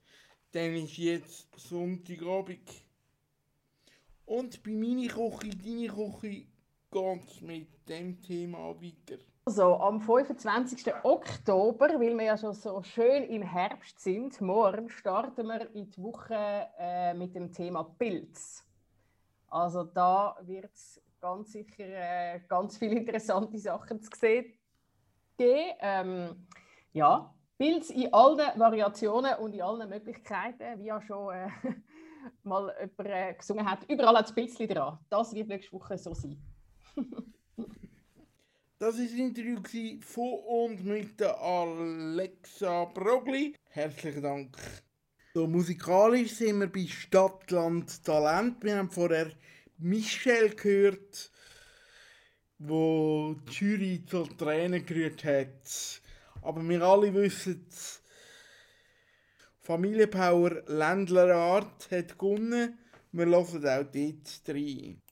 dann 0.53 0.75
ist 0.75 0.97
jetzt 0.97 1.49
Sonntagabend. 1.57 2.69
Und 4.27 4.63
bei 4.63 4.71
meiner 4.71 5.09
Küche, 5.09 5.57
deine 5.57 5.89
Küche, 5.89 6.47
geht 6.91 7.25
es 7.29 7.41
mit 7.41 7.89
dem 7.89 8.21
Thema 8.23 8.75
weiter. 8.81 9.23
Also 9.45 9.77
am 9.77 10.01
25. 10.01 10.93
Oktober, 11.03 11.89
weil 11.99 12.17
wir 12.17 12.25
ja 12.25 12.37
schon 12.37 12.55
so 12.55 12.83
schön 12.83 13.25
im 13.25 13.43
Herbst 13.43 13.99
sind, 13.99 14.41
morgen 14.41 14.89
starten 14.91 15.47
wir 15.47 15.75
in 15.75 15.91
die 15.91 16.03
Woche 16.03 16.69
äh, 16.79 17.15
mit 17.15 17.35
dem 17.35 17.53
Thema 17.53 17.83
Pilz. 17.83 18.65
Also 19.49 19.85
da 19.85 20.37
wird 20.43 20.73
es 20.73 21.01
ganz 21.21 21.53
sicher 21.53 21.85
äh, 21.85 22.41
ganz 22.49 22.77
viele 22.79 22.97
interessante 22.97 23.59
Sachen 23.59 24.01
zu 24.03 24.11
sehen 24.17 24.53
geben. 25.37 25.77
Ähm, 25.81 26.47
ja, 26.93 27.35
Pilz 27.61 27.91
in 27.91 28.11
allen 28.15 28.59
Variationen 28.59 29.35
und 29.35 29.53
in 29.53 29.61
allen 29.61 29.87
Möglichkeiten, 29.91 30.79
wie 30.79 30.87
ja 30.87 30.99
schon 31.03 31.35
äh, 31.35 31.51
mal 32.43 32.75
jemand 32.81 33.11
äh, 33.11 33.35
gesungen 33.35 33.71
hat. 33.71 33.81
Überall 33.87 34.17
hat 34.17 34.29
es 34.29 34.35
Pilzli 34.35 34.67
dran. 34.67 34.99
Das 35.11 35.35
wird 35.35 35.49
nächste 35.49 35.73
Woche 35.73 35.99
so 35.99 36.15
sein. 36.15 36.39
Das 38.79 38.97
war 38.97 39.05
das 39.05 39.13
Interview 39.13 39.59
von 40.01 40.39
und 40.49 40.87
mit 40.87 41.21
der 41.21 41.39
Alexa 41.39 42.87
Brogli. 42.87 43.55
Herzlichen 43.69 44.23
Dank. 44.23 44.57
So, 45.35 45.47
musikalisch 45.47 46.37
sind 46.37 46.61
wir 46.61 46.73
bei 46.73 46.87
Stadtland 46.87 48.03
Talent. 48.03 48.65
Wir 48.65 48.79
haben 48.79 48.91
vorher 48.91 49.33
Michelle 49.77 50.49
gehört, 50.49 51.31
wo 52.57 53.37
die 53.51 53.53
Jury 53.53 54.03
zu 54.07 54.25
Tränen 54.25 54.87
gerührt 54.87 55.25
hat. 55.25 56.01
Aber 56.43 56.67
wir 56.67 56.83
alle 56.83 57.13
wissen, 57.15 57.67
Familienpower 59.61 60.63
Ländlerart 60.67 61.91
hat 61.91 62.19
gewonnen. 62.19 62.79
Wir 63.13 63.27
hören 63.27 63.39
auch 63.39 63.85
dort 63.93 64.49
rein. 64.49 65.03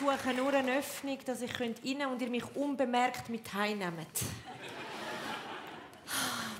Suche 0.00 0.34
nur 0.34 0.52
eine 0.54 0.78
Öffnung, 0.78 1.18
dass 1.26 1.42
ich 1.42 1.60
rein 1.60 1.74
könnte 1.74 2.08
und 2.08 2.22
ihr 2.22 2.30
mich 2.30 2.56
unbemerkt 2.56 3.28
mit 3.28 3.52
heimnehmt. 3.52 4.24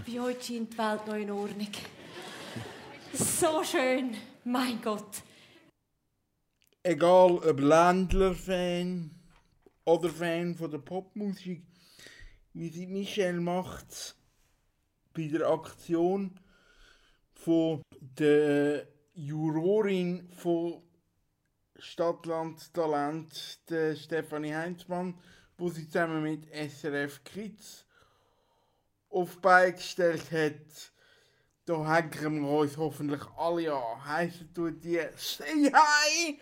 Bei 0.07 0.20
euch 0.20 0.45
scheint 0.45 0.72
die 0.74 0.78
Welt 0.78 1.07
noch 1.07 1.14
in 1.14 1.30
Ordnung. 1.30 1.68
So 3.14 3.64
schön, 3.64 4.14
mein 4.45 4.80
Gott. 4.82 5.22
Egal 6.82 7.38
ob 7.38 7.61
Ländler-Fan 7.61 9.11
oder 9.84 10.09
Fan 10.11 10.55
von 10.55 10.70
der 10.70 10.78
Popmusik, 10.78 11.62
wie 12.53 12.68
sie 12.68 12.86
Michelle 12.86 13.41
macht 13.41 14.16
bei 15.14 15.28
der 15.28 15.49
Aktion 15.49 16.38
von 17.32 17.82
der 18.01 18.86
Jurorin 19.14 20.30
von 20.32 20.82
Stadtland 21.81 22.72
Talent, 22.74 23.59
der 23.70 23.97
Stefanie 23.97 24.55
Heinzmann, 24.55 25.14
wo 25.57 25.68
sie 25.68 25.87
zusammen 25.87 26.22
mit 26.22 26.47
SRF 26.53 27.24
Kids 27.24 27.85
auf 29.09 29.35
die 29.35 29.41
Beine 29.41 29.72
gestellt 29.72 30.31
hat. 30.31 30.93
Da 31.64 31.95
hängen 31.95 32.43
wir 32.43 32.51
uns 32.51 32.76
hoffentlich 32.76 33.22
alle 33.37 33.72
an. 33.74 34.05
Heissen 34.05 34.53
tut 34.55 34.83
die 34.83 35.01
Say 35.16 35.70
Hi! 35.72 36.39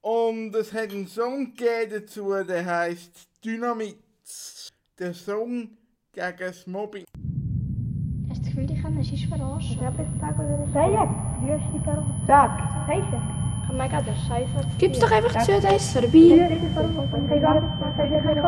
Und 0.00 0.54
es 0.54 0.72
hat 0.72 0.90
einen 0.90 1.06
Song 1.06 1.54
gegeben 1.54 1.92
dazu, 1.92 2.34
der 2.44 2.64
heißt 2.64 3.28
Dynamit. 3.44 3.98
Der 4.98 5.14
Song 5.14 5.76
gegen 6.12 6.36
das 6.38 6.66
Mobbing. 6.66 7.04
Hast 8.28 8.40
du 8.40 8.44
das 8.44 8.54
Gefühl, 8.54 8.70
ich 8.70 8.82
kann 8.82 8.96
dich 8.96 9.28
verarschen? 9.28 9.76
Ich 9.76 9.80
habe 9.80 10.02
jetzt 10.02 10.20
Tag 10.20 10.38
oder 10.38 10.68
Sei 10.72 10.90
jetzt, 10.90 11.62
wüste 11.62 11.84
Person. 11.84 12.24
Sag. 12.26 12.86
Heißt 12.86 13.43
Ich 13.74 13.80
habe 13.80 13.90
mega 13.90 14.00
den 14.02 14.14
Scheiß 14.28 14.46
Gib's 14.78 15.00
doch 15.00 15.10
einfach 15.10 15.42
zu, 15.42 15.60
da 15.60 15.70
ist 15.70 15.92
vorbei. 15.92 16.08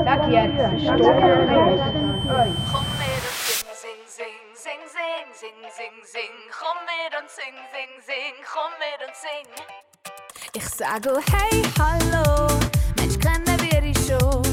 Sag 0.05 0.29
jetzt. 0.31 0.57
Komm 0.57 1.03
mit 2.95 3.11
und 3.19 3.35
sing, 3.75 3.99
sing, 4.07 4.37
sing, 4.55 4.55
sing, 4.55 4.83
sing, 4.95 5.19
sing, 5.35 5.57
sing, 5.75 5.97
sing. 6.05 6.35
Komm 6.53 6.79
mit 6.87 7.13
und 7.19 7.29
sing, 7.29 7.55
sing, 7.73 7.91
sing, 8.07 8.35
komm 8.47 8.73
mit 8.79 9.01
und 9.03 9.17
sing. 9.17 9.49
Ich 10.53 10.69
sage 10.69 11.11
oh 11.13 11.21
hey, 11.33 11.63
hallo, 11.77 12.47
Mensch, 12.97 13.19
kennen 13.19 13.59
wir 13.69 13.81
dich 13.81 13.99
schon? 14.07 14.45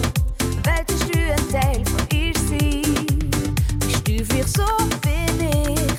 Wolltest 0.65 1.13
du 1.13 1.19
ein 1.19 1.49
Teil 1.51 1.85
von 1.85 2.07
ihr 2.11 2.33
sein? 2.33 3.29
Bist 3.79 4.07
du 4.07 4.25
vielleicht 4.25 4.49
so 4.49 4.65
wie 5.03 5.73
ich, 5.73 5.93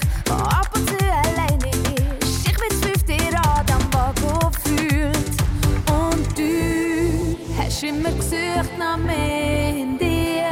immer 7.85 8.13
gesucht 8.13 8.79
nach 8.79 8.97
mehr 8.97 9.69
in 9.69 9.99
dir. 9.99 10.49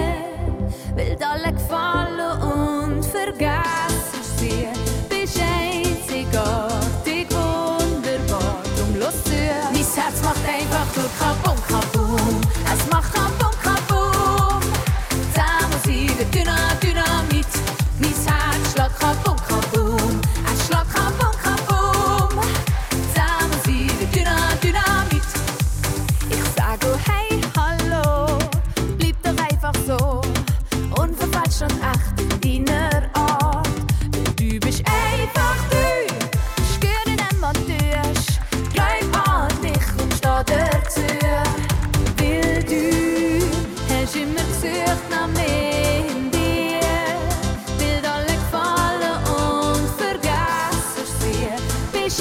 Will 0.95 1.17
alle 1.21 1.53
gefallen 1.53 2.43
und 2.43 3.05
vergessen 3.05 4.23
sie. 4.37 4.69
Bist 5.09 5.41
einzigartig, 5.41 7.27
wunderbar, 7.31 8.63
drum 8.77 9.01
los 9.01 9.25
zu. 9.25 9.31
Mein 9.73 10.05
Herz 10.05 10.23
macht 10.23 10.45
einfach 10.47 10.89
nur 10.97 11.11
kabum, 11.19 11.59
kabum. 11.69 12.41
Es 12.73 12.91
macht 12.91 13.15
kabum, 13.15 13.42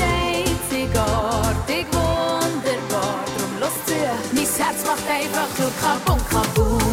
einzigartig, 0.01 1.85
wunderbar, 1.91 3.23
drum 3.37 3.59
los 3.59 3.75
zu. 3.85 3.95
Mein 4.33 4.45
Herz 4.45 4.85
macht 4.85 5.07
einfach 5.09 5.49
nur 5.59 5.71
kabum, 5.81 6.19
kabum. 6.29 6.90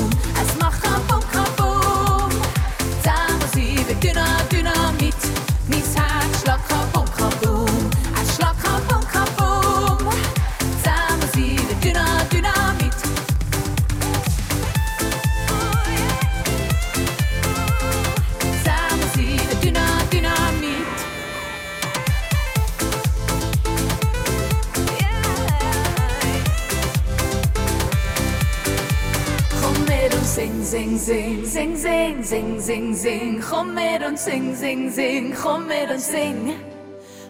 Sing, 32.28 32.60
sing, 32.60 32.60
sing, 32.60 32.94
sing. 32.94 33.40
Komm 33.40 33.74
mit 33.74 34.02
und 34.02 34.18
sing, 34.18 34.54
sing, 34.54 34.90
sing, 34.90 35.34
komm 35.34 35.66
mit 35.66 35.90
und 35.90 36.00
sing. 36.00 36.54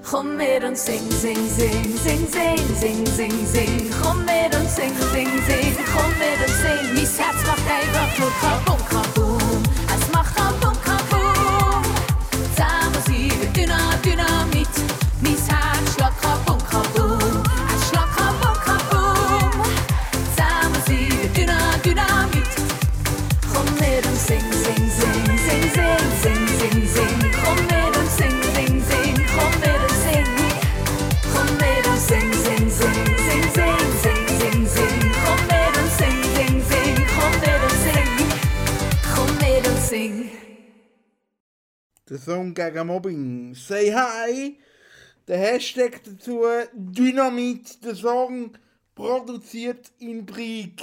Komm 0.02 0.36
mit 0.36 0.64
und 0.64 0.76
sing, 0.76 1.08
sing, 1.10 1.36
sing, 1.48 1.84
sing, 1.96 2.26
sing, 2.26 2.66
sing, 2.74 3.06
sing, 3.06 3.46
sing. 3.46 3.90
Komm 4.02 4.24
mit 4.24 4.54
und 4.56 4.68
sing, 4.68 4.92
sing, 5.12 5.30
sing, 5.46 5.76
komm 5.94 6.10
mit 6.18 6.40
und 6.46 6.54
sing. 6.62 6.84
Mein 6.94 7.06
Herz 7.06 7.46
macht 7.46 7.66
einfach 7.78 8.67
Song 42.28 42.52
gegen 42.52 42.86
Mobbing. 42.86 43.54
Say 43.54 43.90
Hi! 43.90 44.58
Der 45.26 45.38
Hashtag 45.38 46.02
dazu 46.04 46.44
Dynamit. 46.74 47.82
Der 47.82 47.94
Song 47.94 48.52
produziert 48.94 49.90
in 49.98 50.26
Brieg. 50.26 50.82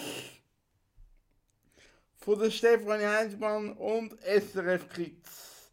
Von 2.18 2.40
der 2.40 2.50
Stefanie 2.50 3.06
Heinzmann 3.06 3.74
und 3.74 4.14
SRF 4.24 4.90
Kids. 4.90 5.70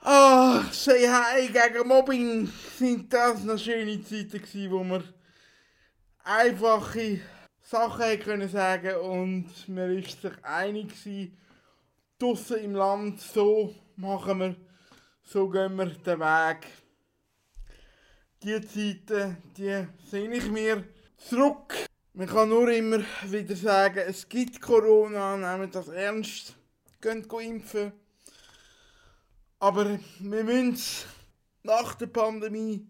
Ah, 0.00 0.64
Say 0.72 1.06
Hi 1.06 1.46
gegen 1.46 1.86
Mobbing. 1.86 2.52
Sind 2.76 3.12
das 3.12 3.44
noch 3.44 3.56
schöne 3.56 4.02
Zeiten 4.02 4.42
gewesen, 4.42 4.70
wo 4.72 4.82
wir 4.82 5.04
einfache 6.24 7.20
Sachen 7.60 8.18
können 8.18 8.48
sagen 8.48 8.96
und 8.96 9.68
man 9.68 9.96
ist 9.96 10.20
sich 10.20 10.32
einig 10.42 10.88
gewesen, 10.88 11.38
draussen 12.18 12.56
im 12.64 12.74
Land, 12.74 13.20
so 13.20 13.72
machen 13.96 14.38
wir, 14.40 14.56
so 15.22 15.48
gehen 15.48 15.76
wir 15.76 15.86
den 15.86 16.20
Weg. 16.20 16.66
Die 18.42 18.60
Zeiten, 18.60 19.36
die 19.56 19.86
sehe 20.10 20.30
ich 20.30 20.50
mir 20.50 20.84
zurück. 21.16 21.74
Man 22.12 22.28
kann 22.28 22.48
nur 22.48 22.68
immer 22.68 23.00
wieder 23.24 23.56
sagen, 23.56 24.04
es 24.06 24.28
gibt 24.28 24.60
Corona, 24.60 25.36
nehmt 25.36 25.74
das 25.74 25.88
ernst, 25.88 26.54
geht 27.00 27.32
impfen. 27.32 27.92
Aber 29.58 29.98
wir 30.18 30.44
müssen 30.44 30.78
nach 31.62 31.94
der 31.94 32.06
Pandemie 32.06 32.86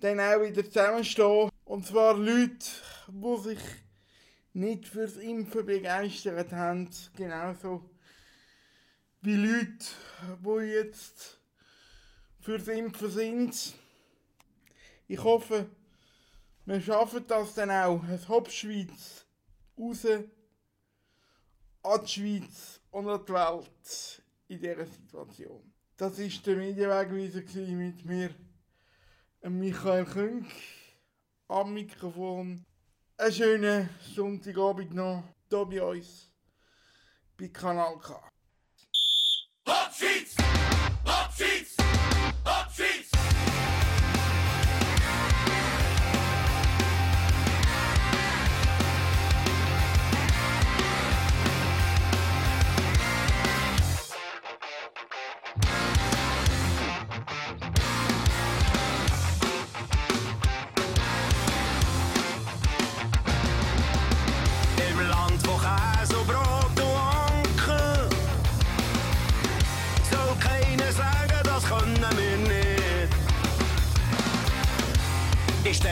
dann 0.00 0.20
auch 0.20 0.42
wieder 0.42 0.64
zusammenstehen. 0.64 1.50
Und 1.64 1.86
zwar 1.86 2.16
Leute, 2.16 2.66
die 3.08 3.38
sich 3.42 3.60
nicht 4.52 4.88
fürs 4.88 5.16
Impfen 5.16 5.64
begeistert 5.64 6.52
haben, 6.52 6.90
genauso 7.16 7.88
wie 9.22 9.36
Leute, 9.36 9.84
die 10.42 10.72
jetzt 10.72 11.38
fürs 12.40 12.68
Impfen 12.68 13.10
sind. 13.10 13.74
Ich 15.08 15.22
hoffe, 15.22 15.68
wir 16.64 16.80
schaffen 16.80 17.26
das 17.26 17.54
dann 17.54 17.70
auch. 17.70 18.02
Es 18.08 18.28
Hauptschweiz 18.28 19.26
raus 19.78 20.06
an 21.82 22.00
die 22.02 22.08
Schweiz 22.08 22.80
und 22.90 23.08
an 23.08 23.24
die 23.26 23.32
Welt 23.32 24.22
in 24.48 24.60
dieser 24.60 24.86
Situation. 24.86 25.72
Das 25.96 26.18
war 26.18 26.42
der 26.46 26.56
Medienwegweiser 26.56 27.60
mit 27.72 28.04
mir, 28.06 28.34
Michael 29.42 30.06
Künk, 30.06 30.46
am 31.48 31.74
Mikrofon. 31.74 32.64
Einen 33.18 33.32
schönen 33.32 33.90
Sonntagabend 34.14 34.94
noch 34.94 35.24
hier 35.50 35.66
bei 35.66 35.82
uns 35.82 36.30
bei 37.36 37.48
Kanal 37.48 37.98
K. 37.98 38.29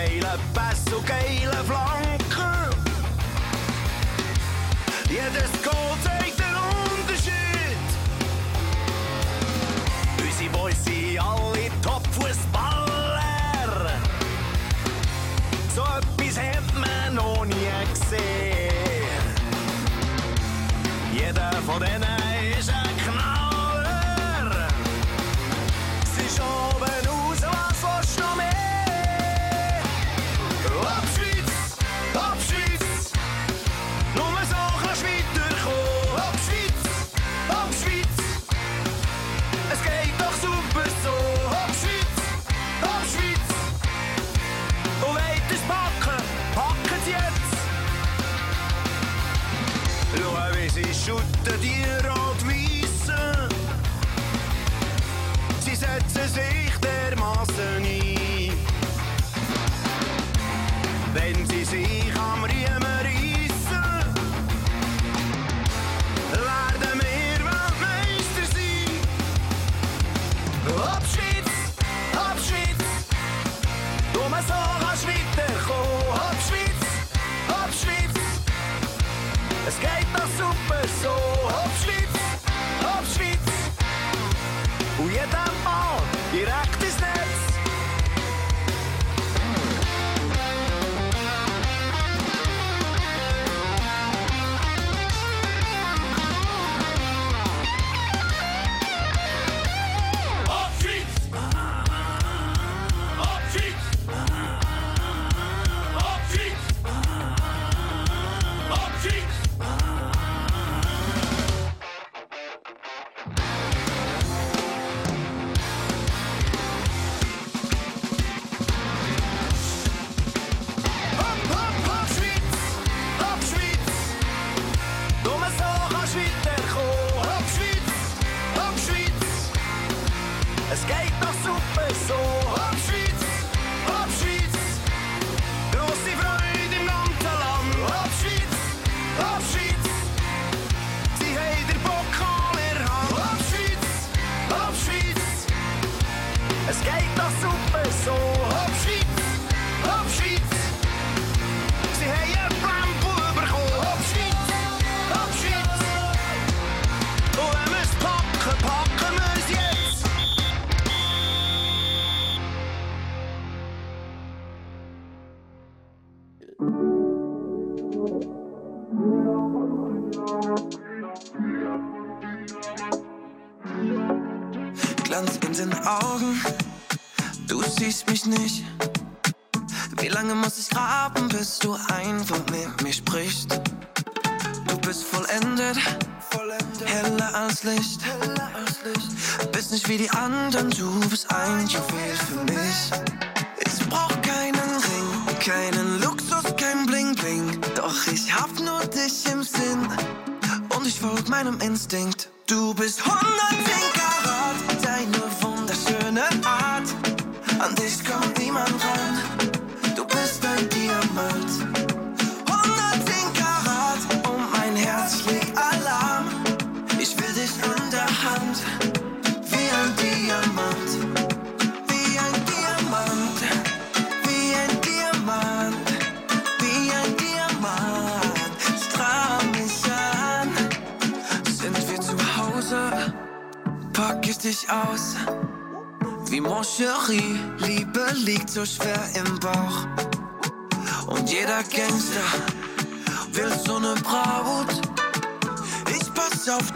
gay, 0.08 0.20
love 0.20 0.40
bass, 0.54 0.82
or. 0.92 2.07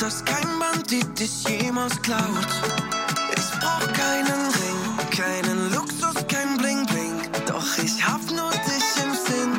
Dass 0.02 0.24
kein 0.24 0.48
Bandit 0.58 1.16
dich 1.16 1.44
jemals 1.44 2.02
klaut. 2.02 2.48
Ich 3.36 3.60
brauch 3.60 3.92
keinen 3.92 4.42
Ring, 4.60 4.80
keinen 5.16 5.72
Luxus, 5.72 6.26
kein 6.26 6.58
Bling 6.58 6.84
Bling. 6.86 7.20
Doch 7.46 7.78
ich 7.78 8.04
hab 8.04 8.20
nur 8.28 8.50
dich 8.50 8.88
im 9.04 9.14
Sinn 9.14 9.52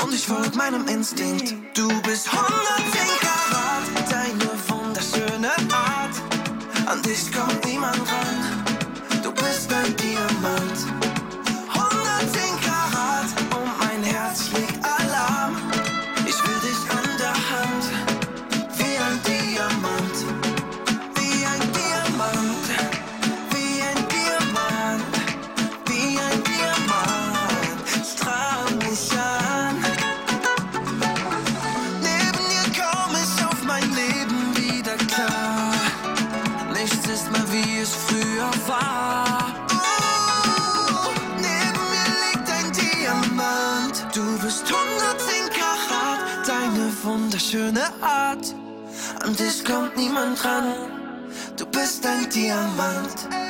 und 0.00 0.14
ich 0.14 0.24
folg 0.24 0.54
meinem 0.54 0.86
Instinkt. 0.86 1.54
Du 1.74 1.88
bist 2.02 2.28
110 2.32 3.00
Karat, 3.20 3.84
deine 4.08 4.48
wunderschöne 4.68 5.50
Art. 5.72 6.14
An 6.86 7.02
dich 7.02 7.32
kommt 7.32 7.64
niemand 7.64 7.98
ran, 7.98 8.64
du 9.24 9.32
bist 9.32 9.72
ein 9.72 9.96
Diamant. 9.96 10.78
110 11.74 12.60
Karat 12.64 13.28
und 13.58 13.78
mein 13.80 14.04
Herz 14.04 14.46
schlägt 14.50 14.84
Alarm. 14.84 14.97
An 49.38 49.44
dich 49.44 49.64
kommt 49.64 49.96
niemand 49.96 50.44
ran. 50.44 50.64
Du 51.56 51.64
bist 51.66 52.04
ein 52.04 52.28
Diamant. 52.30 53.47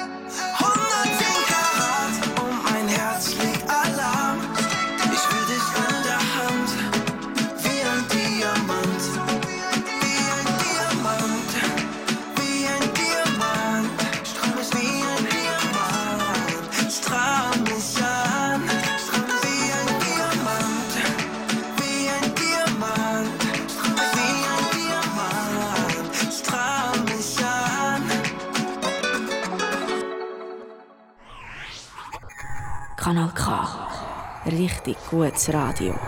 Richtig 34.51 34.97
gutes 35.11 35.53
Radio. 35.53 36.08